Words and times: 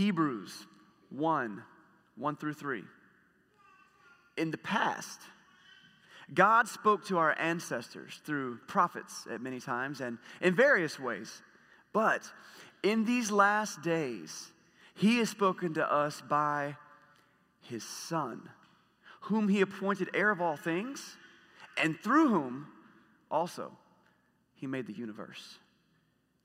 Hebrews 0.00 0.66
1 1.10 1.62
1 2.16 2.36
through 2.36 2.54
3. 2.54 2.84
In 4.38 4.50
the 4.50 4.56
past, 4.56 5.20
God 6.32 6.68
spoke 6.68 7.04
to 7.08 7.18
our 7.18 7.38
ancestors 7.38 8.18
through 8.24 8.60
prophets 8.66 9.26
at 9.30 9.42
many 9.42 9.60
times 9.60 10.00
and 10.00 10.16
in 10.40 10.54
various 10.54 10.98
ways. 10.98 11.42
But 11.92 12.22
in 12.82 13.04
these 13.04 13.30
last 13.30 13.82
days, 13.82 14.50
He 14.94 15.18
has 15.18 15.28
spoken 15.28 15.74
to 15.74 15.92
us 15.92 16.22
by 16.22 16.76
His 17.60 17.84
Son, 17.84 18.48
whom 19.24 19.48
He 19.48 19.60
appointed 19.60 20.08
heir 20.14 20.30
of 20.30 20.40
all 20.40 20.56
things, 20.56 21.18
and 21.76 21.94
through 22.00 22.30
whom 22.30 22.68
also 23.30 23.70
He 24.54 24.66
made 24.66 24.86
the 24.86 24.94
universe. 24.94 25.58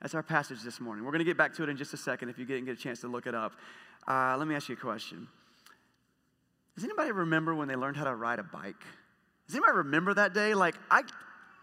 That's 0.06 0.14
our 0.14 0.22
passage 0.22 0.62
this 0.62 0.80
morning. 0.80 1.04
We're 1.04 1.10
going 1.10 1.22
to 1.22 1.26
get 1.26 1.36
back 1.36 1.56
to 1.56 1.64
it 1.64 1.70
in 1.70 1.78
just 1.78 1.92
a 1.96 1.98
second 1.98 2.30
if 2.30 2.38
you 2.38 2.46
didn't 2.46 2.66
get 2.66 2.78
a 2.78 2.80
chance 2.80 3.02
to 3.02 3.08
look 3.08 3.26
it 3.26 3.34
up. 3.34 3.54
Uh, 4.08 4.36
let 4.38 4.48
me 4.48 4.54
ask 4.54 4.70
you 4.70 4.76
a 4.76 4.78
question. 4.78 5.28
Does 6.76 6.84
anybody 6.84 7.12
remember 7.12 7.56
when 7.56 7.68
they 7.68 7.76
learned 7.76 7.98
how 7.98 8.04
to 8.04 8.14
ride 8.14 8.38
a 8.38 8.44
bike? 8.44 8.76
Does 9.48 9.56
anybody 9.56 9.78
remember 9.78 10.14
that 10.14 10.36
day? 10.36 10.54
Like, 10.54 10.76
I, 10.92 11.02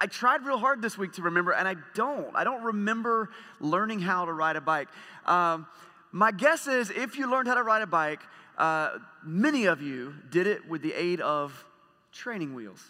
I 0.01 0.07
tried 0.07 0.45
real 0.45 0.59
hard 0.59 0.83
this 0.83 0.99
week 0.99 1.13
to 1.13 1.23
remember, 1.23 1.53
and 1.53 1.69
I 1.69 1.77
don't. 1.95 2.35
I 2.35 2.43
don't 2.43 2.65
remember 2.65 3.29
learning 3.61 4.01
how 4.01 4.25
to 4.25 4.33
ride 4.33 4.57
a 4.57 4.61
bike. 4.61 4.89
Um, 5.25 5.69
my 6.11 6.33
guess 6.33 6.67
is 6.67 6.91
if 6.91 7.17
you 7.17 7.31
learned 7.31 7.47
how 7.47 7.55
to 7.55 7.63
ride 7.63 7.83
a 7.83 7.87
bike, 7.87 8.23
uh, 8.59 8.99
many 9.25 9.67
of 9.67 9.81
you 9.81 10.15
did 10.33 10.49
it 10.49 10.69
with 10.69 10.83
the 10.83 10.95
aid 10.95 11.21
of 11.21 11.65
training 12.11 12.57
wheels. 12.57 12.83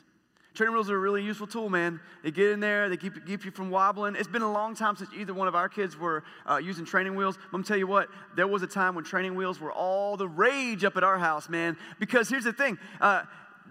Training 0.55 0.75
wheels 0.75 0.91
are 0.91 0.97
a 0.97 0.99
really 0.99 1.23
useful 1.23 1.47
tool, 1.47 1.71
man. 1.71 1.99
They 2.23 2.31
get 2.31 2.51
in 2.51 2.61
there, 2.61 2.91
they 2.91 2.99
keep, 2.99 3.27
keep 3.27 3.45
you 3.45 3.51
from 3.51 3.71
wobbling. 3.71 4.17
It's 4.17 4.29
been 4.29 4.43
a 4.43 4.53
long 4.53 4.75
time 4.75 4.97
since 4.97 5.09
either 5.17 5.33
one 5.33 5.49
of 5.49 5.55
our 5.55 5.69
kids 5.69 5.97
were 5.97 6.25
uh, 6.45 6.57
using 6.59 6.85
training 6.85 7.15
wheels. 7.15 7.39
I'm 7.55 7.65
tell 7.65 7.79
you 7.79 7.87
what, 7.87 8.09
there 8.37 8.47
was 8.47 8.63
a 8.63 8.67
time 8.67 8.95
when 8.95 9.05
training 9.05 9.35
wheels 9.35 9.61
were 9.61 9.73
all 9.73 10.19
the 10.19 10.29
rage 10.29 10.85
up 10.85 10.99
at 10.99 11.05
our 11.05 11.19
house, 11.19 11.49
man. 11.49 11.79
Because 11.99 12.29
here's 12.29 12.45
the 12.45 12.53
thing 12.53 12.79
uh, 13.01 13.23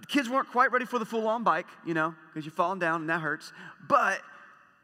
kids 0.07 0.27
weren't 0.27 0.49
quite 0.49 0.71
ready 0.71 0.85
for 0.85 0.97
the 0.97 1.05
full 1.05 1.27
on 1.27 1.43
bike, 1.43 1.67
you 1.85 1.93
know, 1.93 2.15
because 2.33 2.45
you're 2.45 2.51
falling 2.51 2.79
down 2.79 3.01
and 3.01 3.09
that 3.11 3.21
hurts. 3.21 3.53
But 3.87 4.19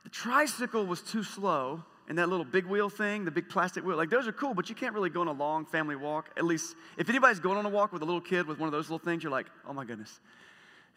the 0.04 0.10
tricycle 0.10 0.86
was 0.86 1.02
too 1.02 1.24
slow. 1.24 1.84
And 2.10 2.18
that 2.20 2.30
little 2.30 2.46
big 2.46 2.66
wheel 2.66 2.90
thing, 2.90 3.26
the 3.26 3.32
big 3.32 3.50
plastic 3.50 3.86
wheel, 3.86 3.98
like 3.98 4.10
those 4.10 4.30
are 4.30 4.32
cool, 4.32 4.54
but 4.54 4.70
you 4.70 4.76
can't 4.76 4.94
really 4.94 5.10
go 5.10 5.20
on 5.20 5.28
a 5.28 5.34
long 5.34 5.66
family 5.66 5.98
walk. 5.98 6.30
At 6.38 6.46
least, 6.46 6.78
if 6.98 7.10
anybody's 7.10 7.42
going 7.42 7.58
on 7.58 7.66
a 7.66 7.70
walk 7.70 7.92
with 7.92 8.02
a 8.02 8.06
little 8.06 8.22
kid 8.22 8.48
with 8.48 8.60
one 8.60 8.68
of 8.68 8.72
those 8.72 8.86
little 8.86 9.04
things, 9.04 9.24
you're 9.24 9.32
like, 9.32 9.48
oh 9.68 9.74
my 9.74 9.84
goodness, 9.84 10.22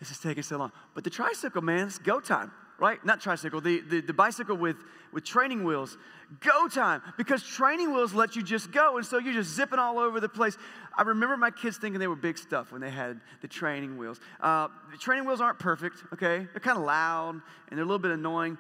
this 0.01 0.11
is 0.11 0.19
taking 0.19 0.43
so 0.43 0.57
long. 0.57 0.73
But 0.95 1.05
the 1.05 1.11
tricycle, 1.11 1.63
man, 1.63 1.87
it's 1.87 1.99
go 1.99 2.19
time, 2.21 2.51
right? 2.79 3.05
Not 3.05 3.21
tricycle, 3.21 3.61
the, 3.61 3.81
the, 3.83 4.01
the 4.01 4.15
bicycle 4.15 4.57
with, 4.57 4.77
with 5.13 5.25
training 5.25 5.63
wheels, 5.63 5.99
go 6.41 6.69
time. 6.69 7.03
Because 7.19 7.43
training 7.43 7.93
wheels 7.93 8.15
let 8.15 8.35
you 8.35 8.43
just 8.43 8.73
go. 8.73 8.97
And 8.97 9.05
so 9.05 9.19
you're 9.19 9.35
just 9.35 9.55
zipping 9.55 9.79
all 9.79 9.99
over 9.99 10.19
the 10.19 10.29
place. 10.29 10.57
I 10.97 11.03
remember 11.03 11.37
my 11.37 11.51
kids 11.51 11.77
thinking 11.77 12.01
they 12.01 12.09
were 12.09 12.17
big 12.17 12.39
stuff 12.39 12.73
when 12.73 12.81
they 12.81 12.91
had 12.91 13.21
the 13.43 13.49
training 13.49 13.99
wheels. 13.99 14.19
Uh, 14.41 14.69
the 14.91 14.97
training 14.99 15.27
wheels 15.27 15.43
aren't 15.43 15.59
perfect, 15.59 16.03
okay? 16.15 16.47
They're 16.51 16.61
kind 16.61 16.79
of 16.79 16.85
loud 16.85 17.41
and 17.69 17.79
they're 17.79 17.85
a 17.85 17.87
little 17.87 17.99
bit 17.99 18.13
annoying, 18.13 18.57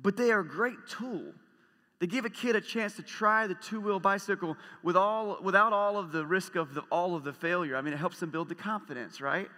but 0.00 0.16
they 0.16 0.30
are 0.30 0.40
a 0.40 0.48
great 0.48 0.78
tool. 0.88 1.32
They 1.98 2.06
give 2.06 2.24
a 2.24 2.30
kid 2.30 2.54
a 2.56 2.60
chance 2.60 2.94
to 2.96 3.02
try 3.02 3.46
the 3.46 3.54
two-wheel 3.54 4.00
bicycle 4.00 4.56
with 4.82 4.96
all, 4.96 5.38
without 5.42 5.72
all 5.72 5.98
of 5.98 6.12
the 6.12 6.26
risk 6.26 6.54
of 6.54 6.74
the, 6.74 6.82
all 6.92 7.16
of 7.16 7.24
the 7.24 7.32
failure. 7.32 7.74
I 7.74 7.80
mean, 7.80 7.94
it 7.94 7.98
helps 7.98 8.20
them 8.20 8.30
build 8.30 8.48
the 8.50 8.54
confidence, 8.54 9.20
right? 9.20 9.48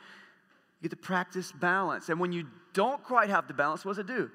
You 0.80 0.88
get 0.88 0.96
to 0.96 1.02
practice 1.02 1.52
balance. 1.52 2.08
And 2.08 2.20
when 2.20 2.32
you 2.32 2.46
don't 2.72 3.02
quite 3.02 3.30
have 3.30 3.48
the 3.48 3.54
balance, 3.54 3.84
what 3.84 3.92
does 3.92 3.98
it 3.98 4.06
do? 4.06 4.30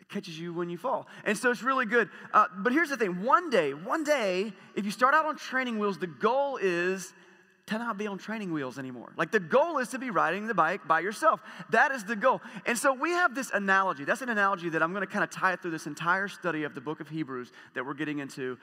It 0.00 0.08
catches 0.08 0.38
you 0.38 0.52
when 0.52 0.68
you 0.68 0.76
fall. 0.76 1.06
And 1.24 1.36
so 1.36 1.50
it's 1.50 1.62
really 1.62 1.86
good. 1.86 2.10
Uh, 2.32 2.46
but 2.58 2.72
here's 2.72 2.90
the 2.90 2.96
thing 2.96 3.22
one 3.22 3.48
day, 3.48 3.72
one 3.72 4.04
day, 4.04 4.52
if 4.76 4.84
you 4.84 4.90
start 4.90 5.14
out 5.14 5.24
on 5.24 5.36
training 5.36 5.78
wheels, 5.78 5.98
the 5.98 6.06
goal 6.06 6.58
is 6.60 7.14
to 7.66 7.78
not 7.78 7.96
be 7.96 8.06
on 8.06 8.18
training 8.18 8.52
wheels 8.52 8.78
anymore. 8.78 9.12
Like 9.16 9.32
the 9.32 9.40
goal 9.40 9.78
is 9.78 9.88
to 9.88 9.98
be 9.98 10.10
riding 10.10 10.46
the 10.46 10.54
bike 10.54 10.86
by 10.86 11.00
yourself. 11.00 11.40
That 11.70 11.92
is 11.92 12.04
the 12.04 12.16
goal. 12.16 12.42
And 12.66 12.76
so 12.76 12.92
we 12.92 13.10
have 13.10 13.34
this 13.34 13.50
analogy. 13.52 14.04
That's 14.04 14.20
an 14.20 14.28
analogy 14.28 14.68
that 14.68 14.82
I'm 14.82 14.92
going 14.92 15.06
to 15.06 15.10
kind 15.10 15.24
of 15.24 15.30
tie 15.30 15.54
it 15.54 15.62
through 15.62 15.70
this 15.70 15.86
entire 15.86 16.28
study 16.28 16.64
of 16.64 16.74
the 16.74 16.82
book 16.82 17.00
of 17.00 17.08
Hebrews 17.08 17.52
that 17.74 17.86
we're 17.86 17.94
getting 17.94 18.18
into. 18.18 18.58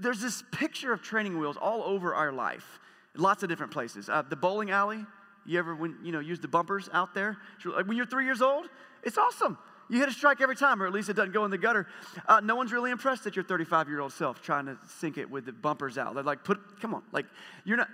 There's 0.00 0.20
this 0.20 0.42
picture 0.52 0.92
of 0.92 1.02
training 1.02 1.38
wheels 1.38 1.58
all 1.60 1.82
over 1.82 2.14
our 2.14 2.32
life, 2.32 2.78
lots 3.16 3.42
of 3.42 3.50
different 3.50 3.72
places. 3.72 4.08
Uh, 4.08 4.22
the 4.22 4.36
bowling 4.36 4.70
alley, 4.70 5.04
you 5.46 5.58
ever 5.58 5.74
when 5.74 5.96
you 6.02 6.12
know 6.12 6.20
use 6.20 6.40
the 6.40 6.48
bumpers 6.48 6.88
out 6.92 7.14
there? 7.14 7.36
When 7.84 7.96
you're 7.96 8.06
three 8.06 8.24
years 8.24 8.42
old, 8.42 8.66
it's 9.02 9.18
awesome. 9.18 9.58
You 9.88 10.00
hit 10.00 10.08
a 10.08 10.12
strike 10.12 10.40
every 10.40 10.56
time, 10.56 10.82
or 10.82 10.86
at 10.86 10.92
least 10.92 11.08
it 11.10 11.14
doesn't 11.14 11.32
go 11.32 11.44
in 11.44 11.50
the 11.50 11.58
gutter. 11.58 11.86
Uh, 12.26 12.40
no 12.40 12.56
one's 12.56 12.72
really 12.72 12.90
impressed 12.90 13.26
at 13.26 13.36
your 13.36 13.44
35 13.44 13.88
year 13.88 14.00
old 14.00 14.12
self 14.12 14.40
trying 14.40 14.66
to 14.66 14.78
sink 14.98 15.18
it 15.18 15.30
with 15.30 15.44
the 15.44 15.52
bumpers 15.52 15.98
out. 15.98 16.14
They're 16.14 16.22
like, 16.22 16.44
put, 16.44 16.80
come 16.80 16.94
on, 16.94 17.02
like 17.12 17.26
you're 17.64 17.76
not. 17.76 17.88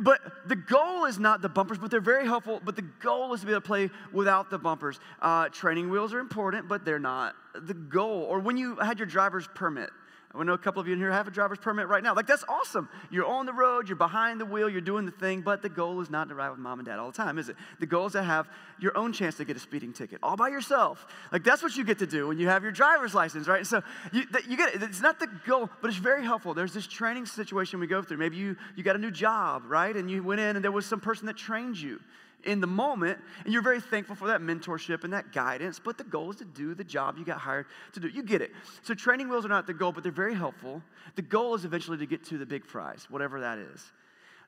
But 0.00 0.48
the 0.48 0.56
goal 0.56 1.04
is 1.04 1.18
not 1.18 1.40
the 1.40 1.48
bumpers, 1.48 1.78
but 1.78 1.90
they're 1.90 2.00
very 2.00 2.24
helpful. 2.24 2.60
But 2.64 2.74
the 2.74 2.82
goal 2.82 3.32
is 3.34 3.40
to 3.40 3.46
be 3.46 3.52
able 3.52 3.60
to 3.60 3.66
play 3.66 3.90
without 4.12 4.50
the 4.50 4.58
bumpers. 4.58 4.98
Uh, 5.20 5.48
training 5.50 5.90
wheels 5.90 6.12
are 6.12 6.18
important, 6.18 6.68
but 6.68 6.84
they're 6.84 6.98
not 6.98 7.36
the 7.54 7.74
goal. 7.74 8.22
Or 8.22 8.40
when 8.40 8.56
you 8.56 8.76
had 8.76 8.98
your 8.98 9.06
driver's 9.06 9.46
permit, 9.54 9.90
I 10.34 10.44
know 10.44 10.52
a 10.52 10.58
couple 10.58 10.80
of 10.80 10.86
you 10.86 10.92
in 10.92 10.98
here 10.98 11.10
have 11.10 11.26
a 11.26 11.30
driver's 11.30 11.58
permit 11.58 11.88
right 11.88 12.02
now. 12.02 12.14
Like, 12.14 12.26
that's 12.26 12.44
awesome. 12.48 12.90
You're 13.10 13.24
on 13.24 13.46
the 13.46 13.52
road, 13.52 13.88
you're 13.88 13.96
behind 13.96 14.38
the 14.40 14.44
wheel, 14.44 14.68
you're 14.68 14.82
doing 14.82 15.06
the 15.06 15.10
thing, 15.12 15.40
but 15.40 15.62
the 15.62 15.70
goal 15.70 16.00
is 16.02 16.10
not 16.10 16.28
to 16.28 16.34
ride 16.34 16.50
with 16.50 16.58
mom 16.58 16.78
and 16.80 16.86
dad 16.86 16.98
all 16.98 17.10
the 17.10 17.16
time, 17.16 17.38
is 17.38 17.48
it? 17.48 17.56
The 17.80 17.86
goal 17.86 18.06
is 18.06 18.12
to 18.12 18.22
have 18.22 18.46
your 18.78 18.96
own 18.96 19.14
chance 19.14 19.36
to 19.36 19.46
get 19.46 19.56
a 19.56 19.60
speeding 19.60 19.92
ticket 19.92 20.18
all 20.22 20.36
by 20.36 20.48
yourself. 20.48 21.06
Like, 21.32 21.44
that's 21.44 21.62
what 21.62 21.76
you 21.78 21.84
get 21.84 21.98
to 22.00 22.06
do 22.06 22.28
when 22.28 22.38
you 22.38 22.46
have 22.48 22.62
your 22.62 22.72
driver's 22.72 23.14
license, 23.14 23.48
right? 23.48 23.66
So, 23.66 23.82
you, 24.12 24.24
you 24.46 24.58
get 24.58 24.74
it. 24.74 24.82
It's 24.82 25.00
not 25.00 25.18
the 25.18 25.28
goal, 25.46 25.70
but 25.80 25.88
it's 25.88 25.96
very 25.96 26.24
helpful. 26.24 26.52
There's 26.52 26.74
this 26.74 26.86
training 26.86 27.24
situation 27.24 27.80
we 27.80 27.86
go 27.86 28.02
through. 28.02 28.18
Maybe 28.18 28.36
you, 28.36 28.56
you 28.76 28.82
got 28.82 28.96
a 28.96 29.00
new 29.00 29.10
job, 29.10 29.62
right? 29.66 29.96
And 29.96 30.10
you 30.10 30.22
went 30.22 30.40
in 30.40 30.56
and 30.56 30.62
there 30.62 30.72
was 30.72 30.84
some 30.84 31.00
person 31.00 31.26
that 31.26 31.38
trained 31.38 31.80
you 31.80 32.00
in 32.48 32.60
the 32.60 32.66
moment, 32.66 33.18
and 33.44 33.52
you're 33.52 33.62
very 33.62 33.80
thankful 33.80 34.16
for 34.16 34.28
that 34.28 34.40
mentorship 34.40 35.04
and 35.04 35.12
that 35.12 35.32
guidance, 35.32 35.78
but 35.78 35.98
the 35.98 36.04
goal 36.04 36.30
is 36.30 36.36
to 36.36 36.46
do 36.46 36.74
the 36.74 36.82
job 36.82 37.18
you 37.18 37.24
got 37.24 37.38
hired 37.38 37.66
to 37.92 38.00
do. 38.00 38.08
You 38.08 38.22
get 38.22 38.40
it. 38.40 38.52
So, 38.82 38.94
training 38.94 39.28
wheels 39.28 39.44
are 39.44 39.50
not 39.50 39.66
the 39.66 39.74
goal, 39.74 39.92
but 39.92 40.02
they're 40.02 40.10
very 40.10 40.34
helpful. 40.34 40.82
The 41.14 41.22
goal 41.22 41.54
is 41.54 41.66
eventually 41.66 41.98
to 41.98 42.06
get 42.06 42.24
to 42.24 42.38
the 42.38 42.46
big 42.46 42.66
prize, 42.66 43.06
whatever 43.10 43.40
that 43.40 43.58
is. 43.58 43.92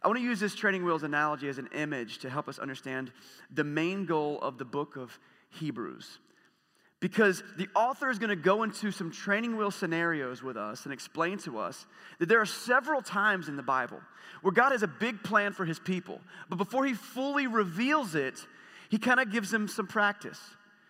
I 0.03 0.09
want 0.09 0.19
to 0.19 0.25
use 0.25 0.41
this 0.41 0.55
training 0.55 0.83
wheels 0.83 1.03
analogy 1.03 1.49
as 1.49 1.59
an 1.59 1.69
image 1.75 2.19
to 2.21 2.31
help 2.31 2.49
us 2.49 2.59
understand 2.59 3.13
the 3.53 3.65
main 3.65 4.07
goal 4.07 4.41
of 4.41 4.57
the 4.57 4.65
book 4.65 4.97
of 4.97 5.19
Hebrews 5.51 6.21
because 7.01 7.43
the 7.57 7.69
author 7.75 8.11
is 8.11 8.19
going 8.19 8.31
to 8.31 8.37
go 8.37 8.63
into 8.63 8.93
some 8.93 9.11
training 9.11 9.57
wheel 9.57 9.71
scenarios 9.71 10.43
with 10.43 10.57
us 10.57 10.85
and 10.85 10.93
explain 10.93 11.39
to 11.39 11.59
us 11.59 11.87
that 12.19 12.29
there 12.29 12.41
are 12.41 12.47
several 12.47 13.01
times 13.01 13.49
in 13.49 13.57
the 13.57 13.63
Bible 13.63 14.01
where 14.43 14.53
God 14.53 14.73
has 14.73 14.83
a 14.83 14.89
big 14.89 15.23
plan 15.23 15.53
for 15.53 15.65
his 15.65 15.79
people. 15.79 16.21
But 16.49 16.57
before 16.57 16.85
he 16.85 16.95
fully 16.95 17.47
reveals 17.47 18.15
it, 18.15 18.35
he 18.91 18.99
kind 18.99 19.19
of 19.19 19.33
gives 19.33 19.51
them 19.51 19.67
some 19.67 19.87
practice. 19.87 20.39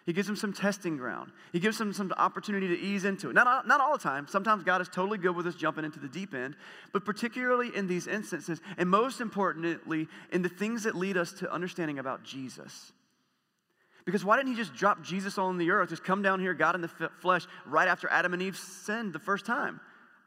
He 0.06 0.12
gives 0.12 0.26
them 0.26 0.36
some 0.36 0.52
testing 0.52 0.96
ground. 0.96 1.30
He 1.52 1.60
gives 1.60 1.78
them 1.78 1.92
some 1.92 2.12
opportunity 2.16 2.66
to 2.68 2.78
ease 2.78 3.04
into 3.04 3.30
it. 3.30 3.34
Not, 3.34 3.68
not 3.68 3.80
all 3.80 3.92
the 3.92 4.02
time. 4.02 4.26
Sometimes 4.26 4.64
God 4.64 4.80
is 4.80 4.88
totally 4.88 5.18
good 5.18 5.36
with 5.36 5.46
us 5.46 5.54
jumping 5.54 5.84
into 5.84 6.00
the 6.00 6.08
deep 6.08 6.34
end, 6.34 6.56
but 6.92 7.04
particularly 7.04 7.70
in 7.74 7.86
these 7.86 8.08
instances, 8.08 8.60
and 8.78 8.88
most 8.88 9.20
importantly, 9.20 10.08
in 10.32 10.42
the 10.42 10.48
things 10.48 10.82
that 10.84 10.96
lead 10.96 11.16
us 11.16 11.32
to 11.34 11.52
understanding 11.52 12.00
about 12.00 12.24
Jesus. 12.24 12.92
Because 14.10 14.24
why 14.24 14.36
didn't 14.36 14.48
he 14.48 14.56
just 14.56 14.74
drop 14.74 15.04
Jesus 15.04 15.38
on 15.38 15.56
the 15.56 15.70
earth, 15.70 15.90
just 15.90 16.02
come 16.02 16.20
down 16.20 16.40
here, 16.40 16.52
God 16.52 16.74
in 16.74 16.80
the 16.80 16.90
f- 17.00 17.12
flesh, 17.20 17.46
right 17.64 17.86
after 17.86 18.10
Adam 18.10 18.32
and 18.32 18.42
Eve 18.42 18.56
sinned 18.56 19.12
the 19.12 19.20
first 19.20 19.46
time? 19.46 19.78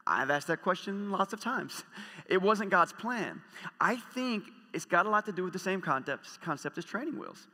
I've 0.06 0.30
asked 0.30 0.46
that 0.46 0.62
question 0.62 1.10
lots 1.10 1.34
of 1.34 1.40
times. 1.40 1.84
It 2.26 2.40
wasn't 2.40 2.70
God's 2.70 2.94
plan. 2.94 3.42
I 3.78 3.96
think 3.96 4.44
it's 4.72 4.86
got 4.86 5.04
a 5.04 5.10
lot 5.10 5.26
to 5.26 5.32
do 5.32 5.44
with 5.44 5.52
the 5.52 5.58
same 5.58 5.82
concept, 5.82 6.40
concept 6.40 6.78
as 6.78 6.86
training 6.86 7.18
wheels. 7.18 7.46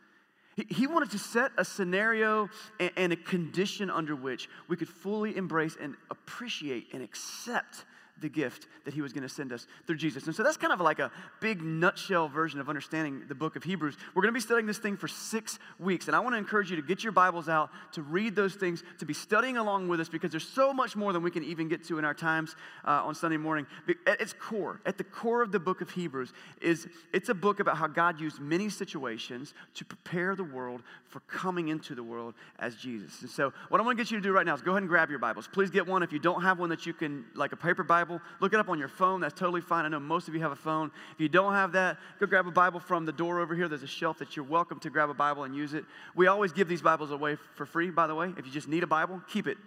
He, 0.69 0.87
wanted 0.87 1.11
to 1.11 1.19
set 1.19 1.51
a 1.59 1.65
scenario 1.65 2.49
and 2.79 3.13
a 3.13 3.17
condition 3.17 3.91
under 3.91 4.15
which 4.15 4.49
we 4.69 4.77
could 4.77 4.89
fully 4.89 5.37
embrace 5.37 5.77
and 5.81 5.97
appreciate 6.09 6.87
and 6.93 7.03
accept 7.03 7.85
the 8.21 8.29
gift 8.29 8.67
that 8.85 8.95
he 8.95 9.03
was 9.03 9.13
going 9.13 9.23
to 9.23 9.29
send 9.29 9.53
us 9.53 9.67
through 9.87 9.97
Jesus. 9.97 10.27
And 10.27 10.35
so 10.35 10.43
that's 10.43 10.57
kind 10.57 10.73
of 10.73 10.81
like 10.81 10.99
a 10.99 11.11
big 11.41 11.63
nutshell 11.63 12.29
version 12.29 12.61
of 12.61 12.69
understanding 12.69 13.23
the 13.29 13.35
book 13.35 13.57
of 13.57 13.65
Hebrews. 13.65 13.97
We're 14.15 14.23
going 14.23 14.33
to 14.33 14.37
be 14.37 14.41
studying 14.41 14.67
this 14.67 14.79
thing 14.79 14.97
for 14.97 15.09
six 15.09 15.59
weeks. 15.79 16.07
And 16.07 16.17
I 16.17 16.21
want 16.21 16.35
to 16.35 16.39
encourage 16.39 16.71
you 16.71 16.77
to 16.77 16.83
get 16.83 17.03
your 17.03 17.13
Bibles 17.13 17.49
out, 17.49 17.71
to 17.93 18.03
read 18.03 18.35
those 18.35 18.55
things, 18.55 18.83
to 18.99 19.07
be 19.07 19.15
studying 19.15 19.57
along 19.57 19.89
with 19.89 20.01
us 20.01 20.09
because 20.09 20.31
there's 20.31 20.49
so 20.49 20.73
much 20.73 20.97
more 20.97 21.13
than 21.13 21.23
we 21.23 21.31
can 21.31 21.45
even 21.45 21.69
get 21.69 21.85
to 21.85 21.99
in 21.99 22.05
our 22.05 22.15
times 22.15 22.57
uh, 22.85 23.03
on 23.05 23.15
Sunday 23.15 23.37
morning. 23.37 23.67
At 24.07 24.21
its 24.21 24.33
core, 24.33 24.81
at 24.87 24.99
the 24.99 25.05
core 25.05 25.43
of 25.43 25.53
the 25.53 25.61
book 25.61 25.81
of 25.81 25.91
Hebrews, 25.91 26.33
is 26.61 26.89
it's 27.13 27.29
a 27.29 27.35
book 27.35 27.61
about 27.61 27.77
how 27.77 27.87
God 27.87 28.21
used 28.21 28.41
many 28.41 28.69
situations 28.69 29.55
to 29.75 29.85
prepare 29.85 30.35
the 30.35 30.45
world 30.45 30.83
for 31.09 31.21
coming 31.21 31.69
into 31.69 31.95
the 31.95 32.03
world 32.03 32.35
as 32.59 32.77
Jesus. 32.77 33.21
And 33.21 33.31
so 33.31 33.53
what 33.69 33.81
I 33.81 33.85
want 33.85 33.97
to 33.97 34.05
get 34.05 34.11
you 34.11 34.17
to 34.17 34.23
do 34.23 34.33
right 34.33 34.47
now 34.47 34.55
is 34.55 34.63
go 34.63 34.73
ahead 34.73 34.83
and 34.83 34.89
grab 34.89 35.11
your 35.11 35.19
Bibles. 35.19 35.49
Please 35.53 35.71
get 35.71 35.87
one. 35.87 36.03
If 36.03 36.13
you 36.13 36.19
don't 36.19 36.43
have 36.43 36.59
one 36.59 36.71
that 36.71 36.87
you 36.87 36.93
can, 36.93 37.25
like 37.35 37.53
a 37.53 37.57
paper 37.57 37.83
Bible, 37.83 38.10
Bible, 38.11 38.25
look 38.41 38.53
it 38.53 38.59
up 38.59 38.69
on 38.69 38.79
your 38.79 38.89
phone. 38.89 39.21
That's 39.21 39.39
totally 39.39 39.61
fine. 39.61 39.85
I 39.85 39.89
know 39.89 40.01
most 40.01 40.27
of 40.27 40.35
you 40.35 40.41
have 40.41 40.51
a 40.51 40.57
phone. 40.57 40.91
If 41.15 41.21
you 41.21 41.29
don't 41.29 41.53
have 41.53 41.73
that, 41.73 41.97
go 42.19 42.27
grab 42.27 42.47
a 42.49 42.51
Bible 42.51 42.81
from 42.81 43.07
the 43.07 43.13
door 43.13 43.39
over 43.39 43.55
here. 43.55 43.69
There's 43.69 43.85
a 43.85 43.87
shelf 43.87 44.19
that 44.19 44.35
you're 44.35 44.45
welcome 44.45 44.81
to 44.81 44.91
grab 44.91 45.11
a 45.11 45.15
Bible 45.15 45.45
and 45.45 45.55
use 45.55 45.75
it. 45.75 45.85
We 46.17 46.27
always 46.27 46.53
give 46.53 46.67
these 46.67 46.83
Bibles 46.83 47.13
away 47.13 47.37
for 47.55 47.65
free, 47.65 47.91
by 47.91 48.09
the 48.09 48.15
way. 48.17 48.33
If 48.37 48.47
you 48.47 48.53
just 48.53 48.67
need 48.67 48.83
a 48.83 48.89
Bible, 48.89 49.23
keep 49.29 49.47
it. 49.47 49.59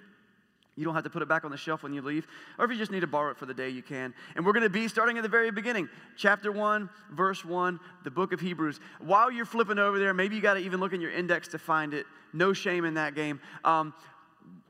You 0.76 0.84
don't 0.84 0.94
have 0.94 1.04
to 1.04 1.10
put 1.10 1.22
it 1.22 1.30
back 1.30 1.46
on 1.46 1.52
the 1.52 1.58
shelf 1.58 1.84
when 1.84 1.94
you 1.94 2.02
leave. 2.02 2.28
Or 2.58 2.66
if 2.66 2.72
you 2.72 2.78
just 2.78 2.92
need 2.92 3.02
to 3.02 3.08
borrow 3.08 3.32
it 3.32 3.38
for 3.38 3.46
the 3.46 3.54
day, 3.54 3.70
you 3.70 3.82
can. 3.84 4.14
And 4.36 4.46
we're 4.46 4.54
going 4.54 4.64
to 4.64 4.70
be 4.70 4.90
starting 4.90 5.18
at 5.18 5.24
the 5.24 5.30
very 5.30 5.52
beginning, 5.52 5.88
chapter 6.18 6.52
1, 6.52 6.90
verse 7.12 7.46
1, 7.46 7.80
the 8.04 8.12
book 8.12 8.34
of 8.34 8.42
Hebrews. 8.42 8.80
While 9.00 9.32
you're 9.32 9.46
flipping 9.46 9.80
over 9.80 10.00
there, 10.00 10.14
maybe 10.14 10.36
you 10.36 10.42
got 10.42 10.56
to 10.56 10.60
even 10.60 10.82
look 10.82 10.92
in 10.92 11.00
your 11.00 11.12
index 11.12 11.48
to 11.50 11.60
find 11.60 11.94
it. 11.94 12.08
No 12.34 12.52
shame 12.52 12.84
in 12.84 12.96
that 12.96 13.14
game. 13.14 13.40
Um, 13.64 13.94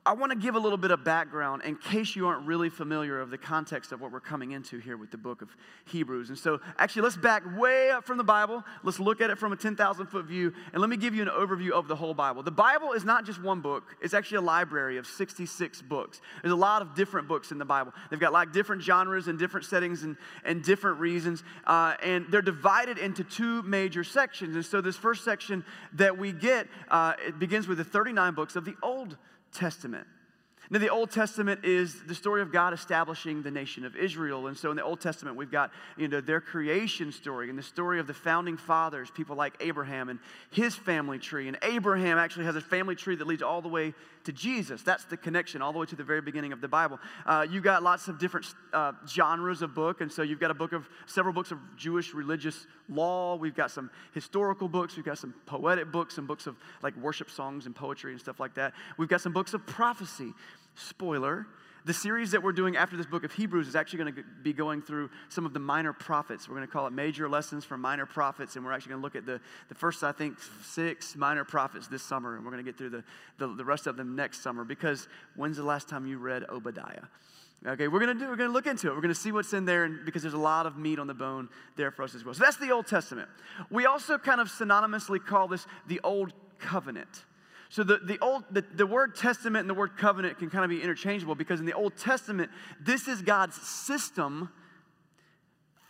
I 0.05 0.11
want 0.11 0.33
to 0.33 0.37
give 0.37 0.55
a 0.55 0.59
little 0.59 0.77
bit 0.77 0.91
of 0.91 1.05
background 1.05 1.61
in 1.63 1.77
case 1.77 2.13
you 2.13 2.27
aren't 2.27 2.45
really 2.45 2.69
familiar 2.69 3.21
of 3.21 3.29
the 3.29 3.37
context 3.37 3.93
of 3.93 4.01
what 4.01 4.11
we're 4.11 4.19
coming 4.19 4.51
into 4.51 4.79
here 4.79 4.97
with 4.97 5.11
the 5.11 5.17
book 5.17 5.41
of 5.41 5.55
Hebrews. 5.85 6.27
And 6.27 6.37
so, 6.37 6.59
actually, 6.77 7.03
let's 7.03 7.15
back 7.15 7.43
way 7.57 7.89
up 7.89 8.03
from 8.03 8.17
the 8.17 8.23
Bible. 8.23 8.65
Let's 8.83 8.99
look 8.99 9.21
at 9.21 9.29
it 9.29 9.37
from 9.37 9.53
a 9.53 9.55
10,000 9.55 10.07
foot 10.07 10.25
view, 10.25 10.53
and 10.73 10.81
let 10.81 10.89
me 10.89 10.97
give 10.97 11.15
you 11.15 11.21
an 11.21 11.29
overview 11.29 11.71
of 11.71 11.87
the 11.87 11.95
whole 11.95 12.13
Bible. 12.13 12.43
The 12.43 12.51
Bible 12.51 12.91
is 12.91 13.05
not 13.05 13.25
just 13.25 13.41
one 13.41 13.61
book, 13.61 13.95
it's 14.01 14.13
actually 14.13 14.39
a 14.39 14.41
library 14.41 14.97
of 14.97 15.07
66 15.07 15.81
books. 15.83 16.19
There's 16.41 16.51
a 16.51 16.57
lot 16.57 16.81
of 16.81 16.95
different 16.95 17.29
books 17.29 17.51
in 17.51 17.57
the 17.57 17.65
Bible. 17.65 17.93
They've 18.09 18.19
got 18.19 18.33
like 18.33 18.51
different 18.51 18.81
genres 18.81 19.29
and 19.29 19.39
different 19.39 19.65
settings 19.67 20.03
and, 20.03 20.17
and 20.43 20.61
different 20.61 20.99
reasons, 20.99 21.43
uh, 21.65 21.93
and 22.03 22.25
they're 22.29 22.41
divided 22.41 22.97
into 22.97 23.23
two 23.23 23.61
major 23.63 24.03
sections. 24.03 24.55
And 24.55 24.65
so, 24.65 24.81
this 24.81 24.97
first 24.97 25.23
section 25.23 25.63
that 25.93 26.17
we 26.17 26.33
get, 26.33 26.67
uh, 26.89 27.13
it 27.25 27.39
begins 27.39 27.69
with 27.69 27.77
the 27.77 27.85
39 27.85 28.33
books 28.33 28.57
of 28.57 28.65
the 28.65 28.75
Old 28.83 29.15
Testament. 29.53 30.07
Now, 30.69 30.79
the 30.79 30.89
Old 30.89 31.11
Testament 31.11 31.65
is 31.65 32.03
the 32.03 32.15
story 32.15 32.41
of 32.41 32.51
God 32.51 32.73
establishing 32.73 33.43
the 33.43 33.51
nation 33.51 33.85
of 33.85 33.95
Israel. 33.95 34.47
And 34.47 34.57
so 34.57 34.69
in 34.71 34.77
the 34.77 34.83
Old 34.83 35.01
Testament, 35.01 35.35
we've 35.35 35.51
got 35.51 35.71
you 35.97 36.07
know, 36.07 36.21
their 36.21 36.39
creation 36.39 37.11
story 37.11 37.49
and 37.49 37.59
the 37.59 37.63
story 37.63 37.99
of 37.99 38.07
the 38.07 38.13
founding 38.13 38.55
fathers, 38.55 39.11
people 39.11 39.35
like 39.35 39.53
Abraham 39.59 40.09
and 40.09 40.19
his 40.51 40.73
family 40.73 41.19
tree. 41.19 41.47
And 41.47 41.57
Abraham 41.61 42.17
actually 42.17 42.45
has 42.45 42.55
a 42.55 42.61
family 42.61 42.95
tree 42.95 43.15
that 43.15 43.27
leads 43.27 43.41
all 43.41 43.61
the 43.61 43.67
way 43.67 43.93
to 44.23 44.31
Jesus. 44.31 44.83
That's 44.83 45.03
the 45.05 45.17
connection 45.17 45.61
all 45.61 45.73
the 45.73 45.79
way 45.79 45.85
to 45.87 45.95
the 45.97 46.03
very 46.03 46.21
beginning 46.21 46.53
of 46.53 46.61
the 46.61 46.67
Bible. 46.69 46.99
Uh, 47.25 47.45
you've 47.49 47.63
got 47.63 47.83
lots 47.83 48.07
of 48.07 48.17
different 48.17 48.45
uh, 48.71 48.93
genres 49.07 49.61
of 49.61 49.75
book. 49.75 49.99
And 49.99 50.11
so 50.11 50.21
you've 50.21 50.39
got 50.39 50.51
a 50.51 50.55
book 50.55 50.71
of 50.71 50.87
several 51.05 51.33
books 51.33 51.51
of 51.51 51.59
Jewish 51.75 52.13
religious 52.13 52.65
law. 52.87 53.35
We've 53.35 53.55
got 53.55 53.71
some 53.71 53.89
historical 54.13 54.69
books. 54.69 54.95
We've 54.95 55.05
got 55.05 55.17
some 55.17 55.33
poetic 55.45 55.91
books, 55.91 56.15
some 56.15 56.25
books 56.25 56.47
of 56.47 56.55
like 56.81 56.95
worship 56.97 57.29
songs 57.29 57.65
and 57.65 57.75
poetry 57.75 58.11
and 58.11 58.19
stuff 58.19 58.39
like 58.39 58.53
that. 58.55 58.73
We've 58.97 59.09
got 59.09 59.21
some 59.21 59.33
books 59.33 59.53
of 59.53 59.65
prophecy. 59.65 60.31
Spoiler. 60.75 61.47
The 61.85 61.93
series 61.93 62.31
that 62.31 62.41
we're 62.41 62.53
doing 62.53 62.77
after 62.77 62.95
this 62.95 63.05
book 63.05 63.25
of 63.25 63.33
Hebrews 63.33 63.67
is 63.67 63.75
actually 63.75 63.99
going 63.99 64.15
to 64.15 64.23
be 64.41 64.53
going 64.53 64.81
through 64.81 65.09
some 65.27 65.45
of 65.45 65.53
the 65.53 65.59
minor 65.59 65.91
prophets. 65.91 66.47
We're 66.47 66.55
going 66.55 66.65
to 66.65 66.71
call 66.71 66.87
it 66.87 66.93
Major 66.93 67.27
Lessons 67.27 67.65
from 67.65 67.81
Minor 67.81 68.05
Prophets, 68.05 68.55
and 68.55 68.63
we're 68.63 68.71
actually 68.71 68.91
going 68.91 69.01
to 69.01 69.03
look 69.03 69.17
at 69.17 69.25
the, 69.25 69.41
the 69.67 69.75
first, 69.75 70.01
I 70.01 70.13
think, 70.13 70.37
six 70.63 71.17
minor 71.17 71.43
prophets 71.43 71.87
this 71.87 72.01
summer, 72.01 72.35
and 72.35 72.45
we're 72.45 72.51
going 72.51 72.63
to 72.63 72.71
get 72.71 72.77
through 72.77 72.91
the, 72.91 73.03
the, 73.37 73.47
the 73.47 73.65
rest 73.65 73.85
of 73.85 73.97
them 73.97 74.15
next 74.15 74.41
summer 74.41 74.63
because 74.63 75.09
when's 75.35 75.57
the 75.57 75.63
last 75.63 75.89
time 75.89 76.05
you 76.07 76.19
read 76.19 76.45
Obadiah? 76.47 77.03
Okay, 77.65 77.87
we're 77.87 78.01
gonna 78.01 78.13
do, 78.13 78.27
we're 78.27 78.35
gonna 78.35 78.51
look 78.51 78.67
into 78.67 78.89
it. 78.89 78.95
We're 78.95 78.99
gonna 78.99 79.15
see 79.15 79.31
what's 79.31 79.53
in 79.53 79.63
there 79.63 79.85
and, 79.85 80.03
because 80.03 80.21
there's 80.21 80.33
a 80.33 80.37
lot 80.37 80.65
of 80.65 80.77
meat 80.77 80.99
on 80.99 81.07
the 81.07 81.13
bone 81.13 81.47
there 81.77 81.91
for 81.91 82.03
us 82.03 82.13
as 82.13 82.25
well. 82.25 82.33
So 82.33 82.43
that's 82.43 82.57
the 82.57 82.71
Old 82.71 82.87
Testament. 82.87 83.29
We 83.69 83.85
also 83.85 84.17
kind 84.17 84.41
of 84.41 84.49
synonymously 84.49 85.25
call 85.25 85.47
this 85.47 85.65
the 85.87 86.01
Old 86.03 86.33
Covenant. 86.59 87.23
So 87.73 87.83
the, 87.83 87.97
the 87.97 88.19
old 88.19 88.43
the, 88.51 88.63
the 88.75 88.85
word 88.85 89.15
testament 89.15 89.61
and 89.61 89.69
the 89.69 89.73
word 89.73 89.97
covenant 89.97 90.37
can 90.37 90.51
kind 90.51 90.63
of 90.63 90.69
be 90.69 90.83
interchangeable 90.83 91.33
because 91.33 91.59
in 91.59 91.65
the 91.65 91.73
Old 91.73 91.97
Testament, 91.97 92.51
this 92.79 93.07
is 93.07 93.23
God's 93.23 93.55
system 93.55 94.51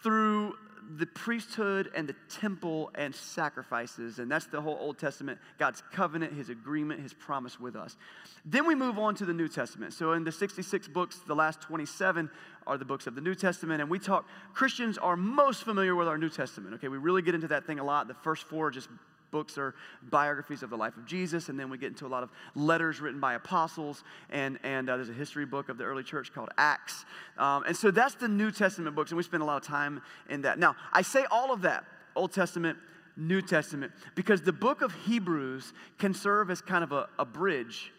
through 0.01 0.55
the 0.95 1.05
priesthood 1.07 1.91
and 1.93 2.07
the 2.07 2.15
temple 2.29 2.89
and 2.95 3.13
sacrifices. 3.13 4.19
And 4.19 4.31
that's 4.31 4.45
the 4.45 4.61
whole 4.61 4.77
Old 4.79 4.97
Testament, 4.97 5.39
God's 5.59 5.83
covenant, 5.91 6.31
his 6.31 6.47
agreement, 6.47 7.01
his 7.01 7.13
promise 7.13 7.59
with 7.59 7.75
us. 7.75 7.97
Then 8.45 8.65
we 8.65 8.75
move 8.75 8.97
on 8.97 9.13
to 9.15 9.25
the 9.25 9.33
New 9.33 9.49
Testament. 9.49 9.91
So 9.91 10.13
in 10.13 10.23
the 10.23 10.31
66 10.31 10.87
books, 10.87 11.19
the 11.27 11.35
last 11.35 11.59
27 11.59 12.29
are 12.65 12.77
the 12.77 12.85
books 12.85 13.07
of 13.07 13.15
the 13.15 13.21
New 13.21 13.35
Testament. 13.35 13.81
And 13.81 13.89
we 13.89 13.99
talk, 13.99 14.25
Christians 14.53 14.97
are 14.97 15.17
most 15.17 15.63
familiar 15.63 15.95
with 15.95 16.07
our 16.07 16.17
New 16.17 16.29
Testament. 16.29 16.75
Okay, 16.75 16.87
we 16.87 16.97
really 16.97 17.21
get 17.21 17.35
into 17.35 17.49
that 17.49 17.67
thing 17.67 17.79
a 17.79 17.83
lot. 17.83 18.07
The 18.07 18.13
first 18.13 18.45
four 18.45 18.67
are 18.67 18.71
just 18.71 18.87
books 19.33 19.57
are 19.57 19.75
biographies 20.03 20.63
of 20.63 20.69
the 20.69 20.77
life 20.77 20.95
of 20.95 21.05
Jesus, 21.05 21.49
and 21.49 21.59
then 21.59 21.69
we 21.69 21.77
get 21.77 21.87
into 21.87 22.05
a 22.05 22.07
lot 22.07 22.23
of 22.23 22.29
letters 22.55 23.01
written 23.01 23.19
by 23.19 23.33
apostles, 23.33 24.05
and, 24.29 24.57
and 24.63 24.89
uh, 24.89 24.95
there's 24.95 25.09
a 25.09 25.13
history 25.13 25.45
book 25.45 25.67
of 25.67 25.77
the 25.77 25.83
early 25.83 26.03
church 26.03 26.31
called 26.33 26.49
Acts. 26.57 27.03
Um, 27.37 27.63
and 27.67 27.75
so 27.75 27.91
that's 27.91 28.15
the 28.15 28.29
New 28.29 28.51
Testament 28.51 28.95
books, 28.95 29.11
and 29.11 29.17
we 29.17 29.23
spend 29.23 29.43
a 29.43 29.45
lot 29.45 29.57
of 29.57 29.67
time 29.67 30.01
in 30.29 30.43
that. 30.43 30.59
Now, 30.59 30.75
I 30.93 31.01
say 31.01 31.25
all 31.29 31.51
of 31.51 31.63
that 31.63 31.83
Old 32.15 32.31
Testament, 32.31 32.77
New 33.17 33.41
Testament, 33.41 33.91
because 34.15 34.41
the 34.41 34.53
book 34.53 34.81
of 34.81 34.93
Hebrews 35.05 35.73
can 35.97 36.13
serve 36.13 36.49
as 36.49 36.61
kind 36.61 36.83
of 36.83 36.91
a, 36.91 37.09
a 37.19 37.25
bridge 37.25 37.91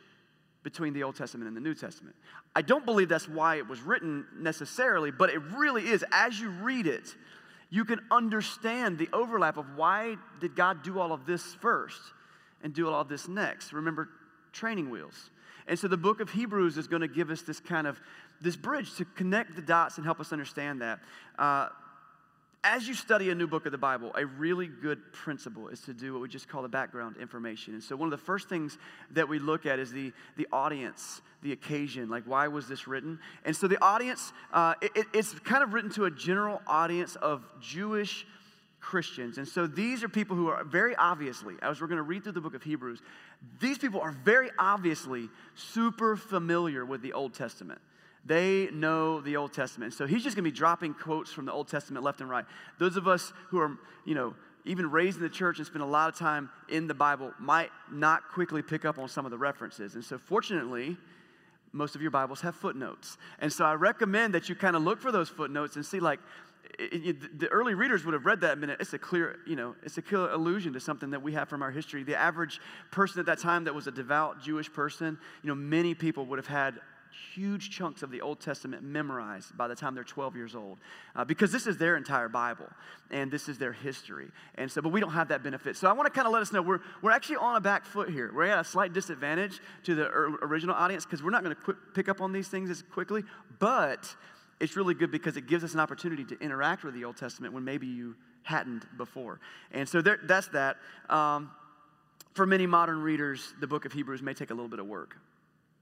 between 0.62 0.94
the 0.94 1.02
Old 1.02 1.16
Testament 1.16 1.48
and 1.48 1.56
the 1.56 1.60
New 1.60 1.74
Testament. 1.74 2.16
I 2.56 2.62
don't 2.62 2.86
believe 2.86 3.08
that's 3.08 3.28
why 3.28 3.56
it 3.56 3.68
was 3.68 3.80
written 3.82 4.24
necessarily, 4.38 5.10
but 5.10 5.30
it 5.30 5.40
really 5.56 5.88
is. 5.88 6.04
As 6.12 6.40
you 6.40 6.48
read 6.48 6.86
it, 6.86 7.14
you 7.74 7.84
can 7.84 7.98
understand 8.08 8.98
the 8.98 9.08
overlap 9.12 9.56
of 9.56 9.74
why 9.74 10.14
did 10.40 10.54
God 10.54 10.84
do 10.84 11.00
all 11.00 11.12
of 11.12 11.26
this 11.26 11.42
first 11.54 12.00
and 12.62 12.72
do 12.72 12.88
all 12.88 13.00
of 13.00 13.08
this 13.08 13.26
next. 13.26 13.72
Remember 13.72 14.08
training 14.52 14.90
wheels. 14.90 15.30
And 15.66 15.76
so 15.76 15.88
the 15.88 15.96
book 15.96 16.20
of 16.20 16.30
Hebrews 16.30 16.78
is 16.78 16.86
going 16.86 17.02
to 17.02 17.08
give 17.08 17.30
us 17.30 17.42
this 17.42 17.58
kind 17.58 17.88
of 17.88 18.00
this 18.40 18.54
bridge 18.54 18.94
to 18.98 19.04
connect 19.04 19.56
the 19.56 19.62
dots 19.62 19.96
and 19.96 20.06
help 20.06 20.20
us 20.20 20.32
understand 20.32 20.82
that. 20.82 21.00
Uh, 21.36 21.70
as 22.64 22.88
you 22.88 22.94
study 22.94 23.28
a 23.28 23.34
new 23.34 23.46
book 23.46 23.66
of 23.66 23.72
the 23.72 23.78
Bible, 23.78 24.10
a 24.16 24.24
really 24.24 24.66
good 24.66 25.12
principle 25.12 25.68
is 25.68 25.82
to 25.82 25.92
do 25.92 26.14
what 26.14 26.22
we 26.22 26.28
just 26.28 26.48
call 26.48 26.62
the 26.62 26.68
background 26.68 27.16
information. 27.20 27.74
And 27.74 27.82
so, 27.82 27.94
one 27.94 28.06
of 28.06 28.18
the 28.18 28.24
first 28.24 28.48
things 28.48 28.78
that 29.10 29.28
we 29.28 29.38
look 29.38 29.66
at 29.66 29.78
is 29.78 29.92
the, 29.92 30.12
the 30.36 30.48
audience, 30.50 31.20
the 31.42 31.52
occasion. 31.52 32.08
Like, 32.08 32.24
why 32.24 32.48
was 32.48 32.66
this 32.66 32.88
written? 32.88 33.20
And 33.44 33.54
so, 33.54 33.68
the 33.68 33.80
audience, 33.84 34.32
uh, 34.52 34.74
it, 34.80 35.06
it's 35.12 35.38
kind 35.40 35.62
of 35.62 35.74
written 35.74 35.90
to 35.92 36.06
a 36.06 36.10
general 36.10 36.62
audience 36.66 37.16
of 37.16 37.44
Jewish 37.60 38.26
Christians. 38.80 39.36
And 39.36 39.46
so, 39.46 39.66
these 39.66 40.02
are 40.02 40.08
people 40.08 40.34
who 40.34 40.48
are 40.48 40.64
very 40.64 40.96
obviously, 40.96 41.54
as 41.60 41.82
we're 41.82 41.86
going 41.86 41.98
to 41.98 42.02
read 42.02 42.24
through 42.24 42.32
the 42.32 42.40
book 42.40 42.54
of 42.54 42.62
Hebrews, 42.62 43.00
these 43.60 43.76
people 43.76 44.00
are 44.00 44.12
very 44.12 44.50
obviously 44.58 45.28
super 45.54 46.16
familiar 46.16 46.86
with 46.86 47.02
the 47.02 47.12
Old 47.12 47.34
Testament. 47.34 47.80
They 48.26 48.68
know 48.72 49.20
the 49.20 49.36
Old 49.36 49.52
Testament. 49.52 49.92
So 49.92 50.06
he's 50.06 50.22
just 50.22 50.34
going 50.34 50.44
to 50.44 50.50
be 50.50 50.56
dropping 50.56 50.94
quotes 50.94 51.30
from 51.30 51.44
the 51.44 51.52
Old 51.52 51.68
Testament 51.68 52.04
left 52.04 52.20
and 52.20 52.30
right. 52.30 52.46
Those 52.78 52.96
of 52.96 53.06
us 53.06 53.32
who 53.48 53.58
are, 53.58 53.76
you 54.04 54.14
know, 54.14 54.34
even 54.64 54.90
raised 54.90 55.18
in 55.18 55.22
the 55.22 55.28
church 55.28 55.58
and 55.58 55.66
spend 55.66 55.82
a 55.82 55.86
lot 55.86 56.08
of 56.08 56.18
time 56.18 56.48
in 56.70 56.86
the 56.86 56.94
Bible 56.94 57.32
might 57.38 57.70
not 57.92 58.22
quickly 58.32 58.62
pick 58.62 58.86
up 58.86 58.98
on 58.98 59.08
some 59.08 59.26
of 59.26 59.30
the 59.30 59.36
references. 59.36 59.94
And 59.94 60.02
so, 60.02 60.16
fortunately, 60.16 60.96
most 61.72 61.94
of 61.94 62.00
your 62.00 62.10
Bibles 62.10 62.40
have 62.40 62.54
footnotes. 62.54 63.18
And 63.40 63.52
so, 63.52 63.66
I 63.66 63.74
recommend 63.74 64.32
that 64.34 64.48
you 64.48 64.54
kind 64.54 64.74
of 64.74 64.82
look 64.82 65.02
for 65.02 65.12
those 65.12 65.28
footnotes 65.28 65.76
and 65.76 65.84
see, 65.84 66.00
like, 66.00 66.20
it, 66.78 67.06
it, 67.06 67.38
the 67.38 67.48
early 67.48 67.74
readers 67.74 68.06
would 68.06 68.14
have 68.14 68.24
read 68.24 68.40
that 68.40 68.58
minute. 68.58 68.78
It's 68.80 68.94
a 68.94 68.98
clear, 68.98 69.36
you 69.46 69.54
know, 69.54 69.74
it's 69.82 69.98
a 69.98 70.02
clear 70.02 70.30
allusion 70.30 70.72
to 70.72 70.80
something 70.80 71.10
that 71.10 71.22
we 71.22 71.32
have 71.34 71.50
from 71.50 71.62
our 71.62 71.70
history. 71.70 72.02
The 72.02 72.16
average 72.16 72.58
person 72.90 73.20
at 73.20 73.26
that 73.26 73.38
time 73.38 73.64
that 73.64 73.74
was 73.74 73.86
a 73.86 73.92
devout 73.92 74.42
Jewish 74.42 74.72
person, 74.72 75.18
you 75.42 75.48
know, 75.48 75.54
many 75.54 75.94
people 75.94 76.24
would 76.26 76.38
have 76.38 76.46
had 76.46 76.80
huge 77.34 77.70
chunks 77.70 78.02
of 78.02 78.10
the 78.10 78.20
Old 78.20 78.40
Testament 78.40 78.82
memorized 78.82 79.56
by 79.56 79.68
the 79.68 79.74
time 79.74 79.94
they're 79.94 80.04
12 80.04 80.36
years 80.36 80.54
old 80.54 80.78
uh, 81.14 81.24
because 81.24 81.52
this 81.52 81.66
is 81.66 81.76
their 81.76 81.96
entire 81.96 82.28
Bible 82.28 82.68
and 83.10 83.30
this 83.30 83.48
is 83.48 83.58
their 83.58 83.72
history. 83.72 84.28
And 84.56 84.70
so, 84.70 84.82
but 84.82 84.90
we 84.90 85.00
don't 85.00 85.12
have 85.12 85.28
that 85.28 85.42
benefit. 85.42 85.76
So 85.76 85.88
I 85.88 85.92
want 85.92 86.06
to 86.06 86.12
kind 86.12 86.26
of 86.26 86.32
let 86.32 86.42
us 86.42 86.52
know 86.52 86.62
we're, 86.62 86.80
we're 87.02 87.10
actually 87.10 87.36
on 87.36 87.56
a 87.56 87.60
back 87.60 87.84
foot 87.84 88.10
here. 88.10 88.32
We're 88.34 88.46
at 88.46 88.60
a 88.60 88.64
slight 88.64 88.92
disadvantage 88.92 89.60
to 89.84 89.94
the 89.94 90.08
original 90.08 90.74
audience 90.74 91.04
because 91.04 91.22
we're 91.22 91.30
not 91.30 91.44
going 91.44 91.56
to 91.56 91.74
pick 91.94 92.08
up 92.08 92.20
on 92.20 92.32
these 92.32 92.48
things 92.48 92.70
as 92.70 92.82
quickly, 92.82 93.22
but 93.58 94.14
it's 94.60 94.76
really 94.76 94.94
good 94.94 95.10
because 95.10 95.36
it 95.36 95.46
gives 95.46 95.64
us 95.64 95.74
an 95.74 95.80
opportunity 95.80 96.24
to 96.24 96.38
interact 96.40 96.84
with 96.84 96.94
the 96.94 97.04
Old 97.04 97.16
Testament 97.16 97.52
when 97.52 97.64
maybe 97.64 97.86
you 97.86 98.14
hadn't 98.42 98.84
before. 98.96 99.40
And 99.72 99.88
so 99.88 100.00
there, 100.00 100.18
that's 100.24 100.48
that. 100.48 100.76
Um, 101.08 101.50
for 102.34 102.46
many 102.46 102.66
modern 102.66 103.00
readers, 103.00 103.54
the 103.60 103.66
book 103.66 103.84
of 103.84 103.92
Hebrews 103.92 104.20
may 104.20 104.34
take 104.34 104.50
a 104.50 104.54
little 104.54 104.68
bit 104.68 104.80
of 104.80 104.86
work 104.86 105.16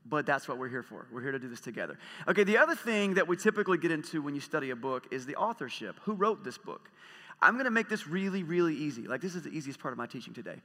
but 0.04 0.26
that's 0.26 0.48
what 0.48 0.58
we're 0.58 0.68
here 0.68 0.82
for. 0.82 1.06
We're 1.12 1.22
here 1.22 1.32
to 1.32 1.38
do 1.38 1.48
this 1.48 1.60
together. 1.60 1.98
Okay, 2.26 2.44
the 2.44 2.58
other 2.58 2.74
thing 2.74 3.14
that 3.14 3.28
we 3.28 3.36
typically 3.36 3.78
get 3.78 3.90
into 3.90 4.20
when 4.20 4.34
you 4.34 4.40
study 4.40 4.70
a 4.70 4.76
book 4.76 5.06
is 5.10 5.26
the 5.26 5.36
authorship. 5.36 5.96
Who 6.04 6.14
wrote 6.14 6.44
this 6.44 6.58
book? 6.58 6.90
I'm 7.40 7.54
going 7.54 7.64
to 7.64 7.70
make 7.70 7.88
this 7.88 8.06
really, 8.06 8.42
really 8.42 8.74
easy. 8.74 9.06
Like, 9.06 9.20
this 9.20 9.34
is 9.34 9.42
the 9.42 9.50
easiest 9.50 9.80
part 9.80 9.92
of 9.92 9.98
my 9.98 10.06
teaching 10.06 10.32
today. 10.32 10.56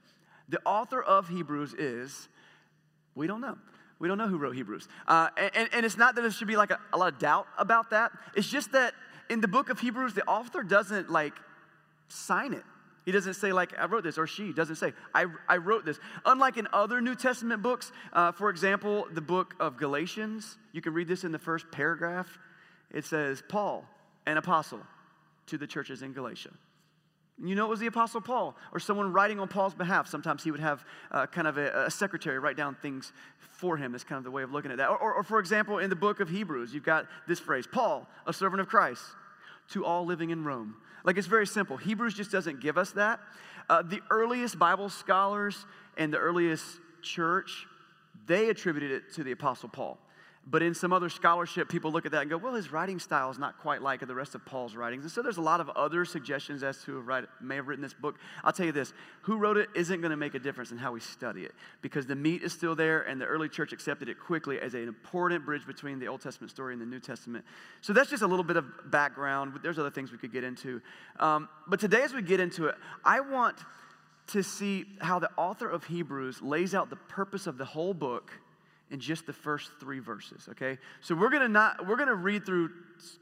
The 0.49 0.59
author 0.65 1.01
of 1.01 1.27
Hebrews 1.27 1.73
is, 1.73 2.29
we 3.15 3.27
don't 3.27 3.41
know. 3.41 3.57
We 3.99 4.07
don't 4.07 4.17
know 4.17 4.27
who 4.27 4.37
wrote 4.37 4.55
Hebrews. 4.55 4.87
Uh, 5.07 5.29
and, 5.37 5.69
and, 5.73 5.85
it's 5.85 5.97
not 5.97 6.15
that 6.15 6.21
there 6.21 6.29
should 6.29 6.47
be 6.47 6.55
like 6.55 6.69
a, 6.69 6.79
a 6.93 6.97
lot 6.97 7.11
of 7.11 7.19
doubt 7.19 7.47
about 7.57 7.89
that. 7.89 8.11
It's 8.35 8.47
just 8.47 8.71
that 8.73 8.93
in 9.29 9.41
the 9.41 9.47
book 9.47 9.69
of 9.69 9.79
Hebrews, 9.79 10.13
the 10.13 10.23
author 10.25 10.61
doesn't 10.61 11.09
like 11.09 11.33
sign 12.07 12.53
it. 12.53 12.63
He 13.07 13.13
doesn't 13.13 13.35
say, 13.35 13.53
like, 13.53 13.71
I 13.79 13.85
wrote 13.85 14.03
this, 14.03 14.17
or 14.17 14.27
she 14.27 14.51
doesn't 14.51 14.75
say, 14.75 14.91
I, 15.15 15.27
I 15.47 15.55
wrote 15.55 15.85
this. 15.85 15.97
Unlike 16.25 16.57
in 16.57 16.67
other 16.73 16.99
New 16.99 17.15
Testament 17.15 17.61
books, 17.61 17.93
uh, 18.11 18.33
for 18.33 18.49
example, 18.49 19.07
the 19.09 19.21
book 19.21 19.55
of 19.61 19.77
Galatians, 19.77 20.57
you 20.73 20.81
can 20.81 20.93
read 20.93 21.07
this 21.07 21.23
in 21.23 21.31
the 21.31 21.39
first 21.39 21.71
paragraph. 21.71 22.37
It 22.91 23.05
says, 23.05 23.41
Paul, 23.47 23.85
an 24.25 24.35
apostle 24.35 24.81
to 25.45 25.57
the 25.57 25.65
churches 25.65 26.01
in 26.01 26.11
Galatia. 26.11 26.49
You 27.41 27.55
know, 27.55 27.63
it 27.63 27.69
was 27.69 27.79
the 27.79 27.87
Apostle 27.87 28.19
Paul 28.19 28.57
or 28.73 28.79
someone 28.81 29.13
writing 29.13 29.39
on 29.39 29.47
Paul's 29.47 29.73
behalf. 29.73 30.09
Sometimes 30.09 30.43
he 30.43 30.51
would 30.51 30.59
have 30.59 30.83
uh, 31.09 31.27
kind 31.27 31.47
of 31.47 31.57
a, 31.57 31.85
a, 31.85 31.91
secretary 31.91 32.39
write 32.39 32.57
down 32.57 32.75
things 32.75 33.13
for 33.39 33.77
him. 33.77 33.93
That's 33.93 34.03
kind 34.03 34.17
of 34.17 34.25
the 34.25 34.31
way 34.31 34.43
of 34.43 34.51
looking 34.51 34.71
at 34.71 34.79
that. 34.79 34.89
Or, 34.89 34.97
or, 34.97 35.13
or, 35.13 35.23
for 35.23 35.39
example, 35.39 35.77
in 35.77 35.89
the 35.89 35.95
book 35.95 36.19
of 36.19 36.27
Hebrews, 36.27 36.73
you've 36.73 36.83
got 36.83 37.05
this 37.25 37.39
phrase 37.39 37.65
Paul, 37.71 38.05
a 38.25 38.33
servant 38.33 38.59
of 38.59 38.67
Christ, 38.67 39.03
to 39.69 39.85
all 39.85 40.05
living 40.05 40.31
in 40.31 40.43
Rome. 40.43 40.75
Like 41.07 41.17
it's 41.17 41.27
very 41.27 41.47
simple. 41.47 41.77
Hebrews 41.77 42.13
just 42.13 42.31
doesn't 42.31 42.59
give 42.59 42.77
us 42.77 42.91
that. 42.91 43.21
Uh, 43.69 43.81
the 43.81 44.01
earliest 44.11 44.59
Bible 44.59 44.89
scholars 44.89 45.65
and 45.95 46.13
the 46.13 46.17
earliest 46.17 46.65
church, 47.01 47.65
they 48.27 48.49
attributed 48.49 48.91
it 48.91 49.13
to 49.13 49.23
the 49.23 49.31
Apostle 49.31 49.69
Paul. 49.69 49.97
But 50.49 50.63
in 50.63 50.73
some 50.73 50.93
other 50.93 51.09
scholarship, 51.09 51.67
people 51.67 51.91
look 51.91 52.05
at 52.05 52.13
that 52.13 52.21
and 52.21 52.29
go, 52.29 52.37
well, 52.37 52.53
his 52.53 52.71
writing 52.71 52.99
style 52.99 53.29
is 53.29 53.37
not 53.37 53.57
quite 53.57 53.81
like 53.81 54.05
the 54.07 54.15
rest 54.15 54.33
of 54.33 54.45
Paul's 54.45 54.77
writings. 54.77 55.03
And 55.03 55.11
so 55.11 55.21
there's 55.21 55.37
a 55.37 55.41
lot 55.41 55.59
of 55.59 55.69
other 55.71 56.05
suggestions 56.05 56.63
as 56.63 56.81
to 56.83 56.93
who 56.93 56.99
write, 57.01 57.25
may 57.41 57.57
have 57.57 57.67
written 57.67 57.83
this 57.83 57.93
book. 57.93 58.15
I'll 58.45 58.53
tell 58.53 58.65
you 58.65 58.71
this 58.71 58.93
who 59.23 59.35
wrote 59.35 59.57
it 59.57 59.67
isn't 59.75 59.99
going 59.99 60.11
to 60.11 60.17
make 60.17 60.35
a 60.35 60.39
difference 60.39 60.71
in 60.71 60.77
how 60.77 60.93
we 60.93 61.01
study 61.01 61.41
it 61.41 61.51
because 61.81 62.05
the 62.05 62.15
meat 62.15 62.43
is 62.43 62.53
still 62.53 62.75
there, 62.75 63.01
and 63.01 63.19
the 63.19 63.25
early 63.25 63.49
church 63.49 63.73
accepted 63.73 64.07
it 64.07 64.17
quickly 64.17 64.57
as 64.61 64.73
an 64.73 64.87
important 64.87 65.45
bridge 65.45 65.67
between 65.67 65.99
the 65.99 66.07
Old 66.07 66.21
Testament 66.21 66.49
story 66.49 66.71
and 66.71 66.81
the 66.81 66.85
New 66.85 67.01
Testament. 67.01 67.43
So 67.81 67.91
that's 67.91 68.09
just 68.09 68.23
a 68.23 68.27
little 68.27 68.45
bit 68.45 68.55
of 68.55 68.89
background. 68.89 69.59
There's 69.61 69.79
other 69.79 69.91
things 69.91 70.13
we 70.13 70.17
could 70.17 70.31
get 70.31 70.45
into. 70.45 70.81
Um, 71.19 71.49
but 71.67 71.81
today, 71.81 72.03
as 72.03 72.13
we 72.13 72.21
get 72.21 72.39
into 72.39 72.67
it, 72.67 72.75
I 73.03 73.19
want 73.19 73.57
to 74.27 74.43
see 74.43 74.85
how 75.01 75.19
the 75.19 75.29
author 75.35 75.69
of 75.69 75.83
Hebrews 75.83 76.41
lays 76.41 76.73
out 76.73 76.89
the 76.89 76.95
purpose 76.95 77.47
of 77.47 77.57
the 77.57 77.65
whole 77.65 77.93
book 77.93 78.31
in 78.89 78.99
just 78.99 79.25
the 79.25 79.33
first 79.33 79.71
three 79.79 79.99
verses, 79.99 80.47
okay? 80.51 80.77
So 81.01 81.15
we're 81.15 81.29
gonna 81.29 81.49
not, 81.49 81.87
we're 81.87 81.97
gonna 81.97 82.15
read 82.15 82.45
through 82.45 82.69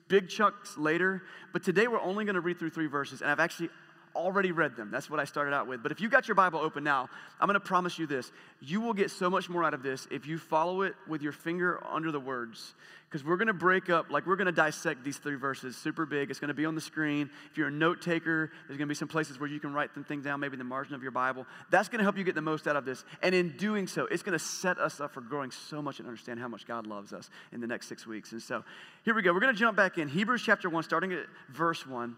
big 0.07 0.29
chunks 0.29 0.77
later, 0.77 1.23
but 1.53 1.63
today 1.63 1.87
we're 1.87 2.01
only 2.01 2.25
gonna 2.25 2.41
read 2.41 2.59
through 2.59 2.69
three 2.69 2.87
verses, 2.87 3.21
and 3.21 3.31
I've 3.31 3.39
actually 3.39 3.69
already 4.15 4.51
read 4.51 4.75
them. 4.75 4.89
That's 4.91 5.09
what 5.09 5.19
I 5.19 5.25
started 5.25 5.53
out 5.53 5.67
with. 5.67 5.83
But 5.83 5.91
if 5.91 6.01
you 6.01 6.09
got 6.09 6.27
your 6.27 6.35
Bible 6.35 6.59
open 6.59 6.83
now, 6.83 7.09
I'm 7.39 7.47
going 7.47 7.55
to 7.55 7.59
promise 7.59 7.99
you 7.99 8.07
this. 8.07 8.31
You 8.61 8.81
will 8.81 8.93
get 8.93 9.11
so 9.11 9.29
much 9.29 9.49
more 9.49 9.63
out 9.63 9.73
of 9.73 9.83
this 9.83 10.07
if 10.09 10.25
you 10.25 10.37
follow 10.37 10.81
it 10.81 10.95
with 11.07 11.21
your 11.21 11.31
finger 11.31 11.79
under 11.85 12.11
the 12.11 12.19
words. 12.19 12.73
Because 13.07 13.23
we're 13.23 13.37
going 13.37 13.47
to 13.47 13.53
break 13.53 13.89
up, 13.89 14.09
like 14.09 14.25
we're 14.25 14.35
going 14.35 14.47
to 14.47 14.51
dissect 14.51 15.03
these 15.03 15.17
three 15.17 15.35
verses 15.35 15.77
super 15.77 16.05
big. 16.05 16.31
It's 16.31 16.39
going 16.39 16.49
to 16.49 16.55
be 16.55 16.65
on 16.65 16.75
the 16.75 16.81
screen. 16.81 17.29
If 17.51 17.57
you're 17.57 17.67
a 17.67 17.71
note 17.71 18.01
taker, 18.01 18.51
there's 18.67 18.77
going 18.77 18.87
to 18.87 18.91
be 18.91 18.95
some 18.95 19.07
places 19.07 19.39
where 19.39 19.49
you 19.49 19.59
can 19.59 19.73
write 19.73 19.91
things 20.07 20.25
down, 20.25 20.39
maybe 20.39 20.53
in 20.53 20.59
the 20.59 20.65
margin 20.65 20.95
of 20.95 21.03
your 21.03 21.11
Bible. 21.11 21.45
That's 21.69 21.87
going 21.87 21.99
to 21.99 22.03
help 22.03 22.17
you 22.17 22.23
get 22.23 22.35
the 22.35 22.41
most 22.41 22.67
out 22.67 22.75
of 22.75 22.83
this. 22.83 23.05
And 23.21 23.35
in 23.35 23.55
doing 23.57 23.87
so, 23.87 24.07
it's 24.07 24.23
going 24.23 24.37
to 24.37 24.43
set 24.43 24.79
us 24.79 24.99
up 24.99 25.13
for 25.13 25.21
growing 25.21 25.51
so 25.51 25.81
much 25.81 25.99
and 25.99 26.07
understand 26.07 26.39
how 26.39 26.47
much 26.47 26.65
God 26.65 26.87
loves 26.87 27.13
us 27.13 27.29
in 27.53 27.61
the 27.61 27.67
next 27.67 27.87
six 27.87 28.05
weeks. 28.07 28.31
And 28.31 28.41
so 28.41 28.63
here 29.03 29.13
we 29.13 29.21
go. 29.21 29.33
We're 29.33 29.39
going 29.39 29.53
to 29.53 29.59
jump 29.59 29.77
back 29.77 29.97
in. 29.97 30.07
Hebrews 30.07 30.41
chapter 30.43 30.69
1, 30.69 30.83
starting 30.83 31.13
at 31.13 31.25
verse 31.49 31.85
1. 31.85 32.15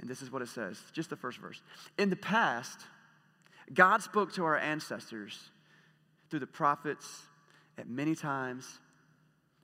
And 0.00 0.08
this 0.08 0.22
is 0.22 0.32
what 0.32 0.42
it 0.42 0.48
says, 0.48 0.80
just 0.92 1.10
the 1.10 1.16
first 1.16 1.38
verse. 1.38 1.60
In 1.98 2.10
the 2.10 2.16
past, 2.16 2.80
God 3.72 4.02
spoke 4.02 4.32
to 4.34 4.44
our 4.44 4.56
ancestors 4.56 5.38
through 6.30 6.40
the 6.40 6.46
prophets 6.46 7.22
at 7.78 7.88
many 7.88 8.14
times 8.14 8.66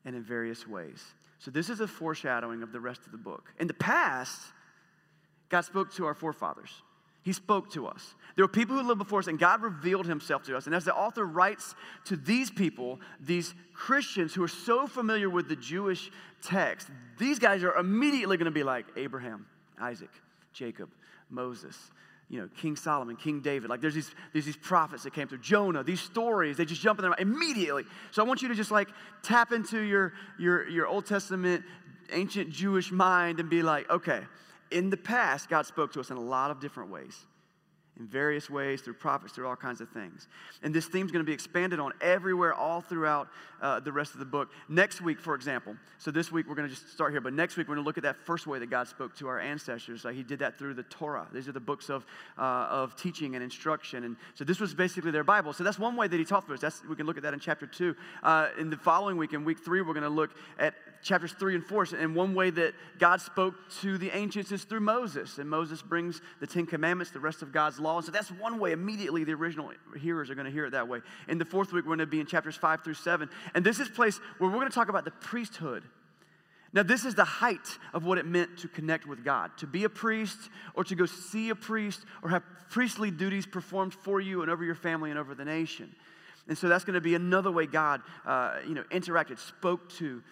and 0.04 0.14
in 0.14 0.22
various 0.22 0.66
ways. 0.66 1.02
So, 1.38 1.50
this 1.50 1.68
is 1.68 1.80
a 1.80 1.88
foreshadowing 1.88 2.62
of 2.62 2.72
the 2.72 2.80
rest 2.80 3.02
of 3.06 3.12
the 3.12 3.18
book. 3.18 3.52
In 3.58 3.66
the 3.66 3.74
past, 3.74 4.40
God 5.48 5.62
spoke 5.62 5.92
to 5.94 6.06
our 6.06 6.14
forefathers. 6.14 6.70
He 7.22 7.32
spoke 7.32 7.72
to 7.72 7.88
us. 7.88 8.14
There 8.36 8.44
were 8.44 8.48
people 8.48 8.76
who 8.76 8.86
lived 8.86 8.98
before 8.98 9.18
us, 9.18 9.26
and 9.26 9.38
God 9.38 9.60
revealed 9.60 10.06
himself 10.06 10.44
to 10.44 10.56
us. 10.56 10.66
And 10.66 10.74
as 10.74 10.84
the 10.84 10.94
author 10.94 11.24
writes 11.24 11.74
to 12.04 12.16
these 12.16 12.50
people, 12.50 13.00
these 13.20 13.52
Christians 13.74 14.32
who 14.32 14.44
are 14.44 14.48
so 14.48 14.86
familiar 14.86 15.28
with 15.28 15.48
the 15.48 15.56
Jewish 15.56 16.10
text, 16.40 16.88
these 17.18 17.40
guys 17.40 17.64
are 17.64 17.74
immediately 17.74 18.36
going 18.36 18.46
to 18.46 18.52
be 18.52 18.62
like 18.62 18.86
Abraham, 18.96 19.46
Isaac, 19.80 20.10
Jacob, 20.56 20.90
Moses, 21.28 21.76
you 22.28 22.40
know, 22.40 22.48
King 22.56 22.74
Solomon, 22.74 23.16
King 23.16 23.40
David. 23.40 23.70
Like 23.70 23.80
there's 23.80 23.94
these, 23.94 24.10
there's 24.32 24.46
these 24.46 24.56
prophets 24.56 25.04
that 25.04 25.12
came 25.12 25.28
through. 25.28 25.38
Jonah, 25.38 25.84
these 25.84 26.00
stories, 26.00 26.56
they 26.56 26.64
just 26.64 26.80
jump 26.80 26.98
in 26.98 27.04
there 27.04 27.14
immediately. 27.18 27.84
So 28.10 28.22
I 28.22 28.26
want 28.26 28.42
you 28.42 28.48
to 28.48 28.54
just 28.54 28.70
like 28.70 28.88
tap 29.22 29.52
into 29.52 29.80
your, 29.80 30.14
your, 30.38 30.68
your 30.68 30.86
Old 30.86 31.06
Testament, 31.06 31.64
ancient 32.10 32.50
Jewish 32.50 32.90
mind 32.90 33.38
and 33.38 33.50
be 33.50 33.62
like, 33.62 33.88
okay, 33.90 34.22
in 34.70 34.90
the 34.90 34.96
past, 34.96 35.48
God 35.48 35.66
spoke 35.66 35.92
to 35.92 36.00
us 36.00 36.10
in 36.10 36.16
a 36.16 36.20
lot 36.20 36.50
of 36.50 36.60
different 36.60 36.90
ways 36.90 37.26
in 37.98 38.06
various 38.06 38.50
ways 38.50 38.82
through 38.82 38.94
prophets, 38.94 39.32
through 39.32 39.46
all 39.46 39.56
kinds 39.56 39.80
of 39.80 39.88
things. 39.90 40.28
And 40.62 40.74
this 40.74 40.86
theme 40.86 41.06
is 41.06 41.12
going 41.12 41.24
to 41.24 41.26
be 41.26 41.32
expanded 41.32 41.80
on 41.80 41.92
everywhere, 42.00 42.52
all 42.52 42.80
throughout 42.80 43.28
uh, 43.62 43.80
the 43.80 43.92
rest 43.92 44.12
of 44.12 44.18
the 44.18 44.26
book. 44.26 44.50
Next 44.68 45.00
week, 45.00 45.18
for 45.18 45.34
example, 45.34 45.76
so 45.98 46.10
this 46.10 46.30
week 46.30 46.46
we're 46.48 46.54
going 46.54 46.68
to 46.68 46.74
just 46.74 46.92
start 46.92 47.12
here, 47.12 47.20
but 47.20 47.32
next 47.32 47.56
week 47.56 47.68
we're 47.68 47.74
going 47.74 47.84
to 47.84 47.86
look 47.86 47.96
at 47.96 48.02
that 48.04 48.16
first 48.16 48.46
way 48.46 48.58
that 48.58 48.68
God 48.68 48.86
spoke 48.86 49.16
to 49.16 49.28
our 49.28 49.40
ancestors. 49.40 50.04
he 50.12 50.22
did 50.22 50.40
that 50.40 50.58
through 50.58 50.74
the 50.74 50.82
Torah. 50.84 51.26
These 51.32 51.48
are 51.48 51.52
the 51.52 51.60
books 51.60 51.88
of, 51.88 52.04
uh, 52.38 52.42
of 52.42 52.96
teaching 52.96 53.34
and 53.34 53.42
instruction. 53.42 54.04
And 54.04 54.16
so 54.34 54.44
this 54.44 54.60
was 54.60 54.74
basically 54.74 55.10
their 55.10 55.24
Bible. 55.24 55.52
So 55.52 55.64
that's 55.64 55.78
one 55.78 55.96
way 55.96 56.06
that 56.06 56.16
he 56.16 56.24
taught 56.24 56.46
for 56.46 56.52
us. 56.52 56.60
That's, 56.60 56.84
we 56.84 56.96
can 56.96 57.06
look 57.06 57.16
at 57.16 57.22
that 57.22 57.32
in 57.32 57.40
chapter 57.40 57.66
two. 57.66 57.96
Uh, 58.22 58.48
in 58.58 58.68
the 58.68 58.76
following 58.76 59.16
week, 59.16 59.32
in 59.32 59.44
week 59.44 59.58
three, 59.64 59.80
we're 59.80 59.94
going 59.94 60.02
to 60.02 60.10
look 60.10 60.30
at 60.58 60.74
chapters 61.06 61.32
three 61.32 61.54
and 61.54 61.64
four. 61.64 61.86
And 61.98 62.14
one 62.14 62.34
way 62.34 62.50
that 62.50 62.74
God 62.98 63.20
spoke 63.20 63.54
to 63.82 63.96
the 63.96 64.10
ancients 64.10 64.52
is 64.52 64.64
through 64.64 64.80
Moses. 64.80 65.38
And 65.38 65.48
Moses 65.48 65.82
brings 65.82 66.20
the 66.40 66.46
Ten 66.46 66.66
Commandments, 66.66 67.12
the 67.12 67.20
rest 67.20 67.42
of 67.42 67.52
God's 67.52 67.78
law. 67.78 67.96
And 67.96 68.04
so 68.04 68.12
that's 68.12 68.30
one 68.30 68.58
way 68.58 68.72
immediately 68.72 69.24
the 69.24 69.34
original 69.34 69.70
hearers 69.98 70.30
are 70.30 70.34
going 70.34 70.46
to 70.46 70.52
hear 70.52 70.66
it 70.66 70.70
that 70.70 70.88
way. 70.88 71.00
In 71.28 71.38
the 71.38 71.44
fourth 71.44 71.72
week, 71.72 71.84
we're 71.84 71.96
going 71.96 72.00
to 72.00 72.06
be 72.06 72.20
in 72.20 72.26
chapters 72.26 72.56
five 72.56 72.82
through 72.82 72.94
seven. 72.94 73.30
And 73.54 73.64
this 73.64 73.80
is 73.80 73.88
place 73.88 74.20
where 74.38 74.50
we're 74.50 74.58
going 74.58 74.68
to 74.68 74.74
talk 74.74 74.88
about 74.88 75.04
the 75.04 75.12
priesthood. 75.12 75.84
Now, 76.72 76.82
this 76.82 77.04
is 77.04 77.14
the 77.14 77.24
height 77.24 77.78
of 77.94 78.04
what 78.04 78.18
it 78.18 78.26
meant 78.26 78.58
to 78.58 78.68
connect 78.68 79.06
with 79.06 79.24
God, 79.24 79.56
to 79.58 79.66
be 79.66 79.84
a 79.84 79.88
priest 79.88 80.36
or 80.74 80.84
to 80.84 80.94
go 80.94 81.06
see 81.06 81.48
a 81.48 81.54
priest 81.54 82.04
or 82.22 82.28
have 82.28 82.42
priestly 82.68 83.10
duties 83.10 83.46
performed 83.46 83.94
for 83.94 84.20
you 84.20 84.42
and 84.42 84.50
over 84.50 84.64
your 84.64 84.74
family 84.74 85.10
and 85.10 85.18
over 85.18 85.34
the 85.34 85.44
nation. 85.44 85.94
And 86.48 86.58
so 86.58 86.68
that's 86.68 86.84
going 86.84 86.94
to 86.94 87.00
be 87.00 87.14
another 87.14 87.50
way 87.50 87.66
God, 87.66 88.02
uh, 88.26 88.56
you 88.66 88.74
know, 88.74 88.84
interacted, 88.90 89.38
spoke 89.38 89.88
to 89.94 90.22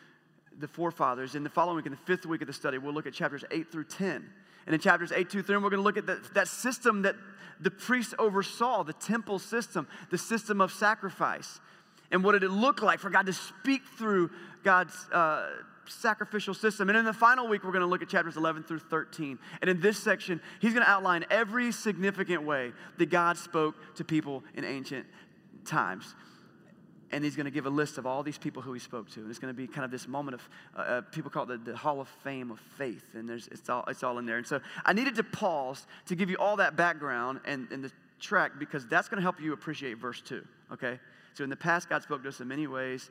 the 0.58 0.68
forefathers. 0.68 1.34
In 1.34 1.44
the 1.44 1.50
following 1.50 1.76
week, 1.76 1.86
in 1.86 1.92
the 1.92 1.98
fifth 1.98 2.26
week 2.26 2.40
of 2.40 2.46
the 2.46 2.52
study, 2.52 2.78
we'll 2.78 2.94
look 2.94 3.06
at 3.06 3.12
chapters 3.12 3.44
8 3.50 3.70
through 3.70 3.84
10. 3.84 4.30
And 4.66 4.74
in 4.74 4.80
chapters 4.80 5.12
8 5.12 5.30
through 5.30 5.42
10, 5.42 5.62
we're 5.62 5.70
going 5.70 5.80
to 5.80 5.84
look 5.84 5.96
at 5.96 6.06
that, 6.06 6.34
that 6.34 6.48
system 6.48 7.02
that 7.02 7.16
the 7.60 7.70
priests 7.70 8.14
oversaw, 8.18 8.82
the 8.82 8.92
temple 8.92 9.38
system, 9.38 9.86
the 10.10 10.18
system 10.18 10.60
of 10.60 10.72
sacrifice. 10.72 11.60
And 12.10 12.24
what 12.24 12.32
did 12.32 12.42
it 12.42 12.50
look 12.50 12.82
like 12.82 13.00
for 13.00 13.10
God 13.10 13.26
to 13.26 13.32
speak 13.32 13.82
through 13.98 14.30
God's 14.62 14.94
uh, 15.12 15.50
sacrificial 15.86 16.54
system? 16.54 16.88
And 16.88 16.98
in 16.98 17.04
the 17.04 17.12
final 17.12 17.48
week, 17.48 17.64
we're 17.64 17.72
going 17.72 17.80
to 17.80 17.86
look 17.86 18.02
at 18.02 18.08
chapters 18.08 18.36
11 18.36 18.64
through 18.64 18.80
13. 18.80 19.38
And 19.60 19.70
in 19.70 19.80
this 19.80 19.98
section, 20.02 20.40
he's 20.60 20.72
going 20.72 20.84
to 20.84 20.90
outline 20.90 21.24
every 21.30 21.72
significant 21.72 22.42
way 22.42 22.72
that 22.98 23.10
God 23.10 23.36
spoke 23.36 23.74
to 23.96 24.04
people 24.04 24.44
in 24.54 24.64
ancient 24.64 25.06
times 25.64 26.14
and 27.12 27.24
he's 27.24 27.36
going 27.36 27.44
to 27.44 27.50
give 27.50 27.66
a 27.66 27.70
list 27.70 27.98
of 27.98 28.06
all 28.06 28.22
these 28.22 28.38
people 28.38 28.62
who 28.62 28.72
he 28.72 28.80
spoke 28.80 29.10
to. 29.10 29.20
And 29.20 29.30
it's 29.30 29.38
going 29.38 29.54
to 29.54 29.56
be 29.56 29.66
kind 29.66 29.84
of 29.84 29.90
this 29.90 30.08
moment 30.08 30.34
of, 30.34 30.48
uh, 30.76 30.80
uh, 30.80 31.00
people 31.02 31.30
call 31.30 31.44
it 31.44 31.64
the, 31.64 31.72
the, 31.72 31.76
Hall 31.76 32.00
of 32.00 32.08
Fame 32.22 32.50
of 32.50 32.60
faith. 32.76 33.04
And 33.14 33.28
there's, 33.28 33.48
it's, 33.48 33.68
all, 33.68 33.84
it's 33.88 34.02
all 34.02 34.18
in 34.18 34.26
there. 34.26 34.38
And 34.38 34.46
so 34.46 34.60
I 34.84 34.92
needed 34.92 35.14
to 35.16 35.24
pause 35.24 35.86
to 36.06 36.16
give 36.16 36.30
you 36.30 36.36
all 36.36 36.56
that 36.56 36.76
background 36.76 37.40
and, 37.44 37.68
and 37.70 37.84
the 37.84 37.92
track 38.20 38.52
because 38.58 38.86
that's 38.86 39.08
going 39.08 39.18
to 39.18 39.22
help 39.22 39.40
you 39.40 39.52
appreciate 39.52 39.98
verse 39.98 40.22
2, 40.22 40.44
okay? 40.72 40.98
So 41.34 41.44
in 41.44 41.50
the 41.50 41.56
past, 41.56 41.88
God 41.88 42.02
spoke 42.02 42.22
to 42.22 42.28
us 42.28 42.40
in 42.40 42.48
many 42.48 42.66
ways. 42.66 43.10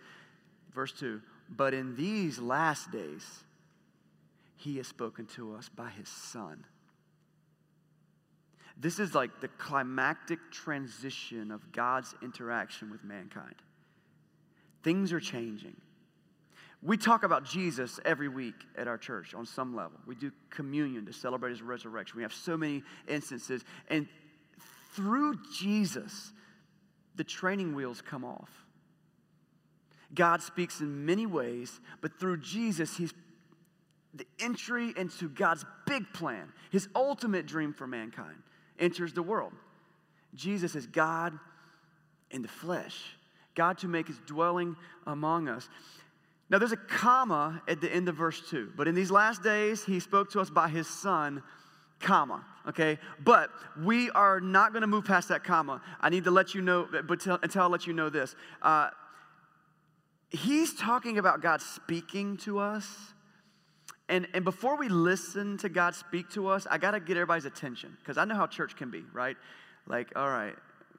Verse 0.74 0.92
2, 0.94 1.22
but 1.50 1.74
in 1.74 1.96
these 1.96 2.40
last 2.40 2.92
days, 2.92 3.44
he 4.56 4.78
has 4.78 4.88
spoken 4.88 5.28
to 5.36 5.56
us 5.56 5.70
by 5.70 5.90
his 5.90 6.10
son. 6.10 6.64
This 8.78 9.00
is 9.00 9.14
like 9.14 9.40
the 9.40 9.50
climactic 9.50 10.40
transition 10.52 11.52
of 11.52 11.72
God's 11.72 12.16
interaction 12.24 12.90
with 12.90 13.04
mankind. 13.04 13.56
Things 14.84 15.14
are 15.14 15.20
changing. 15.20 15.76
We 16.82 16.98
talk 16.98 17.24
about 17.24 17.46
Jesus 17.46 18.00
every 18.04 18.28
week 18.28 18.56
at 18.78 18.88
our 18.90 18.98
church 18.98 19.34
on 19.34 19.46
some 19.46 19.74
level. 19.74 19.98
We 20.06 20.16
do 20.16 20.32
communion 20.50 21.06
to 21.06 21.14
celebrate 21.14 21.52
his 21.52 21.62
resurrection. 21.62 22.18
We 22.18 22.24
have 22.24 22.34
so 22.34 22.58
many 22.58 22.84
instances. 23.08 23.64
And 23.90 24.08
through 24.94 25.38
Jesus, 25.58 26.34
the 27.16 27.24
training 27.24 27.74
wheels 27.74 28.02
come 28.02 28.26
off. 28.26 28.50
God 30.14 30.42
speaks 30.42 30.82
in 30.82 31.06
many 31.06 31.26
ways, 31.26 31.80
but 32.02 32.20
through 32.20 32.38
Jesus, 32.38 32.98
he's 32.98 33.14
the 34.14 34.28
entry 34.40 34.94
into 34.96 35.30
God's 35.30 35.66
big 35.88 36.04
plan, 36.14 36.52
his 36.72 36.88
ultimate 36.96 37.48
dream 37.48 37.74
for 37.74 37.88
mankind, 37.88 38.36
enters 38.78 39.14
the 39.14 39.24
world. 39.24 39.54
Jesus 40.36 40.76
is 40.76 40.86
God 40.86 41.40
in 42.30 42.42
the 42.42 42.48
flesh. 42.48 43.16
God 43.56 43.78
to 43.80 43.88
make 43.88 44.08
his 44.08 44.20
dwelling 44.26 44.76
among 45.06 45.48
us. 45.48 45.70
Now, 46.50 46.60
there's 46.60 46.72
a 46.72 46.78
comma 46.78 47.62
at 47.68 47.82
the 47.82 47.92
end 47.94 48.10
of 48.10 48.16
verse 48.16 48.42
2, 48.50 48.74
but 48.76 48.88
in 48.88 48.96
these 48.96 49.12
last 49.12 49.42
days, 49.42 49.84
he 49.86 50.00
spoke 50.00 50.32
to 50.32 50.40
us 50.40 50.50
by 50.50 50.68
his 50.68 50.88
son, 50.88 51.42
comma, 52.00 52.46
okay? 52.68 53.00
But 53.24 53.50
we 53.82 54.10
are 54.12 54.40
not 54.40 54.72
going 54.74 54.82
to 54.82 54.88
move 54.88 55.06
past 55.06 55.30
that 55.30 55.44
comma. 55.44 55.82
I 56.00 56.10
need 56.10 56.26
to 56.26 56.32
let 56.32 56.54
you 56.54 56.62
know, 56.62 56.88
but 57.08 57.22
till, 57.22 57.40
until 57.42 57.64
I 57.64 57.66
let 57.68 57.88
you 57.88 57.94
know 57.94 58.10
this. 58.10 58.36
Uh, 58.62 58.90
he's 60.30 60.74
talking 60.74 61.18
about 61.18 61.42
God 61.42 61.62
speaking 61.62 62.38
to 62.38 62.60
us 62.60 63.14
And, 64.10 64.28
and 64.34 64.44
before 64.44 64.78
we 64.78 64.90
listen 64.90 65.58
to 65.60 65.70
God 65.70 65.96
speak 65.96 66.30
to 66.32 66.48
us, 66.48 66.68
I 66.70 66.78
got 66.78 66.92
to 66.92 67.00
get 67.00 67.16
everybody's 67.18 67.46
attention 67.46 67.96
because 68.00 68.18
I 68.18 68.26
know 68.26 68.36
how 68.36 68.48
church 68.48 68.76
can 68.76 68.92
be, 68.92 69.04
right? 69.14 69.38
Like, 69.88 70.12
all 70.16 70.30
right, 70.30 70.56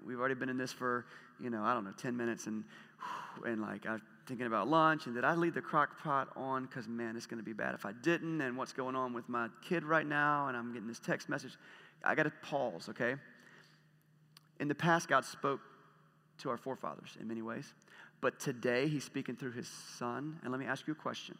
we've 0.06 0.18
already 0.18 0.34
been 0.34 0.48
in 0.48 0.56
this 0.56 0.72
for, 0.72 1.04
you 1.40 1.50
know, 1.50 1.62
I 1.62 1.74
don't 1.74 1.84
know, 1.84 1.92
10 1.96 2.16
minutes, 2.16 2.46
and, 2.46 2.64
and 3.44 3.60
like, 3.62 3.86
I'm 3.86 4.02
thinking 4.26 4.46
about 4.46 4.68
lunch, 4.68 5.06
and 5.06 5.14
did 5.14 5.24
I 5.24 5.34
leave 5.34 5.54
the 5.54 5.62
crock 5.62 6.02
pot 6.02 6.28
on? 6.36 6.66
Because, 6.66 6.88
man, 6.88 7.16
it's 7.16 7.26
going 7.26 7.38
to 7.38 7.44
be 7.44 7.52
bad 7.52 7.74
if 7.74 7.84
I 7.84 7.92
didn't, 7.92 8.40
and 8.40 8.56
what's 8.56 8.72
going 8.72 8.96
on 8.96 9.12
with 9.12 9.28
my 9.28 9.48
kid 9.66 9.84
right 9.84 10.06
now, 10.06 10.48
and 10.48 10.56
I'm 10.56 10.72
getting 10.72 10.88
this 10.88 11.00
text 11.00 11.28
message. 11.28 11.56
I 12.04 12.14
got 12.14 12.24
to 12.24 12.32
pause, 12.42 12.88
okay? 12.90 13.16
In 14.60 14.68
the 14.68 14.74
past, 14.74 15.08
God 15.08 15.24
spoke 15.24 15.60
to 16.38 16.50
our 16.50 16.56
forefathers 16.56 17.16
in 17.20 17.28
many 17.28 17.42
ways, 17.42 17.74
but 18.20 18.40
today, 18.40 18.88
He's 18.88 19.04
speaking 19.04 19.36
through 19.36 19.52
His 19.52 19.68
Son. 19.98 20.38
And 20.42 20.50
let 20.50 20.58
me 20.58 20.66
ask 20.66 20.86
you 20.86 20.92
a 20.92 20.96
question 20.96 21.36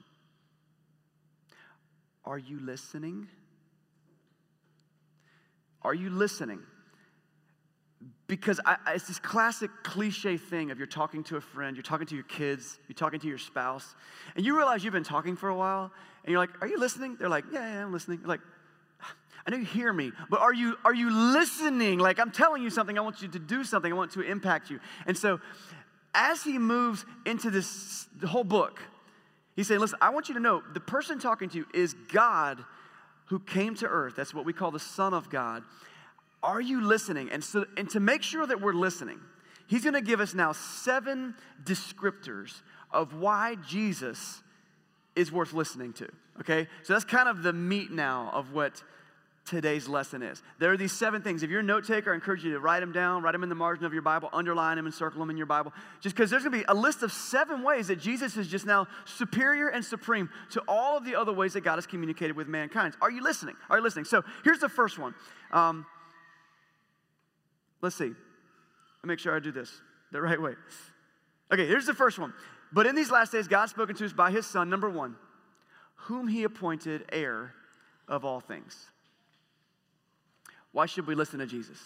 Are 2.25 2.39
you 2.39 2.59
listening? 2.61 3.29
Are 5.83 5.95
you 5.95 6.11
listening? 6.11 6.61
Because 8.27 8.59
I, 8.65 8.77
it's 8.95 9.07
this 9.07 9.19
classic 9.19 9.71
cliche 9.83 10.37
thing 10.37 10.71
of 10.71 10.79
you're 10.79 10.87
talking 10.87 11.23
to 11.25 11.37
a 11.37 11.41
friend, 11.41 11.77
you're 11.77 11.83
talking 11.83 12.07
to 12.07 12.15
your 12.15 12.25
kids, 12.25 12.79
you're 12.89 12.95
talking 12.95 13.21
to 13.21 13.29
your 13.29 13.39
spouse, 13.39 13.95
and 14.35 14.45
you 14.45 14.57
realize 14.57 14.83
you've 14.83 14.95
been 14.95 15.05
talking 15.05 15.37
for 15.37 15.49
a 15.49 15.55
while, 15.55 15.93
and 16.25 16.31
you're 16.31 16.41
like, 16.41 16.51
"Are 16.63 16.67
you 16.67 16.79
listening?" 16.79 17.17
They're 17.19 17.29
like, 17.29 17.45
"Yeah, 17.53 17.61
yeah, 17.61 17.85
I'm 17.85 17.93
listening." 17.93 18.21
You're 18.21 18.29
like, 18.29 18.41
I 19.47 19.51
know 19.51 19.59
you 19.59 19.67
hear 19.67 19.93
me, 19.93 20.13
but 20.31 20.41
are 20.41 20.55
you 20.55 20.79
are 20.85 20.95
you 20.95 21.11
listening? 21.11 21.99
Like 21.99 22.19
I'm 22.19 22.31
telling 22.31 22.63
you 22.63 22.71
something, 22.71 22.97
I 22.97 23.03
want 23.03 23.21
you 23.21 23.29
to 23.29 23.39
do 23.39 23.63
something, 23.63 23.93
I 23.93 23.97
want 23.97 24.13
to 24.13 24.23
impact 24.23 24.71
you. 24.71 24.81
And 25.07 25.17
so, 25.19 25.41
as 26.15 26.43
he 26.43 26.59
moves 26.59 27.05
into 27.27 27.51
this 27.51 28.07
whole 28.27 28.45
book, 28.45 28.81
he's 29.55 29.69
saying, 29.69 29.81
"Listen, 29.81 29.99
I 30.01 30.11
want 30.11 30.29
you 30.29 30.35
to 30.35 30.41
know 30.41 30.63
the 30.73 30.81
person 30.81 31.19
talking 31.19 31.51
to 31.51 31.59
you 31.59 31.67
is 31.75 31.95
God." 32.13 32.65
Who 33.29 33.39
came 33.39 33.75
to 33.77 33.87
earth? 33.87 34.17
That's 34.17 34.35
what 34.35 34.45
we 34.45 34.53
call 34.53 34.71
the 34.71 34.79
Son 34.79 35.15
of 35.15 35.31
God 35.31 35.65
are 36.45 36.61
you 36.61 36.83
listening? 36.83 37.31
And, 37.31 37.43
so, 37.43 37.65
and 37.77 37.89
to 37.91 38.01
make 38.01 38.23
sure 38.23 38.47
that 38.47 38.61
we're 38.61 38.75
listening, 38.75 39.19
he's 39.67 39.83
going 39.83 39.95
to 39.95 40.03
give 40.03 40.21
us 40.21 40.35
now 40.35 40.53
seven 40.53 41.35
descriptors 41.65 42.63
of 42.93 43.15
why 43.15 43.57
Jesus 43.67 44.43
is 45.17 45.33
worth 45.33 45.53
listening 45.53 45.93
to. 45.95 46.09
Okay? 46.41 46.69
So 46.83 46.93
that's 46.93 47.05
kind 47.05 47.29
of 47.29 47.43
the 47.43 47.53
meat 47.53 47.91
now 47.91 48.31
of 48.33 48.53
what 48.53 48.83
today's 49.45 49.89
lesson 49.89 50.23
is. 50.23 50.43
There 50.59 50.73
are 50.73 50.77
these 50.77 50.93
seven 50.93 51.23
things. 51.23 51.43
If 51.43 51.51
you're 51.51 51.61
a 51.61 51.65
note 51.65 51.87
taker, 51.87 52.13
I 52.13 52.15
encourage 52.15 52.43
you 52.45 52.53
to 52.53 52.61
write 52.61 52.81
them 52.81 52.93
down, 52.93 53.23
write 53.23 53.33
them 53.33 53.43
in 53.43 53.49
the 53.49 53.55
margin 53.55 53.85
of 53.85 53.93
your 53.93 54.03
Bible, 54.03 54.31
underline 54.33 54.77
them 54.77 54.87
and 54.87 54.95
circle 54.95 55.21
them 55.21 55.31
in 55.31 55.37
your 55.37 55.47
Bible. 55.47 55.73
Just 56.01 56.17
because 56.17 56.31
there's 56.31 56.43
going 56.43 56.53
to 56.53 56.59
be 56.59 56.65
a 56.69 56.75
list 56.75 57.03
of 57.03 57.13
seven 57.13 57.63
ways 57.63 57.89
that 57.89 57.97
Jesus 57.97 58.37
is 58.37 58.49
just 58.49 58.65
now 58.65 58.87
superior 59.05 59.69
and 59.69 59.85
supreme 59.85 60.31
to 60.53 60.63
all 60.67 60.97
of 60.97 61.05
the 61.05 61.15
other 61.15 61.33
ways 61.33 61.53
that 61.53 61.61
God 61.61 61.77
has 61.77 61.87
communicated 61.87 62.37
with 62.37 62.49
mankind. 62.49 62.95
Are 63.03 63.11
you 63.11 63.23
listening? 63.23 63.57
Are 63.69 63.77
you 63.77 63.83
listening? 63.83 64.07
So 64.07 64.25
here's 64.45 64.61
the 64.61 64.69
first 64.69 64.99
one. 64.99 65.15
Um, 65.53 65.87
Let's 67.85 67.97
see. 67.97 68.05
Let 68.05 68.15
me 68.15 69.09
make 69.09 69.19
sure 69.19 69.37
I 69.37 69.41
do 69.41 69.53
this 69.53 69.71
the 70.11 70.23
right 70.23 70.41
way. 70.41 70.55
Okay, 71.53 71.67
here's 71.67 71.85
the 71.85 71.93
first 71.93 72.19
one. 72.19 72.33
But 72.73 72.87
in 72.87 72.95
these 72.95 73.11
last 73.11 73.31
days, 73.31 73.47
God 73.47 73.67
spoken 73.67 73.95
to 73.97 74.07
us 74.07 74.13
by 74.15 74.31
his 74.31 74.47
Son, 74.47 74.71
number 74.71 74.89
one, 74.89 75.17
whom 75.95 76.27
he 76.27 76.45
appointed 76.45 77.05
heir 77.13 77.53
of 78.09 78.25
all 78.25 78.41
things. 78.41 78.91
Why 80.73 80.87
should 80.87 81.07
we 81.07 81.15
listen 81.15 81.41
to 81.41 81.47
Jesus? 81.47 81.79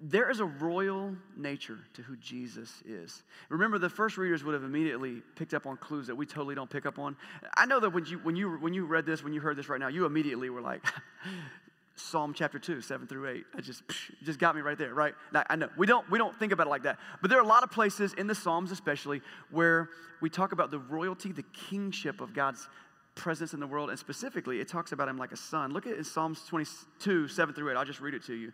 There 0.00 0.28
is 0.28 0.40
a 0.40 0.44
royal 0.44 1.14
nature 1.36 1.78
to 1.94 2.02
who 2.02 2.16
Jesus 2.16 2.82
is. 2.84 3.22
Remember, 3.48 3.78
the 3.78 3.88
first 3.88 4.18
readers 4.18 4.42
would 4.42 4.54
have 4.54 4.64
immediately 4.64 5.22
picked 5.36 5.54
up 5.54 5.66
on 5.66 5.76
clues 5.76 6.08
that 6.08 6.16
we 6.16 6.26
totally 6.26 6.56
don't 6.56 6.68
pick 6.68 6.84
up 6.84 6.98
on. 6.98 7.16
I 7.56 7.64
know 7.64 7.78
that 7.78 7.90
when 7.90 8.06
you, 8.06 8.18
when 8.18 8.34
you, 8.34 8.56
when 8.56 8.74
you 8.74 8.84
read 8.84 9.06
this, 9.06 9.22
when 9.22 9.32
you 9.32 9.40
heard 9.40 9.56
this 9.56 9.68
right 9.68 9.80
now, 9.80 9.86
you 9.86 10.04
immediately 10.04 10.50
were 10.50 10.60
like, 10.60 10.84
Psalm 11.98 12.34
chapter 12.34 12.58
2, 12.58 12.82
7 12.82 13.06
through 13.06 13.26
8. 13.28 13.44
It 13.58 13.62
just, 13.62 13.82
just 14.22 14.38
got 14.38 14.54
me 14.54 14.60
right 14.60 14.76
there, 14.76 14.92
right? 14.92 15.14
Now, 15.32 15.44
I 15.48 15.56
know 15.56 15.70
we 15.78 15.86
don't, 15.86 16.08
we 16.10 16.18
don't 16.18 16.38
think 16.38 16.52
about 16.52 16.66
it 16.66 16.70
like 16.70 16.82
that. 16.82 16.98
But 17.22 17.30
there 17.30 17.38
are 17.38 17.42
a 17.42 17.46
lot 17.46 17.62
of 17.62 17.70
places 17.70 18.12
in 18.12 18.26
the 18.26 18.34
Psalms, 18.34 18.70
especially, 18.70 19.22
where 19.50 19.88
we 20.20 20.28
talk 20.28 20.52
about 20.52 20.70
the 20.70 20.78
royalty, 20.78 21.32
the 21.32 21.44
kingship 21.70 22.20
of 22.20 22.34
God's 22.34 22.68
presence 23.14 23.54
in 23.54 23.60
the 23.60 23.66
world. 23.66 23.88
And 23.88 23.98
specifically, 23.98 24.60
it 24.60 24.68
talks 24.68 24.92
about 24.92 25.08
him 25.08 25.16
like 25.16 25.32
a 25.32 25.36
son. 25.38 25.72
Look 25.72 25.86
at 25.86 26.04
Psalms 26.04 26.42
22, 26.46 27.28
7 27.28 27.54
through 27.54 27.70
8. 27.70 27.76
I'll 27.76 27.84
just 27.86 28.02
read 28.02 28.12
it 28.12 28.24
to 28.24 28.34
you. 28.34 28.52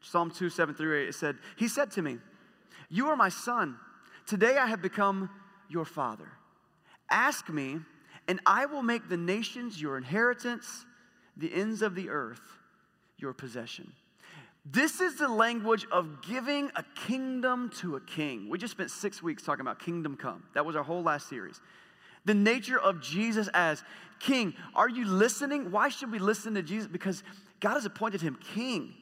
Psalm 0.00 0.32
2, 0.32 0.50
7 0.50 0.74
through 0.74 1.02
8. 1.02 1.08
It 1.08 1.14
said, 1.14 1.36
He 1.56 1.68
said 1.68 1.92
to 1.92 2.02
me, 2.02 2.18
You 2.88 3.08
are 3.08 3.16
my 3.16 3.28
son. 3.28 3.76
Today 4.26 4.56
I 4.56 4.66
have 4.66 4.82
become 4.82 5.30
your 5.68 5.84
father. 5.84 6.32
Ask 7.08 7.48
me, 7.48 7.78
and 8.26 8.40
I 8.46 8.66
will 8.66 8.82
make 8.82 9.08
the 9.08 9.16
nations 9.16 9.80
your 9.80 9.96
inheritance, 9.96 10.84
the 11.36 11.54
ends 11.54 11.82
of 11.82 11.94
the 11.94 12.10
earth 12.10 12.59
your 13.20 13.32
possession. 13.32 13.92
This 14.64 15.00
is 15.00 15.16
the 15.18 15.28
language 15.28 15.86
of 15.90 16.22
giving 16.22 16.70
a 16.76 16.84
kingdom 17.06 17.70
to 17.78 17.96
a 17.96 18.00
king. 18.00 18.48
We 18.48 18.58
just 18.58 18.72
spent 18.72 18.90
six 18.90 19.22
weeks 19.22 19.42
talking 19.42 19.62
about 19.62 19.78
kingdom 19.78 20.16
come. 20.16 20.44
That 20.54 20.66
was 20.66 20.76
our 20.76 20.82
whole 20.82 21.02
last 21.02 21.28
series. 21.28 21.60
The 22.26 22.34
nature 22.34 22.78
of 22.78 23.00
Jesus 23.00 23.48
as 23.54 23.82
king. 24.18 24.54
Are 24.74 24.88
you 24.88 25.06
listening? 25.06 25.70
Why 25.70 25.88
should 25.88 26.12
we 26.12 26.18
listen 26.18 26.54
to 26.54 26.62
Jesus? 26.62 26.86
Because 26.86 27.22
God 27.60 27.74
has 27.74 27.86
appointed 27.86 28.20
him 28.20 28.38
king, 28.54 28.92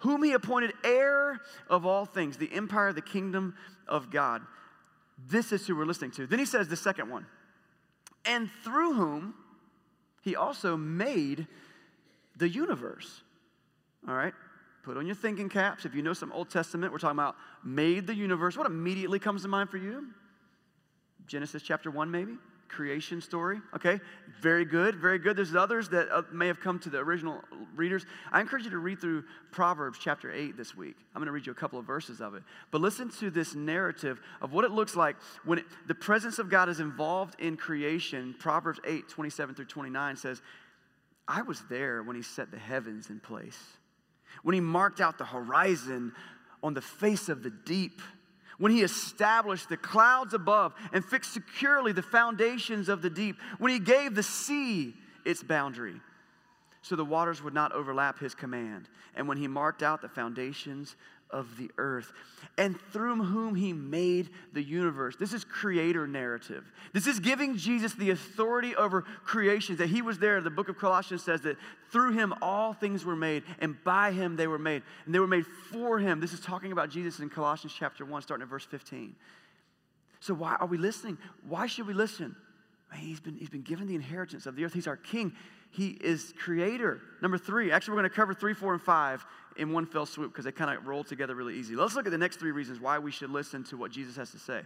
whom 0.00 0.24
he 0.24 0.32
appointed 0.32 0.72
heir 0.84 1.40
of 1.70 1.86
all 1.86 2.04
things, 2.04 2.36
the 2.36 2.52
empire, 2.52 2.92
the 2.92 3.00
kingdom 3.00 3.54
of 3.86 4.10
God. 4.10 4.42
This 5.28 5.52
is 5.52 5.66
who 5.66 5.76
we're 5.76 5.86
listening 5.86 6.10
to. 6.12 6.26
Then 6.26 6.40
he 6.40 6.44
says 6.44 6.68
the 6.68 6.76
second 6.76 7.08
one, 7.08 7.26
and 8.24 8.50
through 8.64 8.94
whom 8.94 9.34
he 10.22 10.34
also 10.34 10.76
made 10.76 11.46
the 12.36 12.48
universe. 12.48 13.22
All 14.08 14.14
right? 14.14 14.34
Put 14.86 14.96
on 14.96 15.04
your 15.04 15.16
thinking 15.16 15.48
caps. 15.48 15.84
If 15.84 15.96
you 15.96 16.02
know 16.02 16.12
some 16.12 16.30
Old 16.30 16.48
Testament, 16.48 16.92
we're 16.92 17.00
talking 17.00 17.18
about 17.18 17.34
made 17.64 18.06
the 18.06 18.14
universe. 18.14 18.56
What 18.56 18.68
immediately 18.68 19.18
comes 19.18 19.42
to 19.42 19.48
mind 19.48 19.68
for 19.68 19.78
you? 19.78 20.06
Genesis 21.26 21.60
chapter 21.60 21.90
1, 21.90 22.08
maybe? 22.08 22.34
Creation 22.68 23.20
story. 23.20 23.60
Okay? 23.74 23.98
Very 24.40 24.64
good, 24.64 24.94
very 24.94 25.18
good. 25.18 25.36
There's 25.36 25.56
others 25.56 25.88
that 25.88 26.08
uh, 26.12 26.22
may 26.32 26.46
have 26.46 26.60
come 26.60 26.78
to 26.80 26.88
the 26.88 26.98
original 26.98 27.40
readers. 27.74 28.06
I 28.30 28.40
encourage 28.40 28.62
you 28.62 28.70
to 28.70 28.78
read 28.78 29.00
through 29.00 29.24
Proverbs 29.50 29.98
chapter 30.00 30.32
8 30.32 30.56
this 30.56 30.76
week. 30.76 30.94
I'm 31.12 31.20
going 31.20 31.26
to 31.26 31.32
read 31.32 31.46
you 31.46 31.52
a 31.52 31.56
couple 31.56 31.80
of 31.80 31.84
verses 31.84 32.20
of 32.20 32.36
it. 32.36 32.44
But 32.70 32.80
listen 32.80 33.10
to 33.18 33.28
this 33.28 33.56
narrative 33.56 34.20
of 34.40 34.52
what 34.52 34.64
it 34.64 34.70
looks 34.70 34.94
like 34.94 35.16
when 35.44 35.58
it, 35.58 35.64
the 35.88 35.96
presence 35.96 36.38
of 36.38 36.48
God 36.48 36.68
is 36.68 36.78
involved 36.78 37.40
in 37.40 37.56
creation. 37.56 38.36
Proverbs 38.38 38.78
8, 38.86 39.08
27 39.08 39.56
through 39.56 39.64
29 39.64 40.14
says, 40.14 40.42
I 41.26 41.42
was 41.42 41.60
there 41.68 42.04
when 42.04 42.14
he 42.14 42.22
set 42.22 42.52
the 42.52 42.58
heavens 42.58 43.10
in 43.10 43.18
place 43.18 43.58
when 44.42 44.54
he 44.54 44.60
marked 44.60 45.00
out 45.00 45.18
the 45.18 45.24
horizon 45.24 46.12
on 46.62 46.74
the 46.74 46.80
face 46.80 47.28
of 47.28 47.42
the 47.42 47.50
deep, 47.50 48.00
when 48.58 48.72
he 48.72 48.82
established 48.82 49.68
the 49.68 49.76
clouds 49.76 50.34
above 50.34 50.74
and 50.92 51.04
fixed 51.04 51.32
securely 51.32 51.92
the 51.92 52.02
foundations 52.02 52.88
of 52.88 53.02
the 53.02 53.10
deep, 53.10 53.36
when 53.58 53.70
he 53.70 53.78
gave 53.78 54.14
the 54.14 54.22
sea 54.22 54.94
its 55.24 55.42
boundary 55.42 56.00
so 56.86 56.94
the 56.94 57.04
waters 57.04 57.42
would 57.42 57.52
not 57.52 57.72
overlap 57.72 58.20
his 58.20 58.32
command, 58.32 58.88
and 59.16 59.26
when 59.26 59.36
he 59.36 59.48
marked 59.48 59.82
out 59.82 60.00
the 60.00 60.08
foundations 60.08 60.94
of 61.30 61.56
the 61.56 61.70
earth, 61.78 62.12
and 62.56 62.80
through 62.92 63.22
whom 63.22 63.54
he 63.54 63.72
made 63.72 64.30
the 64.52 64.62
universe. 64.62 65.16
This 65.18 65.32
is 65.32 65.44
creator 65.44 66.06
narrative. 66.06 66.64
This 66.92 67.06
is 67.06 67.18
giving 67.18 67.56
Jesus 67.56 67.94
the 67.94 68.10
authority 68.10 68.76
over 68.76 69.02
creation, 69.24 69.76
that 69.76 69.88
he 69.88 70.02
was 70.02 70.18
there. 70.18 70.40
The 70.40 70.50
book 70.50 70.68
of 70.68 70.78
Colossians 70.78 71.22
says 71.22 71.40
that 71.42 71.56
through 71.90 72.12
him 72.12 72.34
all 72.40 72.72
things 72.72 73.04
were 73.04 73.16
made, 73.16 73.42
and 73.58 73.76
by 73.84 74.12
him 74.12 74.36
they 74.36 74.46
were 74.46 74.58
made, 74.58 74.82
and 75.04 75.14
they 75.14 75.18
were 75.18 75.26
made 75.26 75.46
for 75.72 75.98
him. 75.98 76.20
This 76.20 76.32
is 76.32 76.40
talking 76.40 76.72
about 76.72 76.90
Jesus 76.90 77.20
in 77.20 77.28
Colossians 77.28 77.74
chapter 77.76 78.04
1, 78.04 78.22
starting 78.22 78.42
at 78.42 78.48
verse 78.48 78.64
15. 78.64 79.14
So, 80.20 80.34
why 80.34 80.56
are 80.58 80.66
we 80.66 80.78
listening? 80.78 81.18
Why 81.48 81.66
should 81.66 81.86
we 81.86 81.94
listen? 81.94 82.36
He's, 82.94 83.20
been, 83.20 83.36
he's 83.36 83.50
been 83.50 83.62
given 83.62 83.88
the 83.88 83.94
inheritance 83.94 84.46
of 84.46 84.56
the 84.56 84.64
earth. 84.64 84.72
He's 84.72 84.86
our 84.86 84.96
king. 84.96 85.32
He 85.70 85.88
is 85.88 86.32
creator. 86.38 87.00
Number 87.20 87.36
three, 87.36 87.70
actually, 87.70 87.94
we're 87.94 88.02
going 88.02 88.10
to 88.10 88.16
cover 88.16 88.32
three, 88.32 88.54
four, 88.54 88.72
and 88.72 88.80
five 88.80 89.24
in 89.58 89.72
one 89.72 89.86
fell 89.86 90.06
swoop 90.06 90.32
because 90.32 90.44
they 90.44 90.52
kind 90.52 90.76
of 90.76 90.86
roll 90.86 91.04
together 91.04 91.34
really 91.34 91.54
easy. 91.54 91.74
Let's 91.74 91.94
look 91.94 92.06
at 92.06 92.12
the 92.12 92.18
next 92.18 92.36
three 92.36 92.52
reasons 92.52 92.80
why 92.80 92.98
we 92.98 93.10
should 93.10 93.30
listen 93.30 93.64
to 93.64 93.76
what 93.76 93.90
Jesus 93.90 94.16
has 94.16 94.30
to 94.32 94.38
say. 94.38 94.62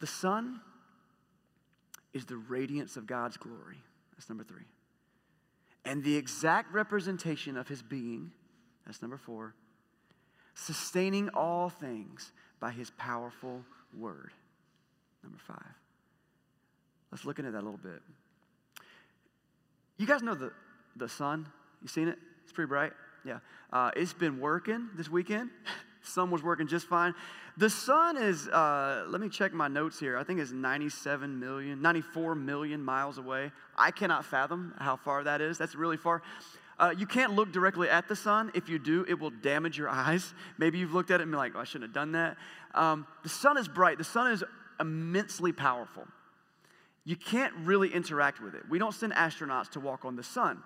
The 0.00 0.06
Son 0.06 0.60
is 2.12 2.26
the 2.26 2.36
radiance 2.36 2.96
of 2.96 3.06
God's 3.06 3.36
glory. 3.36 3.78
That's 4.12 4.28
number 4.28 4.44
three. 4.44 4.64
And 5.84 6.02
the 6.02 6.16
exact 6.16 6.72
representation 6.72 7.56
of 7.56 7.68
his 7.68 7.82
being. 7.82 8.32
That's 8.84 9.02
number 9.02 9.16
four. 9.16 9.54
Sustaining 10.54 11.28
all 11.30 11.68
things 11.68 12.32
by 12.60 12.70
his 12.70 12.90
powerful 12.98 13.62
word. 13.96 14.32
Number 15.22 15.38
five. 15.38 15.74
Let's 17.12 17.24
look 17.24 17.38
into 17.38 17.50
that 17.52 17.58
a 17.58 17.64
little 17.64 17.78
bit. 17.78 18.02
You 19.98 20.06
guys 20.06 20.22
know 20.22 20.34
the, 20.34 20.52
the 20.96 21.08
sun? 21.08 21.46
You 21.82 21.88
seen 21.88 22.08
it? 22.08 22.18
It's 22.44 22.52
pretty 22.52 22.68
bright. 22.68 22.92
Yeah. 23.26 23.38
Uh, 23.72 23.90
it's 23.96 24.12
been 24.12 24.38
working 24.40 24.88
this 24.96 25.08
weekend. 25.08 25.50
sun 26.02 26.30
was 26.30 26.42
working 26.42 26.68
just 26.68 26.86
fine. 26.86 27.14
The 27.56 27.68
sun 27.68 28.16
is, 28.16 28.48
uh, 28.48 29.06
let 29.08 29.20
me 29.20 29.28
check 29.28 29.52
my 29.52 29.66
notes 29.66 29.98
here. 29.98 30.16
I 30.16 30.24
think 30.24 30.40
it's 30.40 30.52
97 30.52 31.40
million, 31.40 31.82
94 31.82 32.34
million 32.34 32.82
miles 32.82 33.18
away. 33.18 33.50
I 33.76 33.90
cannot 33.90 34.24
fathom 34.24 34.74
how 34.78 34.96
far 34.96 35.24
that 35.24 35.40
is. 35.40 35.58
That's 35.58 35.74
really 35.74 35.96
far. 35.96 36.22
Uh, 36.78 36.94
you 36.96 37.06
can't 37.06 37.34
look 37.34 37.52
directly 37.52 37.88
at 37.88 38.08
the 38.08 38.14
sun. 38.14 38.52
If 38.54 38.68
you 38.68 38.78
do, 38.78 39.04
it 39.08 39.18
will 39.18 39.30
damage 39.30 39.78
your 39.78 39.88
eyes. 39.90 40.34
Maybe 40.58 40.78
you've 40.78 40.92
looked 40.92 41.10
at 41.10 41.20
it 41.20 41.24
and 41.24 41.32
been 41.32 41.38
like, 41.38 41.52
oh, 41.56 41.60
I 41.60 41.64
shouldn't 41.64 41.90
have 41.90 41.94
done 41.94 42.12
that. 42.12 42.36
Um, 42.74 43.06
the 43.22 43.28
sun 43.28 43.56
is 43.56 43.66
bright, 43.66 43.98
the 43.98 44.04
sun 44.04 44.30
is 44.30 44.44
immensely 44.78 45.52
powerful. 45.52 46.06
You 47.04 47.16
can't 47.16 47.54
really 47.62 47.92
interact 47.92 48.42
with 48.42 48.54
it. 48.54 48.64
We 48.68 48.78
don't 48.78 48.92
send 48.92 49.14
astronauts 49.14 49.70
to 49.70 49.80
walk 49.80 50.04
on 50.04 50.16
the 50.16 50.22
sun, 50.22 50.62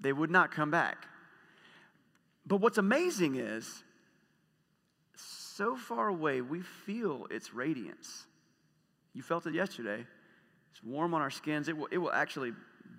they 0.00 0.12
would 0.12 0.30
not 0.30 0.50
come 0.50 0.70
back. 0.70 1.06
But 2.50 2.60
what's 2.60 2.78
amazing 2.78 3.36
is, 3.36 3.84
so 5.14 5.76
far 5.76 6.08
away, 6.08 6.40
we 6.40 6.62
feel 6.62 7.28
its 7.30 7.54
radiance. 7.54 8.26
You 9.14 9.22
felt 9.22 9.46
it 9.46 9.54
yesterday. 9.54 10.04
It's 10.72 10.82
warm 10.82 11.14
on 11.14 11.22
our 11.22 11.30
skins. 11.30 11.68
It 11.68 11.76
will, 11.76 11.86
it 11.92 11.98
will 11.98 12.10
actually 12.10 12.50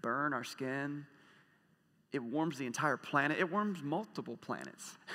burn 0.02 0.34
our 0.34 0.46
skin. 0.46 1.06
It 2.14 2.24
warms 2.24 2.58
the 2.58 2.66
entire 2.66 2.96
planet. 2.96 3.40
It 3.40 3.52
warms 3.52 3.84
multiple 3.84 4.38
planets. 4.38 4.98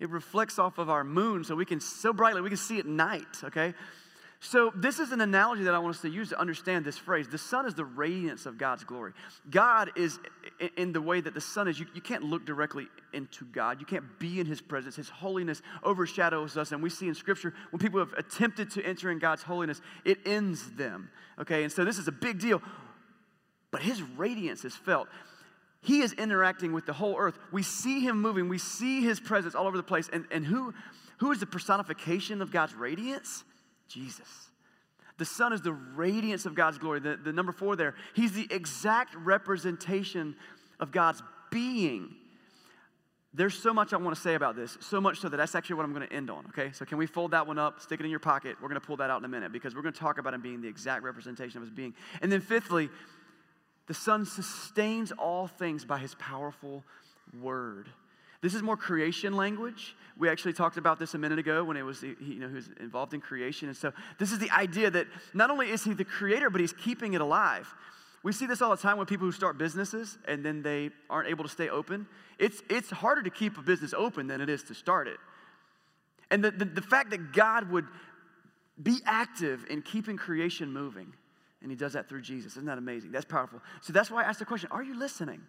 It 0.00 0.10
reflects 0.10 0.60
off 0.60 0.78
of 0.78 0.88
our 0.88 1.02
moon 1.02 1.42
so 1.42 1.56
we 1.56 1.64
can 1.64 1.80
so 1.80 2.12
brightly 2.12 2.40
we 2.40 2.50
can 2.50 2.56
see 2.56 2.78
at 2.78 2.86
night, 2.86 3.26
okay? 3.42 3.74
So, 4.38 4.70
this 4.72 5.00
is 5.00 5.10
an 5.10 5.20
analogy 5.20 5.64
that 5.64 5.74
I 5.74 5.80
want 5.80 5.96
us 5.96 6.02
to 6.02 6.08
use 6.08 6.28
to 6.28 6.38
understand 6.38 6.84
this 6.84 6.96
phrase. 6.96 7.26
The 7.26 7.36
sun 7.36 7.66
is 7.66 7.74
the 7.74 7.84
radiance 7.84 8.46
of 8.46 8.58
God's 8.58 8.84
glory. 8.84 9.14
God 9.50 9.90
is 9.96 10.20
in 10.76 10.92
the 10.92 11.02
way 11.02 11.20
that 11.20 11.34
the 11.34 11.40
sun 11.40 11.66
is. 11.66 11.80
You, 11.80 11.86
you 11.96 12.00
can't 12.00 12.22
look 12.22 12.46
directly 12.46 12.86
into 13.12 13.44
God, 13.46 13.80
you 13.80 13.86
can't 13.86 14.18
be 14.18 14.40
in 14.40 14.46
His 14.46 14.60
presence. 14.60 14.96
His 14.96 15.08
holiness 15.08 15.62
overshadows 15.82 16.56
us. 16.56 16.72
And 16.72 16.82
we 16.82 16.90
see 16.90 17.08
in 17.08 17.14
Scripture 17.14 17.54
when 17.70 17.80
people 17.80 18.00
have 18.00 18.12
attempted 18.14 18.70
to 18.72 18.84
enter 18.84 19.10
in 19.10 19.18
God's 19.18 19.42
holiness, 19.42 19.80
it 20.04 20.18
ends 20.26 20.70
them. 20.72 21.10
Okay, 21.40 21.62
and 21.62 21.72
so 21.72 21.84
this 21.84 21.98
is 21.98 22.08
a 22.08 22.12
big 22.12 22.40
deal. 22.40 22.60
But 23.70 23.82
His 23.82 24.02
radiance 24.02 24.64
is 24.64 24.74
felt. 24.74 25.08
He 25.80 26.00
is 26.00 26.12
interacting 26.12 26.72
with 26.72 26.86
the 26.86 26.92
whole 26.92 27.16
earth. 27.16 27.38
We 27.52 27.62
see 27.62 28.00
him 28.00 28.20
moving, 28.20 28.48
we 28.48 28.58
see 28.58 29.02
his 29.02 29.20
presence 29.20 29.54
all 29.54 29.66
over 29.66 29.76
the 29.76 29.82
place. 29.82 30.08
And, 30.12 30.26
and 30.30 30.44
who, 30.44 30.74
who 31.18 31.30
is 31.32 31.40
the 31.40 31.46
personification 31.46 32.42
of 32.42 32.50
God's 32.50 32.74
radiance? 32.74 33.44
Jesus. 33.88 34.28
The 35.18 35.24
Son 35.24 35.52
is 35.52 35.62
the 35.62 35.72
radiance 35.72 36.46
of 36.46 36.54
God's 36.54 36.78
glory. 36.78 37.00
The, 37.00 37.16
the 37.16 37.32
number 37.32 37.52
four 37.52 37.76
there, 37.76 37.94
he's 38.14 38.32
the 38.32 38.46
exact 38.50 39.14
representation 39.16 40.36
of 40.78 40.92
God's 40.92 41.22
being. 41.50 42.14
There's 43.38 43.56
so 43.56 43.72
much 43.72 43.92
I 43.92 43.98
want 43.98 44.16
to 44.16 44.20
say 44.20 44.34
about 44.34 44.56
this, 44.56 44.76
so 44.80 45.00
much 45.00 45.20
so 45.20 45.28
that 45.28 45.36
that's 45.36 45.54
actually 45.54 45.76
what 45.76 45.84
I'm 45.84 45.94
going 45.94 46.08
to 46.08 46.12
end 46.12 46.28
on, 46.28 46.44
okay? 46.48 46.72
So, 46.72 46.84
can 46.84 46.98
we 46.98 47.06
fold 47.06 47.30
that 47.30 47.46
one 47.46 47.56
up, 47.56 47.80
stick 47.80 48.00
it 48.00 48.02
in 48.02 48.10
your 48.10 48.18
pocket? 48.18 48.56
We're 48.60 48.68
going 48.68 48.80
to 48.80 48.84
pull 48.84 48.96
that 48.96 49.10
out 49.10 49.20
in 49.20 49.24
a 49.24 49.28
minute 49.28 49.52
because 49.52 49.76
we're 49.76 49.82
going 49.82 49.94
to 49.94 50.00
talk 50.00 50.18
about 50.18 50.34
him 50.34 50.42
being 50.42 50.60
the 50.60 50.66
exact 50.66 51.04
representation 51.04 51.58
of 51.58 51.62
his 51.62 51.70
being. 51.70 51.94
And 52.20 52.32
then, 52.32 52.40
fifthly, 52.40 52.90
the 53.86 53.94
Son 53.94 54.26
sustains 54.26 55.12
all 55.12 55.46
things 55.46 55.84
by 55.84 55.98
his 55.98 56.16
powerful 56.16 56.82
word. 57.40 57.88
This 58.40 58.54
is 58.54 58.62
more 58.62 58.76
creation 58.76 59.36
language. 59.36 59.94
We 60.16 60.28
actually 60.28 60.54
talked 60.54 60.76
about 60.76 60.98
this 60.98 61.14
a 61.14 61.18
minute 61.18 61.38
ago 61.38 61.62
when 61.62 61.76
it 61.76 61.82
was, 61.82 62.02
you 62.02 62.40
know, 62.40 62.48
he 62.48 62.54
was 62.54 62.68
involved 62.80 63.14
in 63.14 63.20
creation. 63.20 63.68
And 63.68 63.76
so 63.76 63.92
this 64.18 64.32
is 64.32 64.40
the 64.40 64.50
idea 64.50 64.90
that 64.90 65.06
not 65.32 65.52
only 65.52 65.70
is 65.70 65.84
he 65.84 65.92
the 65.94 66.04
creator, 66.04 66.50
but 66.50 66.60
he's 66.60 66.72
keeping 66.72 67.14
it 67.14 67.20
alive. 67.20 67.72
We 68.22 68.32
see 68.32 68.46
this 68.46 68.60
all 68.60 68.70
the 68.70 68.76
time 68.76 68.98
with 68.98 69.08
people 69.08 69.26
who 69.26 69.32
start 69.32 69.58
businesses 69.58 70.18
and 70.26 70.44
then 70.44 70.62
they 70.62 70.90
aren't 71.08 71.28
able 71.28 71.44
to 71.44 71.50
stay 71.50 71.68
open. 71.68 72.06
It's, 72.38 72.62
it's 72.68 72.90
harder 72.90 73.22
to 73.22 73.30
keep 73.30 73.56
a 73.58 73.62
business 73.62 73.94
open 73.94 74.26
than 74.26 74.40
it 74.40 74.48
is 74.48 74.62
to 74.64 74.74
start 74.74 75.06
it. 75.08 75.18
And 76.30 76.42
the, 76.42 76.50
the, 76.50 76.64
the 76.64 76.82
fact 76.82 77.10
that 77.10 77.32
God 77.32 77.70
would 77.70 77.86
be 78.82 78.98
active 79.06 79.64
in 79.70 79.82
keeping 79.82 80.16
creation 80.16 80.72
moving 80.72 81.12
and 81.62 81.70
he 81.70 81.76
does 81.76 81.94
that 81.94 82.08
through 82.08 82.22
Jesus. 82.22 82.52
Isn't 82.52 82.66
that 82.66 82.78
amazing? 82.78 83.10
That's 83.10 83.24
powerful. 83.24 83.60
So 83.80 83.92
that's 83.92 84.10
why 84.10 84.22
I 84.22 84.28
asked 84.28 84.38
the 84.38 84.44
question 84.44 84.68
Are 84.70 84.82
you 84.82 84.98
listening? 84.98 85.42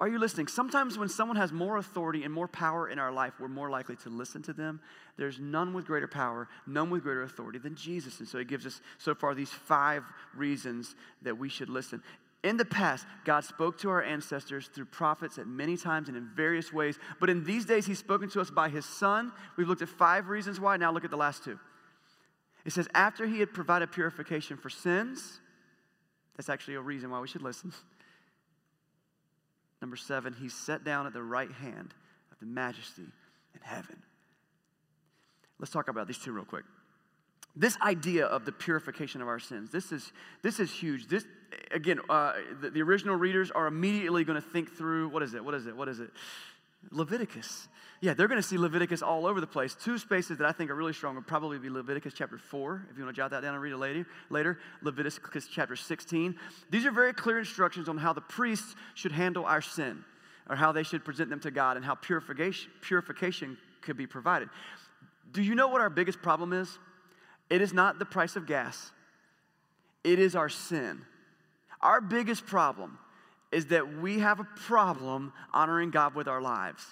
Are 0.00 0.08
you 0.08 0.18
listening? 0.18 0.48
Sometimes 0.48 0.98
when 0.98 1.08
someone 1.08 1.36
has 1.36 1.52
more 1.52 1.76
authority 1.76 2.24
and 2.24 2.34
more 2.34 2.48
power 2.48 2.88
in 2.88 2.98
our 2.98 3.12
life, 3.12 3.34
we're 3.38 3.48
more 3.48 3.70
likely 3.70 3.94
to 3.96 4.08
listen 4.08 4.42
to 4.42 4.52
them. 4.52 4.80
There's 5.16 5.38
none 5.38 5.72
with 5.72 5.86
greater 5.86 6.08
power, 6.08 6.48
none 6.66 6.90
with 6.90 7.04
greater 7.04 7.22
authority 7.22 7.58
than 7.58 7.76
Jesus. 7.76 8.18
And 8.18 8.28
so 8.28 8.38
he 8.38 8.44
gives 8.44 8.66
us 8.66 8.80
so 8.98 9.14
far 9.14 9.34
these 9.34 9.50
five 9.50 10.02
reasons 10.34 10.96
that 11.22 11.38
we 11.38 11.48
should 11.48 11.68
listen. 11.68 12.02
In 12.42 12.56
the 12.56 12.64
past, 12.64 13.06
God 13.24 13.44
spoke 13.44 13.78
to 13.78 13.90
our 13.90 14.02
ancestors 14.02 14.68
through 14.68 14.86
prophets 14.86 15.38
at 15.38 15.46
many 15.46 15.76
times 15.76 16.08
and 16.08 16.16
in 16.16 16.28
various 16.34 16.72
ways. 16.72 16.98
But 17.20 17.30
in 17.30 17.44
these 17.44 17.64
days, 17.64 17.86
He's 17.86 17.98
spoken 17.98 18.28
to 18.30 18.40
us 18.40 18.50
by 18.50 18.68
His 18.68 18.84
Son. 18.84 19.32
We've 19.56 19.68
looked 19.68 19.80
at 19.80 19.88
five 19.88 20.28
reasons 20.28 20.60
why. 20.60 20.76
Now 20.76 20.92
look 20.92 21.04
at 21.04 21.10
the 21.10 21.16
last 21.16 21.44
two. 21.44 21.58
It 22.64 22.72
says, 22.72 22.88
after 22.94 23.26
he 23.26 23.40
had 23.40 23.52
provided 23.52 23.92
purification 23.92 24.56
for 24.56 24.70
sins, 24.70 25.40
that's 26.36 26.48
actually 26.48 26.74
a 26.74 26.80
reason 26.80 27.10
why 27.10 27.20
we 27.20 27.28
should 27.28 27.42
listen. 27.42 27.72
Number 29.84 29.96
seven, 29.96 30.32
he's 30.40 30.54
set 30.54 30.82
down 30.82 31.06
at 31.06 31.12
the 31.12 31.22
right 31.22 31.52
hand 31.52 31.92
of 32.32 32.38
the 32.38 32.46
majesty 32.46 33.02
in 33.02 33.60
heaven. 33.60 34.02
Let's 35.58 35.70
talk 35.70 35.88
about 35.88 36.06
these 36.06 36.16
two 36.16 36.32
real 36.32 36.46
quick. 36.46 36.64
This 37.54 37.76
idea 37.82 38.24
of 38.24 38.46
the 38.46 38.52
purification 38.52 39.20
of 39.20 39.28
our 39.28 39.38
sins, 39.38 39.70
this 39.70 39.92
is, 39.92 40.10
this 40.40 40.58
is 40.58 40.72
huge. 40.72 41.08
This, 41.08 41.26
again, 41.70 42.00
uh, 42.08 42.32
the, 42.62 42.70
the 42.70 42.80
original 42.80 43.14
readers 43.16 43.50
are 43.50 43.66
immediately 43.66 44.24
going 44.24 44.40
to 44.40 44.48
think 44.48 44.74
through 44.74 45.10
what 45.10 45.22
is 45.22 45.34
it? 45.34 45.44
What 45.44 45.52
is 45.52 45.66
it? 45.66 45.76
What 45.76 45.90
is 45.90 46.00
it? 46.00 46.08
Leviticus. 46.90 47.68
Yeah, 48.00 48.14
they're 48.14 48.28
going 48.28 48.40
to 48.40 48.46
see 48.46 48.58
Leviticus 48.58 49.02
all 49.02 49.26
over 49.26 49.40
the 49.40 49.46
place. 49.46 49.74
Two 49.74 49.98
spaces 49.98 50.38
that 50.38 50.46
I 50.46 50.52
think 50.52 50.70
are 50.70 50.74
really 50.74 50.92
strong 50.92 51.14
would 51.14 51.26
probably 51.26 51.58
be 51.58 51.70
Leviticus 51.70 52.12
chapter 52.14 52.38
4, 52.38 52.88
if 52.90 52.98
you 52.98 53.04
want 53.04 53.16
to 53.16 53.20
jot 53.20 53.30
that 53.30 53.40
down 53.40 53.54
and 53.54 53.62
read 53.62 53.72
it 53.72 53.78
later. 53.78 54.06
later. 54.30 54.58
Leviticus 54.82 55.46
chapter 55.46 55.76
16. 55.76 56.36
These 56.70 56.84
are 56.84 56.90
very 56.90 57.14
clear 57.14 57.38
instructions 57.38 57.88
on 57.88 57.96
how 57.96 58.12
the 58.12 58.20
priests 58.20 58.74
should 58.94 59.12
handle 59.12 59.44
our 59.44 59.62
sin, 59.62 60.04
or 60.50 60.56
how 60.56 60.72
they 60.72 60.82
should 60.82 61.04
present 61.04 61.30
them 61.30 61.40
to 61.40 61.50
God, 61.50 61.76
and 61.76 61.84
how 61.84 61.94
purification, 61.94 62.70
purification 62.82 63.56
could 63.80 63.96
be 63.96 64.06
provided. 64.06 64.48
Do 65.32 65.42
you 65.42 65.54
know 65.54 65.68
what 65.68 65.80
our 65.80 65.90
biggest 65.90 66.20
problem 66.20 66.52
is? 66.52 66.78
It 67.50 67.62
is 67.62 67.72
not 67.72 67.98
the 67.98 68.04
price 68.04 68.36
of 68.36 68.46
gas, 68.46 68.92
it 70.02 70.18
is 70.18 70.36
our 70.36 70.48
sin. 70.48 71.02
Our 71.80 72.00
biggest 72.00 72.46
problem 72.46 72.98
is 73.54 73.66
that 73.66 73.98
we 74.00 74.18
have 74.18 74.40
a 74.40 74.44
problem 74.44 75.32
honoring 75.52 75.90
God 75.90 76.14
with 76.14 76.28
our 76.28 76.42
lives. 76.42 76.84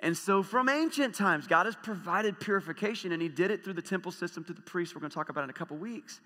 And 0.00 0.16
so, 0.16 0.42
from 0.42 0.68
ancient 0.68 1.14
times, 1.14 1.46
God 1.46 1.64
has 1.64 1.74
provided 1.74 2.38
purification, 2.38 3.12
and 3.12 3.22
He 3.22 3.28
did 3.28 3.50
it 3.50 3.64
through 3.64 3.72
the 3.72 3.82
temple 3.82 4.12
system, 4.12 4.44
through 4.44 4.56
the 4.56 4.60
priests. 4.60 4.94
We're 4.94 5.00
going 5.00 5.10
to 5.10 5.14
talk 5.14 5.30
about 5.30 5.44
in 5.44 5.50
a 5.50 5.54
couple 5.54 5.76
weeks. 5.78 6.20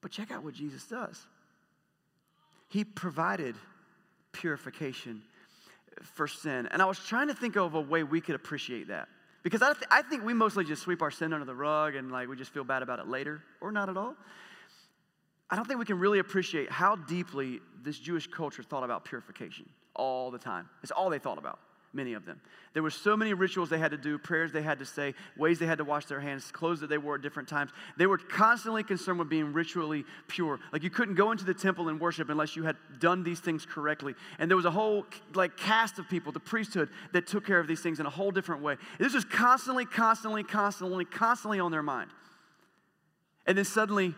But 0.00 0.10
check 0.10 0.30
out 0.30 0.42
what 0.42 0.54
Jesus 0.54 0.86
does 0.86 1.26
He 2.68 2.84
provided 2.84 3.54
purification 4.32 5.22
for 6.00 6.26
sin. 6.26 6.66
And 6.70 6.80
I 6.80 6.86
was 6.86 6.98
trying 6.98 7.28
to 7.28 7.34
think 7.34 7.56
of 7.56 7.74
a 7.74 7.80
way 7.80 8.02
we 8.02 8.20
could 8.20 8.34
appreciate 8.34 8.88
that. 8.88 9.08
Because 9.42 9.60
I, 9.60 9.74
th- 9.74 9.86
I 9.90 10.02
think 10.02 10.24
we 10.24 10.32
mostly 10.32 10.64
just 10.64 10.82
sweep 10.82 11.02
our 11.02 11.10
sin 11.10 11.32
under 11.32 11.44
the 11.44 11.54
rug 11.54 11.96
and 11.96 12.10
like 12.10 12.28
we 12.28 12.36
just 12.36 12.52
feel 12.52 12.64
bad 12.64 12.82
about 12.82 12.98
it 12.98 13.08
later, 13.08 13.42
or 13.60 13.72
not 13.72 13.88
at 13.88 13.96
all. 13.96 14.14
I 15.50 15.56
don't 15.56 15.66
think 15.66 15.78
we 15.78 15.84
can 15.84 15.98
really 15.98 16.18
appreciate 16.18 16.70
how 16.70 16.96
deeply 16.96 17.60
this 17.82 17.98
Jewish 17.98 18.26
culture 18.26 18.62
thought 18.62 18.84
about 18.84 19.04
purification 19.04 19.68
all 19.94 20.30
the 20.30 20.38
time. 20.38 20.68
It's 20.82 20.92
all 20.92 21.10
they 21.10 21.18
thought 21.18 21.38
about, 21.38 21.58
many 21.92 22.14
of 22.14 22.24
them. 22.24 22.40
There 22.72 22.82
were 22.82 22.90
so 22.90 23.16
many 23.16 23.34
rituals 23.34 23.68
they 23.68 23.78
had 23.78 23.90
to 23.90 23.98
do, 23.98 24.16
prayers 24.16 24.50
they 24.50 24.62
had 24.62 24.78
to 24.78 24.86
say, 24.86 25.14
ways 25.36 25.58
they 25.58 25.66
had 25.66 25.78
to 25.78 25.84
wash 25.84 26.06
their 26.06 26.20
hands, 26.20 26.50
clothes 26.50 26.80
that 26.80 26.86
they 26.88 26.96
wore 26.96 27.16
at 27.16 27.22
different 27.22 27.48
times. 27.48 27.70
They 27.98 28.06
were 28.06 28.16
constantly 28.16 28.82
concerned 28.82 29.18
with 29.18 29.28
being 29.28 29.52
ritually 29.52 30.04
pure. 30.28 30.58
Like 30.72 30.82
you 30.82 30.88
couldn't 30.88 31.16
go 31.16 31.32
into 31.32 31.44
the 31.44 31.52
temple 31.52 31.88
and 31.88 32.00
worship 32.00 32.30
unless 32.30 32.56
you 32.56 32.62
had 32.62 32.76
done 32.98 33.22
these 33.22 33.40
things 33.40 33.66
correctly. 33.66 34.14
And 34.38 34.50
there 34.50 34.56
was 34.56 34.64
a 34.64 34.70
whole 34.70 35.04
like 35.34 35.56
cast 35.58 35.98
of 35.98 36.08
people, 36.08 36.32
the 36.32 36.40
priesthood, 36.40 36.88
that 37.12 37.26
took 37.26 37.46
care 37.46 37.60
of 37.60 37.66
these 37.66 37.80
things 37.80 38.00
in 38.00 38.06
a 38.06 38.10
whole 38.10 38.30
different 38.30 38.62
way. 38.62 38.76
This 38.98 39.12
was 39.12 39.26
constantly, 39.26 39.84
constantly, 39.84 40.44
constantly, 40.44 41.04
constantly 41.04 41.60
on 41.60 41.70
their 41.70 41.82
mind. 41.82 42.10
And 43.46 43.58
then 43.58 43.64
suddenly 43.64 44.14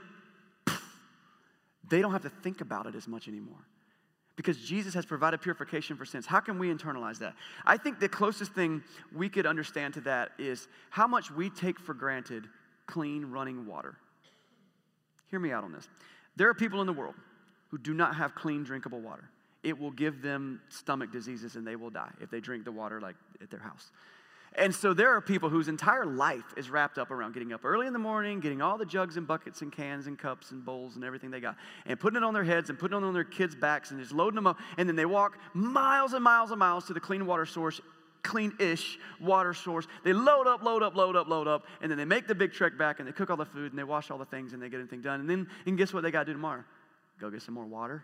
they 1.88 2.00
don't 2.00 2.12
have 2.12 2.22
to 2.22 2.30
think 2.30 2.60
about 2.60 2.86
it 2.86 2.94
as 2.94 3.06
much 3.06 3.28
anymore 3.28 3.66
because 4.36 4.58
Jesus 4.58 4.94
has 4.94 5.06
provided 5.06 5.40
purification 5.40 5.96
for 5.96 6.04
sins. 6.04 6.26
How 6.26 6.40
can 6.40 6.58
we 6.58 6.72
internalize 6.72 7.18
that? 7.18 7.34
I 7.64 7.76
think 7.76 8.00
the 8.00 8.08
closest 8.08 8.52
thing 8.52 8.82
we 9.14 9.28
could 9.28 9.46
understand 9.46 9.94
to 9.94 10.00
that 10.02 10.32
is 10.38 10.66
how 10.90 11.06
much 11.06 11.30
we 11.30 11.50
take 11.50 11.78
for 11.78 11.94
granted 11.94 12.44
clean 12.86 13.26
running 13.26 13.66
water. 13.66 13.96
Hear 15.30 15.38
me 15.38 15.52
out 15.52 15.64
on 15.64 15.72
this. 15.72 15.88
There 16.36 16.48
are 16.48 16.54
people 16.54 16.80
in 16.80 16.86
the 16.86 16.92
world 16.92 17.14
who 17.68 17.78
do 17.78 17.94
not 17.94 18.16
have 18.16 18.34
clean 18.34 18.64
drinkable 18.64 19.00
water. 19.00 19.30
It 19.62 19.78
will 19.78 19.92
give 19.92 20.20
them 20.20 20.60
stomach 20.68 21.10
diseases 21.10 21.56
and 21.56 21.66
they 21.66 21.76
will 21.76 21.90
die 21.90 22.10
if 22.20 22.30
they 22.30 22.40
drink 22.40 22.64
the 22.64 22.72
water 22.72 23.00
like 23.00 23.16
at 23.40 23.50
their 23.50 23.60
house. 23.60 23.90
And 24.56 24.72
so 24.72 24.94
there 24.94 25.10
are 25.10 25.20
people 25.20 25.48
whose 25.48 25.66
entire 25.66 26.06
life 26.06 26.54
is 26.56 26.70
wrapped 26.70 26.96
up 26.96 27.10
around 27.10 27.34
getting 27.34 27.52
up 27.52 27.64
early 27.64 27.88
in 27.88 27.92
the 27.92 27.98
morning, 27.98 28.38
getting 28.38 28.62
all 28.62 28.78
the 28.78 28.86
jugs 28.86 29.16
and 29.16 29.26
buckets 29.26 29.62
and 29.62 29.72
cans 29.72 30.06
and 30.06 30.16
cups 30.16 30.52
and 30.52 30.64
bowls 30.64 30.94
and 30.94 31.04
everything 31.04 31.30
they 31.30 31.40
got, 31.40 31.56
and 31.86 31.98
putting 31.98 32.18
it 32.18 32.22
on 32.22 32.34
their 32.34 32.44
heads 32.44 32.70
and 32.70 32.78
putting 32.78 32.96
it 32.96 33.04
on 33.04 33.12
their 33.14 33.24
kids' 33.24 33.56
backs 33.56 33.90
and 33.90 33.98
just 33.98 34.12
loading 34.12 34.36
them 34.36 34.46
up. 34.46 34.58
And 34.78 34.88
then 34.88 34.94
they 34.94 35.06
walk 35.06 35.38
miles 35.54 36.12
and 36.12 36.22
miles 36.22 36.50
and 36.52 36.58
miles 36.60 36.84
to 36.86 36.92
the 36.92 37.00
clean 37.00 37.26
water 37.26 37.46
source 37.46 37.80
clean 38.22 38.54
ish 38.58 38.98
water 39.20 39.52
source. 39.54 39.86
They 40.02 40.12
load 40.12 40.46
up, 40.46 40.62
load 40.62 40.82
up, 40.82 40.96
load 40.96 41.14
up, 41.14 41.28
load 41.28 41.46
up, 41.46 41.66
and 41.82 41.90
then 41.90 41.98
they 41.98 42.06
make 42.06 42.26
the 42.26 42.34
big 42.34 42.52
trek 42.52 42.76
back 42.76 42.98
and 42.98 43.06
they 43.06 43.12
cook 43.12 43.30
all 43.30 43.36
the 43.36 43.44
food 43.44 43.70
and 43.70 43.78
they 43.78 43.84
wash 43.84 44.10
all 44.10 44.18
the 44.18 44.24
things 44.24 44.54
and 44.54 44.62
they 44.62 44.68
get 44.68 44.76
everything 44.76 45.02
done. 45.02 45.20
And 45.20 45.28
then, 45.28 45.46
and 45.66 45.78
guess 45.78 45.92
what 45.92 46.02
they 46.02 46.10
got 46.10 46.20
to 46.20 46.24
do 46.24 46.32
tomorrow? 46.32 46.64
Go 47.20 47.30
get 47.30 47.42
some 47.42 47.54
more 47.54 47.66
water. 47.66 48.02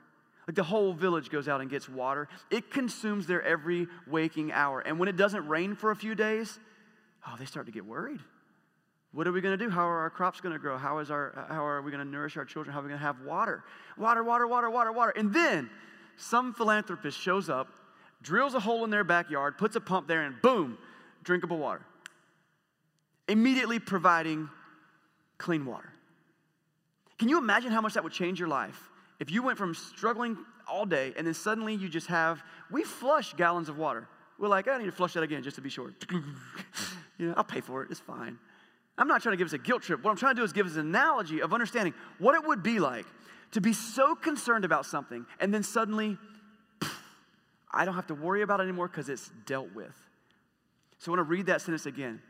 Like 0.50 0.56
the 0.56 0.64
whole 0.64 0.92
village 0.92 1.30
goes 1.30 1.46
out 1.46 1.60
and 1.60 1.70
gets 1.70 1.88
water. 1.88 2.26
It 2.50 2.72
consumes 2.72 3.28
their 3.28 3.40
every 3.40 3.86
waking 4.08 4.50
hour. 4.50 4.80
And 4.80 4.98
when 4.98 5.08
it 5.08 5.16
doesn't 5.16 5.46
rain 5.46 5.76
for 5.76 5.92
a 5.92 5.94
few 5.94 6.16
days, 6.16 6.58
oh, 7.24 7.36
they 7.38 7.44
start 7.44 7.66
to 7.66 7.72
get 7.72 7.86
worried. 7.86 8.18
What 9.12 9.28
are 9.28 9.32
we 9.32 9.42
going 9.42 9.56
to 9.56 9.64
do? 9.64 9.70
How 9.70 9.88
are 9.88 10.00
our 10.00 10.10
crops 10.10 10.40
going 10.40 10.52
to 10.52 10.58
grow? 10.58 10.76
How, 10.76 10.98
is 10.98 11.08
our, 11.08 11.46
how 11.48 11.64
are 11.64 11.80
we 11.82 11.92
going 11.92 12.04
to 12.04 12.10
nourish 12.10 12.36
our 12.36 12.44
children? 12.44 12.72
How 12.72 12.80
are 12.80 12.82
we 12.82 12.88
going 12.88 12.98
to 12.98 13.06
have 13.06 13.20
water? 13.20 13.62
Water, 13.96 14.24
water, 14.24 14.44
water, 14.48 14.68
water, 14.68 14.90
water. 14.90 15.12
And 15.14 15.32
then 15.32 15.70
some 16.16 16.52
philanthropist 16.52 17.16
shows 17.16 17.48
up, 17.48 17.68
drills 18.20 18.54
a 18.54 18.60
hole 18.60 18.82
in 18.82 18.90
their 18.90 19.04
backyard, 19.04 19.56
puts 19.56 19.76
a 19.76 19.80
pump 19.80 20.08
there, 20.08 20.22
and 20.22 20.42
boom, 20.42 20.78
drinkable 21.22 21.58
water. 21.58 21.86
Immediately 23.28 23.78
providing 23.78 24.48
clean 25.38 25.64
water. 25.64 25.92
Can 27.20 27.28
you 27.28 27.38
imagine 27.38 27.70
how 27.70 27.80
much 27.80 27.94
that 27.94 28.02
would 28.02 28.12
change 28.12 28.40
your 28.40 28.48
life 28.48 28.89
if 29.20 29.30
you 29.30 29.42
went 29.42 29.58
from 29.58 29.74
struggling 29.74 30.36
all 30.66 30.86
day 30.86 31.12
and 31.16 31.26
then 31.26 31.34
suddenly 31.34 31.74
you 31.74 31.88
just 31.88 32.06
have, 32.08 32.42
we 32.70 32.82
flush 32.82 33.34
gallons 33.34 33.68
of 33.68 33.78
water. 33.78 34.08
We're 34.38 34.48
like, 34.48 34.66
I 34.66 34.78
need 34.78 34.86
to 34.86 34.92
flush 34.92 35.12
that 35.12 35.22
again 35.22 35.42
just 35.42 35.56
to 35.56 35.62
be 35.62 35.68
sure. 35.68 35.92
you 37.18 37.28
know, 37.28 37.34
I'll 37.36 37.44
pay 37.44 37.60
for 37.60 37.82
it, 37.82 37.90
it's 37.90 38.00
fine. 38.00 38.38
I'm 38.96 39.06
not 39.06 39.22
trying 39.22 39.34
to 39.34 39.36
give 39.36 39.46
us 39.46 39.52
a 39.52 39.58
guilt 39.58 39.82
trip. 39.82 40.02
What 40.02 40.10
I'm 40.10 40.16
trying 40.16 40.34
to 40.34 40.40
do 40.40 40.44
is 40.44 40.52
give 40.52 40.66
us 40.66 40.74
an 40.74 40.80
analogy 40.80 41.40
of 41.42 41.52
understanding 41.52 41.94
what 42.18 42.34
it 42.34 42.46
would 42.46 42.62
be 42.62 42.78
like 42.78 43.06
to 43.52 43.60
be 43.60 43.72
so 43.72 44.14
concerned 44.14 44.64
about 44.64 44.86
something 44.86 45.26
and 45.38 45.52
then 45.52 45.62
suddenly, 45.62 46.16
I 47.72 47.84
don't 47.84 47.94
have 47.94 48.06
to 48.08 48.14
worry 48.14 48.42
about 48.42 48.60
it 48.60 48.64
anymore 48.64 48.88
because 48.88 49.08
it's 49.08 49.30
dealt 49.46 49.72
with. 49.74 49.94
So 50.98 51.12
I 51.12 51.16
want 51.16 51.28
to 51.28 51.30
read 51.30 51.46
that 51.46 51.60
sentence 51.60 51.86
again. 51.86 52.20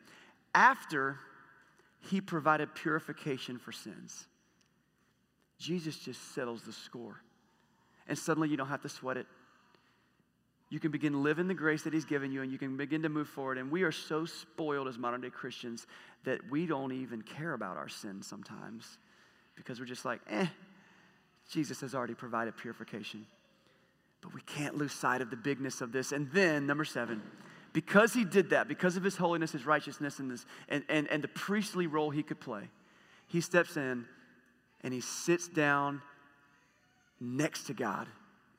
After 0.55 1.19
he 2.01 2.21
provided 2.21 2.75
purification 2.75 3.59
for 3.59 3.73
sins, 3.73 4.27
Jesus 5.61 5.97
just 5.97 6.35
settles 6.35 6.63
the 6.63 6.73
score. 6.73 7.23
And 8.09 8.19
suddenly 8.19 8.49
you 8.49 8.57
don't 8.57 8.69
have 8.69 8.83
to 8.83 8.89
sweat 8.89 9.17
it 9.17 9.27
you 10.71 10.79
can 10.79 10.93
begin 10.93 11.25
living 11.25 11.49
the 11.49 11.55
grace 11.55 11.83
that 11.83 11.93
He's 11.93 12.05
given 12.05 12.31
you 12.31 12.43
and 12.43 12.51
you 12.51 12.59
can 12.59 12.77
begin 12.77 13.03
to 13.03 13.09
move 13.09 13.29
forward. 13.29 13.59
And 13.59 13.71
we 13.71 13.83
are 13.83 13.93
so 13.93 14.25
spoiled 14.25 14.87
as 14.87 14.97
modern 14.97 15.21
day 15.21 15.31
Christians 15.31 15.87
that 16.25 16.49
we 16.49 16.65
don't 16.65 16.93
even 16.93 17.23
care 17.23 17.53
about 17.53 17.77
our 17.77 17.89
sins 17.89 18.27
sometimes 18.27 18.99
because 19.57 19.81
we're 19.81 19.87
just 19.87 20.05
like, 20.05 20.21
eh, 20.31 20.47
Jesus 21.51 21.81
has 21.81 21.93
already 21.93 22.15
provided 22.15 22.57
purification. 22.57 23.27
But 24.21 24.33
we 24.33 24.43
can't 24.43 24.77
lose 24.77 24.93
sight 24.93 25.21
of 25.21 25.31
the 25.31 25.37
bigness 25.37 25.81
of 25.81 25.91
this. 25.91 26.13
And 26.13 26.31
then, 26.31 26.67
number 26.69 26.85
seven, 26.85 27.21
because 27.73 28.13
He 28.13 28.25
did 28.25 28.51
that, 28.51 28.69
because 28.69 28.97
of 28.97 29.03
His 29.03 29.17
holiness, 29.17 29.51
His 29.51 29.67
righteousness, 29.67 30.21
and, 30.21 30.31
this, 30.31 30.47
and, 30.69 30.85
and, 30.89 31.09
and 31.09 31.25
the 31.25 31.29
priestly 31.29 31.89
role 31.89 32.11
He 32.11 32.23
could 32.23 32.39
play, 32.39 32.69
He 33.27 33.41
steps 33.41 33.77
in 33.77 34.05
and 34.83 34.93
He 34.93 35.01
sits 35.01 35.49
down 35.49 36.03
next 37.21 37.65
to 37.65 37.75
God 37.75 38.09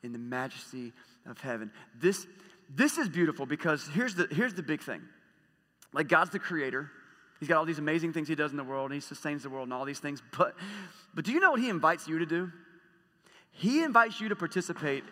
in 0.02 0.12
the 0.12 0.18
majesty 0.18 0.92
of 1.26 1.38
heaven. 1.40 1.70
This, 2.00 2.26
this 2.74 2.98
is 2.98 3.08
beautiful 3.08 3.46
because 3.46 3.88
here's 3.92 4.14
the, 4.14 4.28
here's 4.30 4.54
the 4.54 4.62
big 4.62 4.82
thing. 4.82 5.02
Like, 5.92 6.08
God's 6.08 6.30
the 6.30 6.38
creator. 6.38 6.90
He's 7.38 7.48
got 7.48 7.58
all 7.58 7.64
these 7.64 7.78
amazing 7.78 8.12
things 8.12 8.28
he 8.28 8.34
does 8.34 8.52
in 8.52 8.56
the 8.56 8.64
world, 8.64 8.90
and 8.90 8.94
he 8.94 9.00
sustains 9.00 9.42
the 9.42 9.50
world 9.50 9.64
and 9.64 9.74
all 9.74 9.84
these 9.84 9.98
things. 9.98 10.22
But, 10.36 10.54
but 11.14 11.24
do 11.24 11.32
you 11.32 11.40
know 11.40 11.50
what 11.50 11.60
he 11.60 11.68
invites 11.68 12.06
you 12.06 12.18
to 12.20 12.26
do? 12.26 12.50
He 13.50 13.82
invites 13.82 14.20
you 14.20 14.28
to 14.28 14.36
participate 14.36 15.04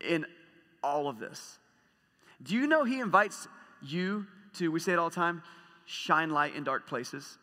in 0.00 0.26
all 0.82 1.08
of 1.08 1.18
this. 1.18 1.58
Do 2.42 2.54
you 2.54 2.66
know 2.66 2.84
he 2.84 3.00
invites 3.00 3.48
you 3.82 4.26
to, 4.54 4.70
we 4.70 4.80
say 4.80 4.92
it 4.92 4.98
all 4.98 5.10
the 5.10 5.14
time, 5.14 5.42
shine 5.86 6.30
light 6.30 6.54
in 6.54 6.64
dark 6.64 6.86
places? 6.86 7.38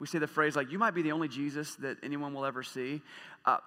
We 0.00 0.06
say 0.06 0.18
the 0.18 0.26
phrase 0.26 0.56
like, 0.56 0.72
you 0.72 0.78
might 0.78 0.94
be 0.94 1.02
the 1.02 1.12
only 1.12 1.28
Jesus 1.28 1.76
that 1.76 1.98
anyone 2.02 2.34
will 2.34 2.44
ever 2.44 2.62
see. 2.64 3.02
Uh, 3.44 3.58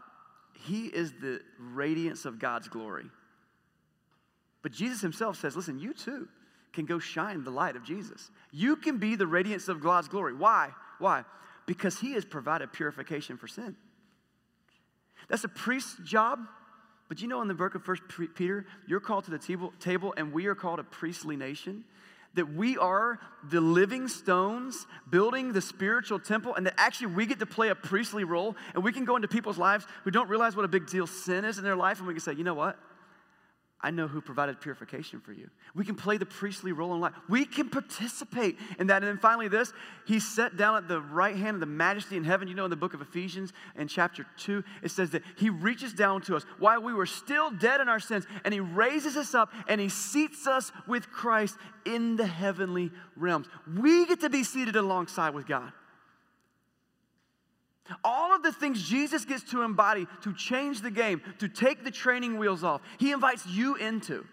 he 0.65 0.87
is 0.87 1.13
the 1.21 1.39
radiance 1.59 2.25
of 2.25 2.39
God's 2.39 2.67
glory. 2.67 3.05
But 4.63 4.71
Jesus 4.71 5.01
himself 5.01 5.39
says, 5.39 5.55
listen, 5.55 5.79
you 5.79 5.93
too 5.93 6.27
can 6.73 6.85
go 6.85 6.97
shine 6.97 7.43
the 7.43 7.51
light 7.51 7.75
of 7.75 7.83
Jesus. 7.83 8.31
You 8.51 8.75
can 8.75 8.97
be 8.97 9.15
the 9.15 9.27
radiance 9.27 9.67
of 9.67 9.79
God's 9.79 10.07
glory. 10.07 10.33
Why? 10.33 10.69
Why? 10.99 11.23
Because 11.67 11.99
he 11.99 12.13
has 12.13 12.25
provided 12.25 12.73
purification 12.73 13.37
for 13.37 13.47
sin. 13.47 13.75
That's 15.29 15.43
a 15.43 15.49
priest's 15.49 15.97
job. 16.03 16.39
But 17.09 17.21
you 17.21 17.27
know, 17.27 17.41
in 17.41 17.47
the 17.47 17.53
book 17.53 17.75
of 17.75 17.83
First 17.83 18.01
Peter, 18.35 18.65
you're 18.87 18.99
called 18.99 19.25
to 19.25 19.31
the 19.31 19.37
table, 19.37 19.71
table, 19.79 20.13
and 20.17 20.33
we 20.33 20.47
are 20.47 20.55
called 20.55 20.79
a 20.79 20.83
priestly 20.83 21.35
nation. 21.35 21.83
That 22.35 22.53
we 22.53 22.77
are 22.77 23.19
the 23.49 23.61
living 23.61 24.07
stones 24.07 24.87
building 25.09 25.53
the 25.53 25.61
spiritual 25.61 26.19
temple, 26.19 26.55
and 26.55 26.65
that 26.65 26.73
actually 26.77 27.07
we 27.07 27.25
get 27.25 27.39
to 27.39 27.45
play 27.45 27.69
a 27.69 27.75
priestly 27.75 28.23
role, 28.23 28.55
and 28.73 28.83
we 28.83 28.91
can 28.91 29.05
go 29.05 29.15
into 29.15 29.27
people's 29.27 29.57
lives 29.57 29.85
who 30.03 30.11
don't 30.11 30.29
realize 30.29 30.55
what 30.55 30.65
a 30.65 30.69
big 30.69 30.87
deal 30.87 31.05
sin 31.05 31.45
is 31.45 31.57
in 31.57 31.63
their 31.63 31.75
life, 31.75 31.99
and 31.99 32.07
we 32.07 32.13
can 32.13 32.21
say, 32.21 32.33
you 32.33 32.43
know 32.43 32.53
what? 32.53 32.79
I 33.85 33.91
know 33.91 34.07
who 34.07 34.21
provided 34.21 34.61
purification 34.61 35.19
for 35.19 35.33
you. 35.33 35.49
We 35.75 35.83
can 35.83 35.95
play 35.95 36.15
the 36.15 36.25
priestly 36.25 36.71
role 36.71 36.93
in 36.95 37.01
life. 37.01 37.11
We 37.27 37.43
can 37.43 37.69
participate 37.69 38.57
in 38.79 38.87
that. 38.87 39.03
And 39.03 39.09
then 39.09 39.17
finally, 39.17 39.49
this, 39.49 39.73
he 40.07 40.21
sat 40.21 40.55
down 40.55 40.77
at 40.77 40.87
the 40.87 41.01
right 41.01 41.35
hand 41.35 41.55
of 41.55 41.59
the 41.59 41.65
majesty 41.65 42.15
in 42.15 42.23
heaven. 42.23 42.47
You 42.47 42.55
know, 42.55 42.63
in 42.63 42.69
the 42.69 42.77
book 42.77 42.93
of 42.93 43.01
Ephesians, 43.01 43.51
in 43.75 43.89
chapter 43.89 44.25
2, 44.37 44.63
it 44.83 44.91
says 44.91 45.09
that 45.09 45.21
he 45.35 45.49
reaches 45.49 45.91
down 45.91 46.21
to 46.21 46.37
us 46.37 46.45
while 46.59 46.81
we 46.81 46.93
were 46.93 47.05
still 47.05 47.51
dead 47.51 47.81
in 47.81 47.89
our 47.89 47.99
sins, 47.99 48.25
and 48.45 48.53
he 48.53 48.61
raises 48.61 49.17
us 49.17 49.35
up 49.35 49.51
and 49.67 49.81
he 49.81 49.89
seats 49.89 50.47
us 50.47 50.71
with 50.87 51.11
Christ 51.11 51.57
in 51.85 52.15
the 52.15 52.25
heavenly 52.25 52.89
realms. 53.17 53.47
We 53.77 54.05
get 54.05 54.21
to 54.21 54.29
be 54.29 54.45
seated 54.45 54.77
alongside 54.77 55.33
with 55.33 55.45
God. 55.45 55.73
All 58.03 58.33
of 58.33 58.43
the 58.43 58.51
things 58.51 58.81
Jesus 58.81 59.25
gets 59.25 59.43
to 59.51 59.61
embody 59.61 60.07
to 60.21 60.33
change 60.33 60.81
the 60.81 60.91
game, 60.91 61.21
to 61.39 61.49
take 61.49 61.83
the 61.83 61.91
training 61.91 62.37
wheels 62.37 62.63
off, 62.63 62.81
he 62.97 63.11
invites 63.11 63.45
you 63.45 63.75
into. 63.75 64.25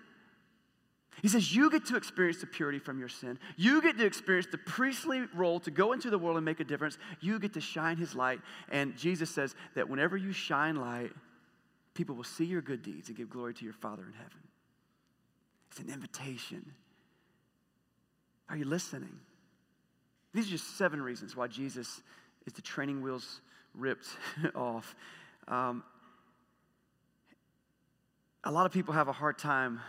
He 1.22 1.28
says, 1.28 1.54
You 1.54 1.70
get 1.70 1.86
to 1.86 1.96
experience 1.96 2.40
the 2.40 2.46
purity 2.46 2.78
from 2.78 2.98
your 2.98 3.08
sin. 3.08 3.38
You 3.56 3.82
get 3.82 3.98
to 3.98 4.06
experience 4.06 4.46
the 4.50 4.58
priestly 4.58 5.22
role 5.34 5.60
to 5.60 5.70
go 5.70 5.92
into 5.92 6.10
the 6.10 6.18
world 6.18 6.36
and 6.36 6.44
make 6.44 6.60
a 6.60 6.64
difference. 6.64 6.96
You 7.20 7.38
get 7.38 7.52
to 7.54 7.60
shine 7.60 7.96
his 7.96 8.14
light. 8.14 8.40
And 8.70 8.96
Jesus 8.96 9.30
says 9.30 9.54
that 9.74 9.88
whenever 9.88 10.16
you 10.16 10.32
shine 10.32 10.76
light, 10.76 11.10
people 11.94 12.14
will 12.14 12.24
see 12.24 12.44
your 12.44 12.62
good 12.62 12.82
deeds 12.82 13.08
and 13.08 13.16
give 13.16 13.28
glory 13.28 13.52
to 13.54 13.64
your 13.64 13.74
Father 13.74 14.04
in 14.04 14.12
heaven. 14.12 14.38
It's 15.70 15.80
an 15.80 15.90
invitation. 15.90 16.72
Are 18.48 18.56
you 18.56 18.64
listening? 18.64 19.18
These 20.32 20.46
are 20.46 20.50
just 20.50 20.78
seven 20.78 21.02
reasons 21.02 21.36
why 21.36 21.48
Jesus 21.48 22.02
is 22.46 22.52
the 22.52 22.62
training 22.62 23.02
wheels 23.02 23.40
ripped 23.74 24.08
off. 24.54 24.94
Um, 25.48 25.82
a 28.44 28.50
lot 28.50 28.66
of 28.66 28.72
people 28.72 28.94
have 28.94 29.08
a 29.08 29.12
hard 29.12 29.38
time 29.38 29.80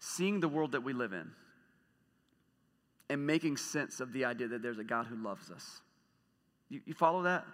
seeing 0.00 0.40
the 0.40 0.48
world 0.48 0.72
that 0.72 0.82
we 0.82 0.92
live 0.92 1.12
in 1.12 1.30
and 3.08 3.26
making 3.26 3.56
sense 3.56 4.00
of 4.00 4.12
the 4.12 4.24
idea 4.24 4.48
that 4.48 4.62
there's 4.62 4.78
a 4.78 4.84
God 4.84 5.06
who 5.06 5.16
loves 5.16 5.50
us. 5.50 5.80
You, 6.68 6.80
you 6.86 6.94
follow 6.94 7.22
that? 7.22 7.46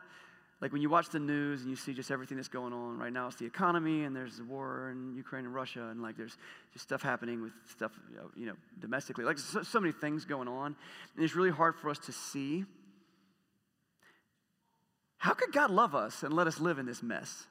Like 0.61 0.73
when 0.73 0.83
you 0.83 0.89
watch 0.89 1.11
the 1.11 1.21
news 1.21 1.61
and 1.61 1.71
you 1.71 1.77
see 1.77 1.95
just 1.95 2.11
everything 2.11 2.37
that's 2.37 2.49
going 2.49 2.73
on 2.73 2.99
right 2.99 3.13
now, 3.13 3.29
it's 3.29 3.37
the 3.37 3.47
economy 3.47 4.05
and 4.05 4.15
there's 4.15 4.39
the 4.39 4.45
war 4.45 4.91
in 4.91 5.15
Ukraine 5.15 5.45
and 5.45 5.55
Russia 5.55 5.89
and 5.89 6.03
like 6.03 6.17
there's 6.17 6.37
just 6.73 6.85
stuff 6.85 7.03
happening 7.03 7.43
with 7.43 7.53
stuff, 7.71 7.93
you 8.37 8.47
know, 8.47 8.55
domestically. 8.81 9.25
Like 9.25 9.39
so, 9.39 9.63
so 9.63 9.79
many 9.79 9.93
things 9.93 10.25
going 10.25 10.49
on. 10.49 10.75
And 11.15 11.25
it's 11.25 11.37
really 11.37 11.51
hard 11.51 11.77
for 11.77 11.91
us 11.91 11.99
to 12.01 12.13
see 12.13 12.65
how 15.19 15.35
could 15.35 15.53
God 15.53 15.71
love 15.71 15.95
us 15.95 16.23
and 16.23 16.33
let 16.33 16.47
us 16.47 16.61
live 16.61 16.79
in 16.79 16.87
this 16.87 17.03
mess? 17.03 17.47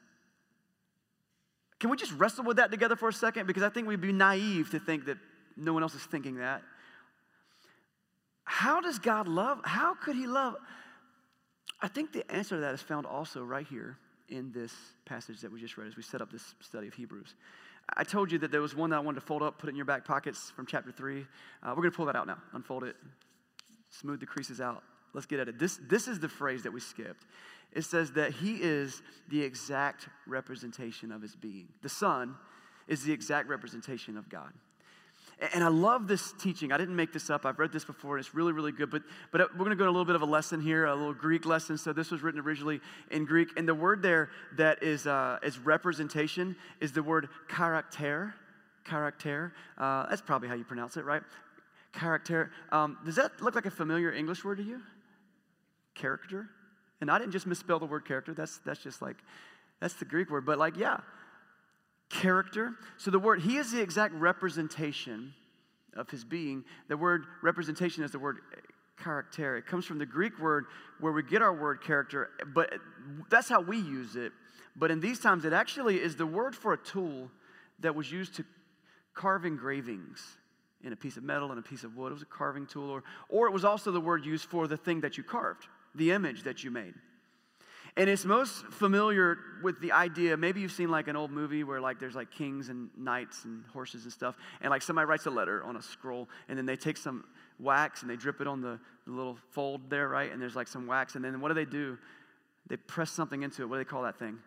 Can 1.78 1.90
we 1.90 1.96
just 1.96 2.12
wrestle 2.12 2.44
with 2.44 2.56
that 2.56 2.70
together 2.70 2.96
for 2.96 3.08
a 3.08 3.12
second? 3.12 3.46
Because 3.46 3.62
I 3.62 3.68
think 3.68 3.86
we'd 3.86 4.00
be 4.00 4.12
naive 4.12 4.70
to 4.70 4.80
think 4.80 5.04
that 5.06 5.18
no 5.56 5.72
one 5.72 5.82
else 5.82 5.94
is 5.94 6.02
thinking 6.02 6.36
that. 6.36 6.62
How 8.44 8.80
does 8.80 8.98
God 8.98 9.28
love? 9.28 9.60
How 9.64 9.94
could 9.94 10.16
He 10.16 10.26
love? 10.26 10.56
I 11.80 11.88
think 11.88 12.12
the 12.12 12.28
answer 12.32 12.56
to 12.56 12.60
that 12.62 12.74
is 12.74 12.82
found 12.82 13.06
also 13.06 13.44
right 13.44 13.66
here 13.66 13.98
in 14.28 14.50
this 14.52 14.74
passage 15.04 15.40
that 15.42 15.52
we 15.52 15.60
just 15.60 15.76
read 15.76 15.86
as 15.86 15.96
we 15.96 16.02
set 16.02 16.20
up 16.20 16.32
this 16.32 16.54
study 16.60 16.88
of 16.88 16.94
Hebrews. 16.94 17.34
I 17.96 18.04
told 18.04 18.32
you 18.32 18.38
that 18.38 18.50
there 18.50 18.60
was 18.60 18.74
one 18.74 18.90
that 18.90 18.96
I 18.96 19.00
wanted 19.00 19.20
to 19.20 19.26
fold 19.26 19.42
up, 19.42 19.58
put 19.58 19.68
it 19.68 19.70
in 19.70 19.76
your 19.76 19.84
back 19.84 20.04
pockets 20.04 20.50
from 20.56 20.66
chapter 20.66 20.90
3. 20.90 21.20
Uh, 21.20 21.24
we're 21.70 21.76
going 21.76 21.90
to 21.90 21.96
pull 21.96 22.06
that 22.06 22.16
out 22.16 22.26
now, 22.26 22.38
unfold 22.52 22.84
it, 22.84 22.96
smooth 23.90 24.20
the 24.20 24.26
creases 24.26 24.60
out. 24.60 24.82
Let's 25.18 25.26
get 25.26 25.40
at 25.40 25.48
it. 25.48 25.58
This, 25.58 25.80
this 25.82 26.06
is 26.06 26.20
the 26.20 26.28
phrase 26.28 26.62
that 26.62 26.72
we 26.72 26.78
skipped 26.78 27.24
it 27.72 27.82
says 27.82 28.12
that 28.12 28.32
he 28.32 28.54
is 28.54 29.02
the 29.28 29.42
exact 29.42 30.08
representation 30.26 31.12
of 31.12 31.20
his 31.20 31.36
being. 31.36 31.68
The 31.82 31.88
Son 31.88 32.34
is 32.86 33.04
the 33.04 33.12
exact 33.12 33.48
representation 33.48 34.16
of 34.16 34.28
God. 34.28 34.52
And 35.52 35.62
I 35.62 35.68
love 35.68 36.08
this 36.08 36.32
teaching. 36.40 36.72
I 36.72 36.78
didn't 36.78 36.96
make 36.96 37.12
this 37.12 37.30
up. 37.30 37.46
I've 37.46 37.58
read 37.58 37.70
this 37.70 37.84
before, 37.84 38.16
and 38.16 38.24
it's 38.24 38.34
really, 38.34 38.52
really 38.52 38.72
good. 38.72 38.90
But, 38.90 39.02
but 39.30 39.52
we're 39.52 39.64
going 39.64 39.70
to 39.70 39.76
go 39.76 39.84
to 39.84 39.90
a 39.90 39.92
little 39.92 40.04
bit 40.04 40.16
of 40.16 40.22
a 40.22 40.26
lesson 40.26 40.60
here, 40.60 40.86
a 40.86 40.94
little 40.94 41.14
Greek 41.14 41.46
lesson. 41.46 41.78
So 41.78 41.92
this 41.92 42.10
was 42.10 42.22
written 42.22 42.40
originally 42.40 42.80
in 43.10 43.24
Greek. 43.24 43.50
And 43.56 43.68
the 43.68 43.74
word 43.74 44.02
there 44.02 44.30
that 44.56 44.82
is, 44.82 45.06
uh, 45.06 45.38
is 45.42 45.58
representation 45.58 46.56
is 46.80 46.92
the 46.92 47.02
word 47.02 47.28
character. 47.48 48.34
Character. 48.84 49.52
Uh, 49.76 50.08
that's 50.08 50.22
probably 50.22 50.48
how 50.48 50.54
you 50.54 50.64
pronounce 50.64 50.96
it, 50.96 51.04
right? 51.04 51.22
Character. 51.92 52.50
Um, 52.72 52.98
does 53.04 53.16
that 53.16 53.40
look 53.40 53.54
like 53.54 53.66
a 53.66 53.70
familiar 53.70 54.12
English 54.12 54.44
word 54.44 54.58
to 54.58 54.64
you? 54.64 54.80
Character? 55.98 56.48
And 57.00 57.10
I 57.10 57.18
didn't 57.18 57.32
just 57.32 57.46
misspell 57.46 57.78
the 57.78 57.86
word 57.86 58.06
character. 58.06 58.32
That's, 58.32 58.58
that's 58.64 58.82
just 58.82 59.02
like, 59.02 59.16
that's 59.80 59.94
the 59.94 60.04
Greek 60.04 60.30
word. 60.30 60.46
But 60.46 60.58
like, 60.58 60.76
yeah, 60.76 61.00
character. 62.08 62.74
So 62.96 63.10
the 63.10 63.18
word, 63.18 63.42
he 63.42 63.56
is 63.56 63.72
the 63.72 63.80
exact 63.80 64.14
representation 64.14 65.34
of 65.94 66.08
his 66.10 66.24
being. 66.24 66.64
The 66.88 66.96
word 66.96 67.24
representation 67.42 68.02
is 68.04 68.12
the 68.12 68.18
word 68.18 68.38
character. 69.02 69.56
It 69.56 69.66
comes 69.66 69.84
from 69.84 69.98
the 69.98 70.06
Greek 70.06 70.38
word 70.38 70.66
where 71.00 71.12
we 71.12 71.22
get 71.22 71.42
our 71.42 71.54
word 71.54 71.82
character, 71.82 72.30
but 72.54 72.72
that's 73.30 73.48
how 73.48 73.60
we 73.60 73.78
use 73.78 74.16
it. 74.16 74.32
But 74.74 74.90
in 74.90 75.00
these 75.00 75.18
times, 75.18 75.44
it 75.44 75.52
actually 75.52 76.00
is 76.00 76.16
the 76.16 76.26
word 76.26 76.54
for 76.54 76.72
a 76.72 76.76
tool 76.76 77.30
that 77.80 77.94
was 77.94 78.10
used 78.10 78.34
to 78.36 78.44
carve 79.14 79.44
engravings 79.44 80.22
in 80.82 80.92
a 80.92 80.96
piece 80.96 81.16
of 81.16 81.24
metal 81.24 81.50
and 81.50 81.58
a 81.58 81.62
piece 81.62 81.84
of 81.84 81.96
wood. 81.96 82.10
It 82.10 82.14
was 82.14 82.22
a 82.22 82.26
carving 82.26 82.66
tool, 82.66 82.90
or, 82.90 83.02
or 83.28 83.46
it 83.46 83.52
was 83.52 83.64
also 83.64 83.90
the 83.90 84.00
word 84.00 84.24
used 84.24 84.44
for 84.44 84.68
the 84.68 84.76
thing 84.76 85.00
that 85.00 85.16
you 85.16 85.24
carved, 85.24 85.66
the 85.98 86.12
image 86.12 86.44
that 86.44 86.64
you 86.64 86.70
made. 86.70 86.94
And 87.96 88.08
it's 88.08 88.24
most 88.24 88.64
familiar 88.66 89.38
with 89.62 89.80
the 89.80 89.90
idea, 89.90 90.36
maybe 90.36 90.60
you've 90.60 90.72
seen 90.72 90.88
like 90.88 91.08
an 91.08 91.16
old 91.16 91.32
movie 91.32 91.64
where 91.64 91.80
like 91.80 91.98
there's 91.98 92.14
like 92.14 92.30
kings 92.30 92.68
and 92.68 92.90
knights 92.96 93.44
and 93.44 93.64
horses 93.72 94.04
and 94.04 94.12
stuff, 94.12 94.36
and 94.60 94.70
like 94.70 94.82
somebody 94.82 95.06
writes 95.06 95.26
a 95.26 95.30
letter 95.30 95.64
on 95.64 95.76
a 95.76 95.82
scroll, 95.82 96.28
and 96.48 96.56
then 96.56 96.64
they 96.64 96.76
take 96.76 96.96
some 96.96 97.24
wax 97.58 98.02
and 98.02 98.10
they 98.10 98.16
drip 98.16 98.40
it 98.40 98.46
on 98.46 98.60
the, 98.60 98.78
the 99.04 99.12
little 99.12 99.36
fold 99.50 99.90
there, 99.90 100.08
right? 100.08 100.32
And 100.32 100.40
there's 100.40 100.54
like 100.54 100.68
some 100.68 100.86
wax, 100.86 101.16
and 101.16 101.24
then 101.24 101.40
what 101.40 101.48
do 101.48 101.54
they 101.54 101.64
do? 101.64 101.98
They 102.68 102.76
press 102.76 103.10
something 103.10 103.42
into 103.42 103.62
it. 103.62 103.68
What 103.68 103.76
do 103.76 103.84
they 103.84 103.88
call 103.88 104.02
that 104.02 104.18
thing? 104.18 104.38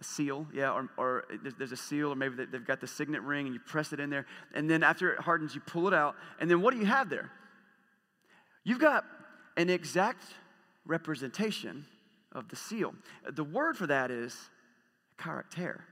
a 0.00 0.04
seal, 0.04 0.46
yeah, 0.52 0.72
or, 0.72 0.88
or 0.96 1.24
there's 1.58 1.72
a 1.72 1.76
seal, 1.76 2.12
or 2.12 2.16
maybe 2.16 2.44
they've 2.50 2.66
got 2.66 2.80
the 2.80 2.86
signet 2.86 3.22
ring 3.22 3.46
and 3.46 3.54
you 3.54 3.60
press 3.60 3.92
it 3.92 4.00
in 4.00 4.10
there. 4.10 4.26
And 4.52 4.68
then 4.68 4.82
after 4.82 5.12
it 5.12 5.20
hardens, 5.20 5.54
you 5.54 5.60
pull 5.60 5.86
it 5.86 5.94
out. 5.94 6.16
And 6.40 6.50
then 6.50 6.60
what 6.60 6.74
do 6.74 6.80
you 6.80 6.86
have 6.86 7.08
there? 7.08 7.30
You've 8.64 8.80
got 8.80 9.04
an 9.56 9.70
exact 9.70 10.24
representation 10.86 11.86
of 12.32 12.48
the 12.48 12.56
seal. 12.56 12.94
The 13.30 13.44
word 13.44 13.76
for 13.76 13.86
that 13.86 14.10
is 14.10 14.36
character. 15.18 15.84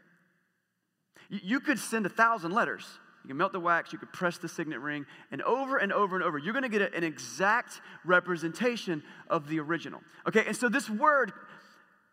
You 1.28 1.61
could 1.61 1.78
send 1.78 2.05
a 2.05 2.11
thousand 2.11 2.52
letters. 2.52 2.85
You 3.24 3.28
can 3.28 3.37
melt 3.37 3.52
the 3.52 3.61
wax, 3.61 3.92
you 3.92 3.98
could 3.98 4.12
press 4.12 4.38
the 4.38 4.48
signet 4.48 4.81
ring, 4.81 5.07
and 5.31 5.42
over 5.42 5.78
and 5.78 5.92
over 5.92 6.16
and 6.16 6.24
over, 6.24 6.38
you're 6.38 6.52
going 6.52 6.64
to 6.64 6.68
get 6.68 6.92
an 6.92 7.05
exact 7.05 7.81
representation 8.05 9.00
of 9.31 9.48
the 9.48 9.61
original. 9.61 10.00
Okay, 10.26 10.44
and 10.44 10.57
so 10.57 10.68
this 10.68 10.90
word, 10.90 11.33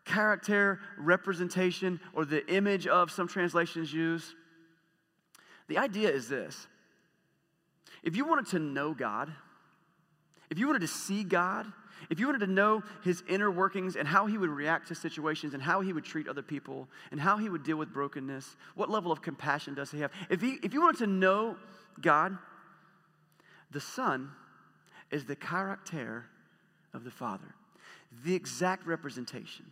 character, 0.05 0.79
representation, 0.99 1.99
or 2.13 2.25
the 2.25 2.47
image 2.53 2.85
of 2.85 3.09
some 3.09 3.27
translations 3.27 3.91
use, 3.91 4.35
the 5.67 5.79
idea 5.79 6.09
is 6.09 6.29
this. 6.29 6.67
If 8.03 8.15
you 8.15 8.25
wanted 8.25 8.47
to 8.47 8.59
know 8.59 8.93
God, 8.93 9.33
if 10.51 10.59
you 10.59 10.67
wanted 10.67 10.81
to 10.81 10.87
see 10.87 11.23
God, 11.23 11.65
if 12.09 12.19
you 12.19 12.25
wanted 12.25 12.39
to 12.39 12.47
know 12.47 12.81
his 13.03 13.23
inner 13.29 13.51
workings 13.51 13.95
and 13.95 14.07
how 14.07 14.25
he 14.25 14.37
would 14.37 14.49
react 14.49 14.87
to 14.87 14.95
situations 14.95 15.53
and 15.53 15.61
how 15.61 15.81
he 15.81 15.93
would 15.93 16.03
treat 16.03 16.27
other 16.27 16.41
people 16.41 16.87
and 17.11 17.21
how 17.21 17.37
he 17.37 17.49
would 17.49 17.63
deal 17.63 17.77
with 17.77 17.93
brokenness, 17.93 18.55
what 18.73 18.89
level 18.89 19.11
of 19.11 19.21
compassion 19.21 19.75
does 19.75 19.91
he 19.91 19.99
have? 19.99 20.11
If, 20.29 20.41
he, 20.41 20.57
if 20.63 20.73
you 20.73 20.81
wanted 20.81 20.99
to 20.99 21.07
know 21.07 21.55
God, 22.01 22.35
the 23.69 23.79
Son 23.79 24.31
is 25.11 25.25
the 25.25 25.35
character 25.35 26.25
of 26.95 27.03
the 27.03 27.11
Father, 27.11 27.53
the 28.23 28.33
exact 28.33 28.87
representation. 28.87 29.65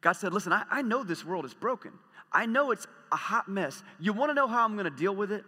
God 0.00 0.12
said, 0.12 0.32
Listen, 0.32 0.52
I, 0.52 0.64
I 0.70 0.82
know 0.82 1.02
this 1.02 1.24
world 1.24 1.44
is 1.44 1.54
broken. 1.54 1.92
I 2.32 2.46
know 2.46 2.70
it's 2.70 2.86
a 3.10 3.16
hot 3.16 3.48
mess. 3.48 3.82
You 3.98 4.12
want 4.12 4.30
to 4.30 4.34
know 4.34 4.46
how 4.46 4.64
I'm 4.64 4.74
going 4.74 4.84
to 4.84 4.90
deal 4.90 5.14
with 5.14 5.32
it? 5.32 5.44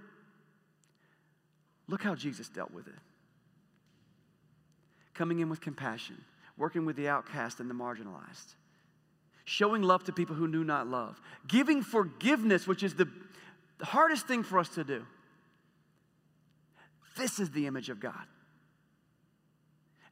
Look 1.86 2.02
how 2.02 2.16
Jesus 2.16 2.48
dealt 2.48 2.72
with 2.72 2.88
it 2.88 2.94
coming 5.14 5.40
in 5.40 5.48
with 5.48 5.60
compassion, 5.60 6.22
working 6.56 6.84
with 6.84 6.96
the 6.96 7.08
outcast 7.08 7.60
and 7.60 7.70
the 7.70 7.74
marginalized, 7.74 8.54
showing 9.44 9.82
love 9.82 10.04
to 10.04 10.12
people 10.12 10.34
who 10.34 10.48
knew 10.48 10.64
not 10.64 10.86
love, 10.86 11.20
giving 11.46 11.82
forgiveness, 11.82 12.66
which 12.66 12.82
is 12.82 12.94
the 12.94 13.08
the 13.78 13.86
hardest 13.86 14.26
thing 14.26 14.42
for 14.42 14.58
us 14.58 14.68
to 14.70 14.84
do. 14.84 15.04
This 17.16 17.38
is 17.38 17.50
the 17.50 17.66
image 17.66 17.90
of 17.90 18.00
God. 18.00 18.26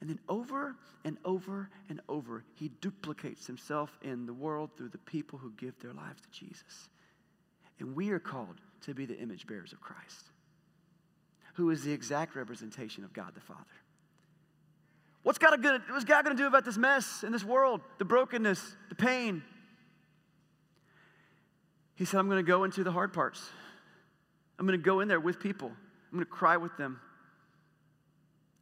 And 0.01 0.11
then 0.11 0.19
over 0.29 0.75
and 1.05 1.17
over 1.25 1.71
and 1.89 2.01
over, 2.09 2.45
he 2.55 2.69
duplicates 2.81 3.47
himself 3.47 3.97
in 4.03 4.27
the 4.27 4.33
world 4.33 4.71
through 4.77 4.89
the 4.89 4.99
people 4.99 5.39
who 5.39 5.53
give 5.53 5.79
their 5.81 5.93
lives 5.93 6.21
to 6.23 6.31
Jesus. 6.31 6.89
And 7.79 7.95
we 7.95 8.11
are 8.11 8.19
called 8.19 8.57
to 8.83 8.95
be 8.95 9.07
the 9.07 9.19
image 9.19 9.47
bearers 9.47 9.73
of 9.73 9.81
Christ, 9.81 10.27
who 11.55 11.71
is 11.71 11.85
the 11.85 11.93
exact 11.93 12.35
representation 12.35 13.05
of 13.05 13.13
God 13.13 13.35
the 13.35 13.41
Father. 13.41 13.61
What's 15.23 15.39
God 15.39 15.63
gonna, 15.63 15.83
what's 15.89 16.05
God 16.05 16.25
gonna 16.25 16.37
do 16.37 16.47
about 16.47 16.65
this 16.65 16.77
mess 16.77 17.23
in 17.23 17.33
this 17.33 17.45
world, 17.45 17.81
the 17.99 18.05
brokenness, 18.05 18.77
the 18.89 18.95
pain? 18.95 19.43
He 21.95 22.05
said, 22.05 22.19
I'm 22.19 22.29
gonna 22.29 22.43
go 22.43 22.65
into 22.65 22.83
the 22.83 22.91
hard 22.91 23.13
parts. 23.13 23.49
I'm 24.59 24.67
gonna 24.67 24.79
go 24.79 25.01
in 25.01 25.09
there 25.09 25.21
with 25.21 25.39
people. 25.39 25.69
I'm 25.69 26.19
gonna 26.19 26.27
cry 26.27 26.57
with 26.57 26.77
them. 26.77 27.01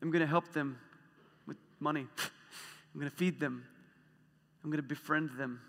I'm 0.03 0.11
gonna 0.11 0.27
help 0.27 0.53
them 0.53 0.79
with 1.47 1.57
money. 1.79 2.07
I'm 2.95 3.01
gonna 3.01 3.11
feed 3.11 3.41
them. 3.41 3.65
I'm 4.63 4.71
gonna 4.71 4.83
befriend 4.83 5.31
them. 5.39 5.61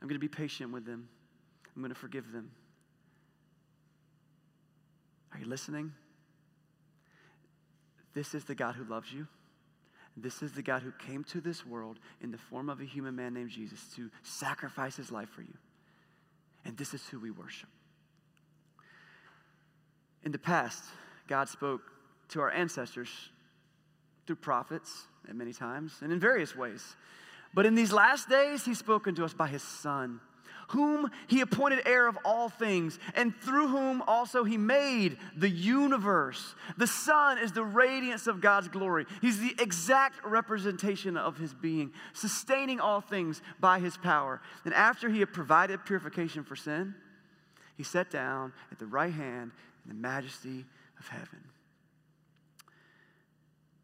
I'm 0.00 0.08
gonna 0.08 0.18
be 0.18 0.28
patient 0.28 0.72
with 0.72 0.86
them. 0.86 1.08
I'm 1.74 1.82
gonna 1.82 1.94
forgive 1.94 2.32
them. 2.32 2.50
Are 5.34 5.38
you 5.38 5.46
listening? 5.46 5.92
This 8.14 8.34
is 8.34 8.44
the 8.44 8.54
God 8.54 8.74
who 8.76 8.84
loves 8.84 9.12
you. 9.12 9.26
This 10.16 10.42
is 10.42 10.52
the 10.52 10.62
God 10.62 10.82
who 10.82 10.92
came 10.92 11.24
to 11.24 11.40
this 11.40 11.66
world 11.66 11.98
in 12.22 12.30
the 12.30 12.38
form 12.38 12.70
of 12.70 12.80
a 12.80 12.84
human 12.84 13.14
man 13.14 13.34
named 13.34 13.50
Jesus 13.50 13.80
to 13.96 14.10
sacrifice 14.22 14.96
his 14.96 15.12
life 15.12 15.28
for 15.28 15.42
you. 15.42 15.54
And 16.64 16.76
this 16.76 16.94
is 16.94 17.06
who 17.08 17.20
we 17.20 17.30
worship. 17.30 17.68
In 20.24 20.32
the 20.32 20.38
past, 20.38 20.82
God 21.28 21.48
spoke 21.48 21.82
to 22.30 22.40
our 22.40 22.50
ancestors 22.50 23.10
through 24.26 24.36
prophets 24.36 25.06
at 25.28 25.36
many 25.36 25.52
times 25.52 25.94
and 26.00 26.12
in 26.12 26.18
various 26.18 26.56
ways. 26.56 26.96
But 27.54 27.66
in 27.66 27.74
these 27.74 27.92
last 27.92 28.28
days, 28.28 28.64
he's 28.64 28.78
spoken 28.78 29.14
to 29.16 29.24
us 29.24 29.34
by 29.34 29.48
his 29.48 29.62
son 29.62 30.20
whom 30.68 31.10
he 31.26 31.40
appointed 31.40 31.82
heir 31.86 32.08
of 32.08 32.18
all 32.24 32.48
things, 32.48 32.98
and 33.14 33.34
through 33.36 33.68
whom 33.68 34.02
also 34.02 34.44
he 34.44 34.56
made 34.56 35.16
the 35.36 35.48
universe. 35.48 36.54
The 36.76 36.86
Son 36.86 37.38
is 37.38 37.52
the 37.52 37.64
radiance 37.64 38.26
of 38.26 38.40
God's 38.40 38.68
glory. 38.68 39.06
He's 39.20 39.38
the 39.38 39.54
exact 39.58 40.24
representation 40.24 41.16
of 41.16 41.38
his 41.38 41.54
being, 41.54 41.92
sustaining 42.12 42.80
all 42.80 43.00
things 43.00 43.42
by 43.60 43.78
his 43.78 43.96
power. 43.96 44.40
And 44.64 44.74
after 44.74 45.08
he 45.08 45.20
had 45.20 45.32
provided 45.32 45.84
purification 45.84 46.42
for 46.44 46.56
sin, 46.56 46.94
he 47.76 47.82
sat 47.82 48.10
down 48.10 48.52
at 48.72 48.78
the 48.78 48.86
right 48.86 49.12
hand 49.12 49.52
in 49.84 49.88
the 49.88 49.94
majesty 49.94 50.64
of 50.98 51.08
heaven. 51.08 51.44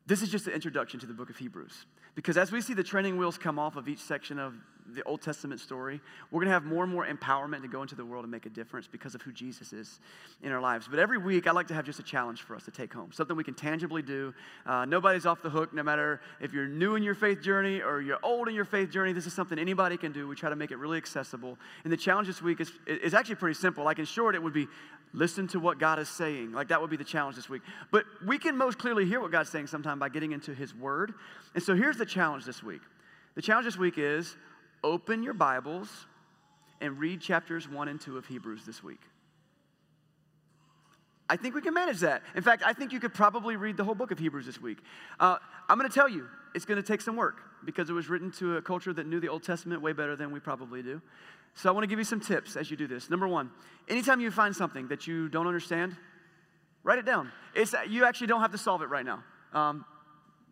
This 0.06 0.22
is 0.22 0.30
just 0.30 0.46
an 0.46 0.52
introduction 0.52 0.98
to 1.00 1.06
the 1.06 1.14
book 1.14 1.30
of 1.30 1.36
Hebrews. 1.36 1.86
Because 2.14 2.36
as 2.36 2.52
we 2.52 2.60
see 2.60 2.74
the 2.74 2.82
training 2.82 3.16
wheels 3.16 3.38
come 3.38 3.58
off 3.58 3.76
of 3.76 3.88
each 3.88 4.00
section 4.00 4.38
of 4.38 4.54
the 4.94 5.02
Old 5.04 5.22
Testament 5.22 5.60
story, 5.60 6.00
we're 6.30 6.40
going 6.40 6.48
to 6.48 6.52
have 6.52 6.64
more 6.64 6.84
and 6.84 6.92
more 6.92 7.06
empowerment 7.06 7.62
to 7.62 7.68
go 7.68 7.82
into 7.82 7.94
the 7.94 8.04
world 8.04 8.24
and 8.24 8.30
make 8.30 8.46
a 8.46 8.50
difference 8.50 8.86
because 8.86 9.14
of 9.14 9.22
who 9.22 9.32
Jesus 9.32 9.72
is 9.72 10.00
in 10.42 10.52
our 10.52 10.60
lives. 10.60 10.88
But 10.88 10.98
every 10.98 11.18
week, 11.18 11.46
I 11.46 11.52
like 11.52 11.68
to 11.68 11.74
have 11.74 11.84
just 11.84 11.98
a 11.98 12.02
challenge 12.02 12.42
for 12.42 12.56
us 12.56 12.64
to 12.64 12.70
take 12.70 12.92
home, 12.92 13.10
something 13.12 13.36
we 13.36 13.44
can 13.44 13.54
tangibly 13.54 14.02
do. 14.02 14.34
Uh, 14.66 14.84
nobody's 14.84 15.26
off 15.26 15.42
the 15.42 15.50
hook, 15.50 15.72
no 15.72 15.82
matter 15.82 16.20
if 16.40 16.52
you're 16.52 16.66
new 16.66 16.94
in 16.96 17.02
your 17.02 17.14
faith 17.14 17.42
journey 17.42 17.80
or 17.80 18.00
you're 18.00 18.18
old 18.22 18.48
in 18.48 18.54
your 18.54 18.64
faith 18.64 18.90
journey. 18.90 19.12
This 19.12 19.26
is 19.26 19.32
something 19.32 19.58
anybody 19.58 19.96
can 19.96 20.12
do. 20.12 20.28
We 20.28 20.36
try 20.36 20.50
to 20.50 20.56
make 20.56 20.70
it 20.70 20.76
really 20.76 20.98
accessible. 20.98 21.58
And 21.84 21.92
the 21.92 21.96
challenge 21.96 22.26
this 22.26 22.42
week 22.42 22.60
is, 22.60 22.72
is 22.86 23.14
actually 23.14 23.36
pretty 23.36 23.58
simple. 23.58 23.84
Like 23.84 23.98
in 23.98 24.04
short, 24.04 24.34
it 24.34 24.42
would 24.42 24.54
be 24.54 24.68
listen 25.14 25.46
to 25.48 25.60
what 25.60 25.78
God 25.78 25.98
is 25.98 26.08
saying. 26.08 26.52
Like 26.52 26.68
that 26.68 26.80
would 26.80 26.90
be 26.90 26.96
the 26.96 27.04
challenge 27.04 27.36
this 27.36 27.48
week. 27.48 27.62
But 27.90 28.04
we 28.26 28.38
can 28.38 28.56
most 28.56 28.78
clearly 28.78 29.04
hear 29.04 29.20
what 29.20 29.30
God's 29.30 29.50
saying 29.50 29.66
sometime 29.66 29.98
by 29.98 30.08
getting 30.08 30.32
into 30.32 30.54
His 30.54 30.74
Word. 30.74 31.14
And 31.54 31.62
so 31.62 31.74
here's 31.74 31.98
the 31.98 32.06
challenge 32.06 32.44
this 32.44 32.62
week. 32.62 32.80
The 33.34 33.42
challenge 33.42 33.66
this 33.66 33.78
week 33.78 33.94
is 33.96 34.36
open 34.84 35.22
your 35.22 35.34
Bibles 35.34 35.88
and 36.80 36.98
read 36.98 37.20
chapters 37.20 37.68
1 37.68 37.88
and 37.88 38.00
2 38.00 38.18
of 38.18 38.26
Hebrews 38.26 38.64
this 38.66 38.82
week. 38.82 39.00
I 41.28 41.36
think 41.36 41.54
we 41.54 41.62
can 41.62 41.72
manage 41.72 42.00
that. 42.00 42.22
In 42.36 42.42
fact, 42.42 42.62
I 42.64 42.72
think 42.72 42.92
you 42.92 43.00
could 43.00 43.14
probably 43.14 43.56
read 43.56 43.76
the 43.76 43.84
whole 43.84 43.94
book 43.94 44.10
of 44.10 44.18
Hebrews 44.18 44.44
this 44.44 44.60
week. 44.60 44.78
Uh, 45.18 45.36
I'm 45.68 45.78
going 45.78 45.88
to 45.88 45.94
tell 45.94 46.08
you, 46.08 46.26
it's 46.54 46.64
going 46.64 46.76
to 46.76 46.86
take 46.86 47.00
some 47.00 47.16
work 47.16 47.40
because 47.64 47.88
it 47.88 47.92
was 47.92 48.10
written 48.10 48.30
to 48.32 48.56
a 48.56 48.62
culture 48.62 48.92
that 48.92 49.06
knew 49.06 49.20
the 49.20 49.28
Old 49.28 49.42
Testament 49.42 49.80
way 49.80 49.92
better 49.92 50.16
than 50.16 50.30
we 50.32 50.40
probably 50.40 50.82
do. 50.82 51.00
So 51.54 51.70
I 51.70 51.72
want 51.72 51.84
to 51.84 51.86
give 51.86 51.98
you 51.98 52.04
some 52.04 52.20
tips 52.20 52.56
as 52.56 52.70
you 52.70 52.76
do 52.76 52.86
this. 52.86 53.08
Number 53.08 53.28
one, 53.28 53.50
anytime 53.88 54.20
you 54.20 54.30
find 54.30 54.54
something 54.54 54.88
that 54.88 55.06
you 55.06 55.28
don't 55.28 55.46
understand, 55.46 55.96
write 56.82 56.98
it 56.98 57.06
down. 57.06 57.30
It's, 57.54 57.74
you 57.88 58.04
actually 58.04 58.26
don't 58.26 58.40
have 58.40 58.52
to 58.52 58.58
solve 58.58 58.82
it 58.82 58.86
right 58.86 59.04
now. 59.04 59.22
Um, 59.52 59.84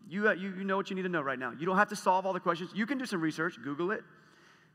you, 0.08 0.28
uh, 0.28 0.32
you, 0.32 0.54
you 0.56 0.64
know 0.64 0.76
what 0.76 0.88
you 0.90 0.96
need 0.96 1.02
to 1.02 1.08
know 1.08 1.20
right 1.22 1.38
now. 1.38 1.52
You 1.58 1.66
don't 1.66 1.76
have 1.76 1.88
to 1.90 1.96
solve 1.96 2.26
all 2.26 2.32
the 2.32 2.40
questions. 2.40 2.70
You 2.74 2.86
can 2.86 2.98
do 2.98 3.06
some 3.06 3.20
research, 3.20 3.56
Google 3.62 3.90
it. 3.90 4.02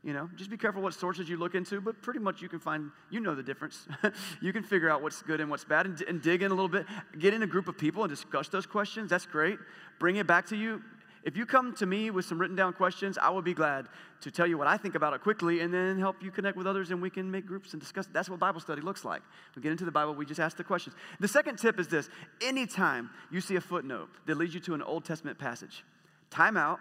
You 0.06 0.12
know, 0.12 0.30
just 0.36 0.50
be 0.50 0.56
careful 0.56 0.82
what 0.82 0.94
sources 0.94 1.28
you 1.28 1.36
look 1.36 1.56
into, 1.56 1.80
but 1.80 2.00
pretty 2.00 2.20
much 2.20 2.40
you 2.40 2.48
can 2.48 2.60
find, 2.60 2.92
you 3.10 3.18
know 3.18 3.34
the 3.34 3.42
difference. 3.42 3.88
you 4.40 4.52
can 4.52 4.62
figure 4.62 4.88
out 4.88 5.02
what's 5.02 5.20
good 5.20 5.40
and 5.40 5.50
what's 5.50 5.64
bad 5.64 5.84
and, 5.84 6.00
and 6.02 6.22
dig 6.22 6.42
in 6.42 6.52
a 6.52 6.54
little 6.54 6.68
bit. 6.68 6.86
Get 7.18 7.34
in 7.34 7.42
a 7.42 7.46
group 7.46 7.66
of 7.66 7.76
people 7.76 8.04
and 8.04 8.08
discuss 8.08 8.48
those 8.48 8.66
questions. 8.66 9.10
That's 9.10 9.26
great. 9.26 9.58
Bring 9.98 10.14
it 10.14 10.28
back 10.28 10.46
to 10.46 10.56
you. 10.56 10.80
If 11.24 11.36
you 11.36 11.44
come 11.44 11.74
to 11.74 11.86
me 11.86 12.12
with 12.12 12.24
some 12.24 12.40
written 12.40 12.54
down 12.54 12.72
questions, 12.74 13.18
I 13.18 13.30
will 13.30 13.42
be 13.42 13.52
glad 13.52 13.88
to 14.20 14.30
tell 14.30 14.46
you 14.46 14.56
what 14.56 14.68
I 14.68 14.76
think 14.76 14.94
about 14.94 15.12
it 15.12 15.22
quickly 15.22 15.58
and 15.58 15.74
then 15.74 15.98
help 15.98 16.22
you 16.22 16.30
connect 16.30 16.56
with 16.56 16.68
others 16.68 16.92
and 16.92 17.02
we 17.02 17.10
can 17.10 17.28
make 17.28 17.44
groups 17.44 17.72
and 17.72 17.82
discuss. 17.82 18.06
That's 18.06 18.30
what 18.30 18.38
Bible 18.38 18.60
study 18.60 18.82
looks 18.82 19.04
like. 19.04 19.22
We 19.56 19.62
get 19.62 19.72
into 19.72 19.84
the 19.84 19.90
Bible, 19.90 20.14
we 20.14 20.24
just 20.24 20.38
ask 20.38 20.56
the 20.56 20.62
questions. 20.62 20.94
The 21.18 21.26
second 21.26 21.58
tip 21.58 21.80
is 21.80 21.88
this 21.88 22.08
anytime 22.40 23.10
you 23.32 23.40
see 23.40 23.56
a 23.56 23.60
footnote 23.60 24.08
that 24.26 24.36
leads 24.36 24.54
you 24.54 24.60
to 24.60 24.74
an 24.74 24.82
Old 24.82 25.04
Testament 25.04 25.36
passage, 25.36 25.82
time 26.30 26.56
out, 26.56 26.78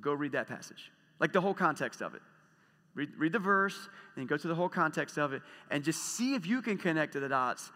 go 0.00 0.12
read 0.12 0.32
that 0.32 0.48
passage, 0.48 0.90
like 1.20 1.32
the 1.32 1.40
whole 1.40 1.54
context 1.54 2.00
of 2.00 2.14
it. 2.14 2.22
Read, 2.94 3.10
read 3.16 3.32
the 3.32 3.38
verse 3.38 3.88
and 4.16 4.28
go 4.28 4.36
to 4.36 4.48
the 4.48 4.54
whole 4.54 4.68
context 4.68 5.18
of 5.18 5.32
it 5.32 5.42
and 5.70 5.84
just 5.84 6.16
see 6.16 6.34
if 6.34 6.46
you 6.46 6.62
can 6.62 6.78
connect 6.78 7.12
to 7.12 7.20
the 7.20 7.28
dots 7.28 7.70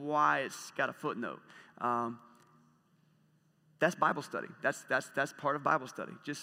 why 0.00 0.40
it's 0.40 0.70
got 0.72 0.88
a 0.88 0.92
footnote. 0.92 1.40
Um, 1.78 2.18
that's 3.80 3.94
Bible 3.94 4.22
study. 4.22 4.48
That's, 4.62 4.82
that's, 4.82 5.08
that's 5.10 5.32
part 5.32 5.56
of 5.56 5.64
Bible 5.64 5.88
study. 5.88 6.12
Just, 6.24 6.42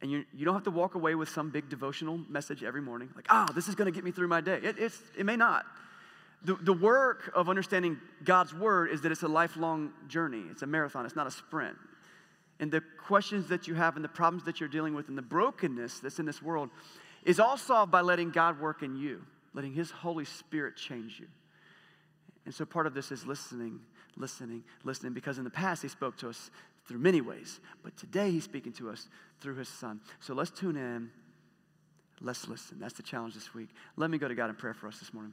and 0.00 0.10
you, 0.10 0.24
you 0.34 0.44
don't 0.44 0.54
have 0.54 0.64
to 0.64 0.70
walk 0.70 0.94
away 0.94 1.14
with 1.14 1.28
some 1.28 1.50
big 1.50 1.68
devotional 1.68 2.18
message 2.28 2.62
every 2.62 2.82
morning, 2.82 3.10
like, 3.14 3.26
oh, 3.28 3.46
this 3.54 3.68
is 3.68 3.74
going 3.74 3.86
to 3.86 3.92
get 3.92 4.04
me 4.04 4.10
through 4.10 4.28
my 4.28 4.40
day. 4.40 4.58
It, 4.62 4.76
it's, 4.78 4.98
it 5.16 5.24
may 5.24 5.36
not. 5.36 5.64
The, 6.44 6.54
the 6.54 6.72
work 6.72 7.30
of 7.34 7.48
understanding 7.48 7.98
God's 8.24 8.54
word 8.54 8.90
is 8.90 9.02
that 9.02 9.12
it's 9.12 9.22
a 9.22 9.28
lifelong 9.28 9.92
journey, 10.08 10.44
it's 10.50 10.62
a 10.62 10.66
marathon, 10.66 11.06
it's 11.06 11.16
not 11.16 11.26
a 11.26 11.30
sprint. 11.30 11.76
And 12.58 12.70
the 12.70 12.82
questions 13.06 13.48
that 13.48 13.68
you 13.68 13.74
have 13.74 13.96
and 13.96 14.04
the 14.04 14.08
problems 14.08 14.44
that 14.44 14.60
you're 14.60 14.68
dealing 14.68 14.94
with 14.94 15.08
and 15.08 15.18
the 15.18 15.22
brokenness 15.22 16.00
that's 16.00 16.18
in 16.18 16.26
this 16.26 16.42
world 16.42 16.70
is 17.24 17.38
all 17.38 17.56
solved 17.56 17.92
by 17.92 18.00
letting 18.00 18.30
God 18.30 18.60
work 18.60 18.82
in 18.82 18.96
you, 18.96 19.22
letting 19.52 19.72
His 19.72 19.90
Holy 19.90 20.24
Spirit 20.24 20.76
change 20.76 21.18
you. 21.20 21.26
And 22.44 22.54
so 22.54 22.64
part 22.64 22.86
of 22.86 22.94
this 22.94 23.10
is 23.12 23.26
listening 23.26 23.80
listening, 24.16 24.64
listening, 24.84 25.12
because 25.12 25.38
in 25.38 25.44
the 25.44 25.50
past 25.50 25.82
he 25.82 25.88
spoke 25.88 26.16
to 26.18 26.28
us 26.28 26.50
through 26.86 26.98
many 26.98 27.20
ways, 27.20 27.60
but 27.82 27.96
today 27.96 28.30
he's 28.30 28.44
speaking 28.44 28.72
to 28.72 28.90
us 28.90 29.08
through 29.40 29.56
his 29.56 29.68
son. 29.68 30.00
So 30.20 30.34
let's 30.34 30.50
tune 30.50 30.76
in. 30.76 31.10
Let's 32.20 32.48
listen. 32.48 32.78
That's 32.80 32.94
the 32.94 33.02
challenge 33.02 33.34
this 33.34 33.54
week. 33.54 33.68
Let 33.96 34.10
me 34.10 34.18
go 34.18 34.28
to 34.28 34.34
God 34.34 34.48
in 34.48 34.56
prayer 34.56 34.74
for 34.74 34.88
us 34.88 34.98
this 34.98 35.12
morning. 35.12 35.32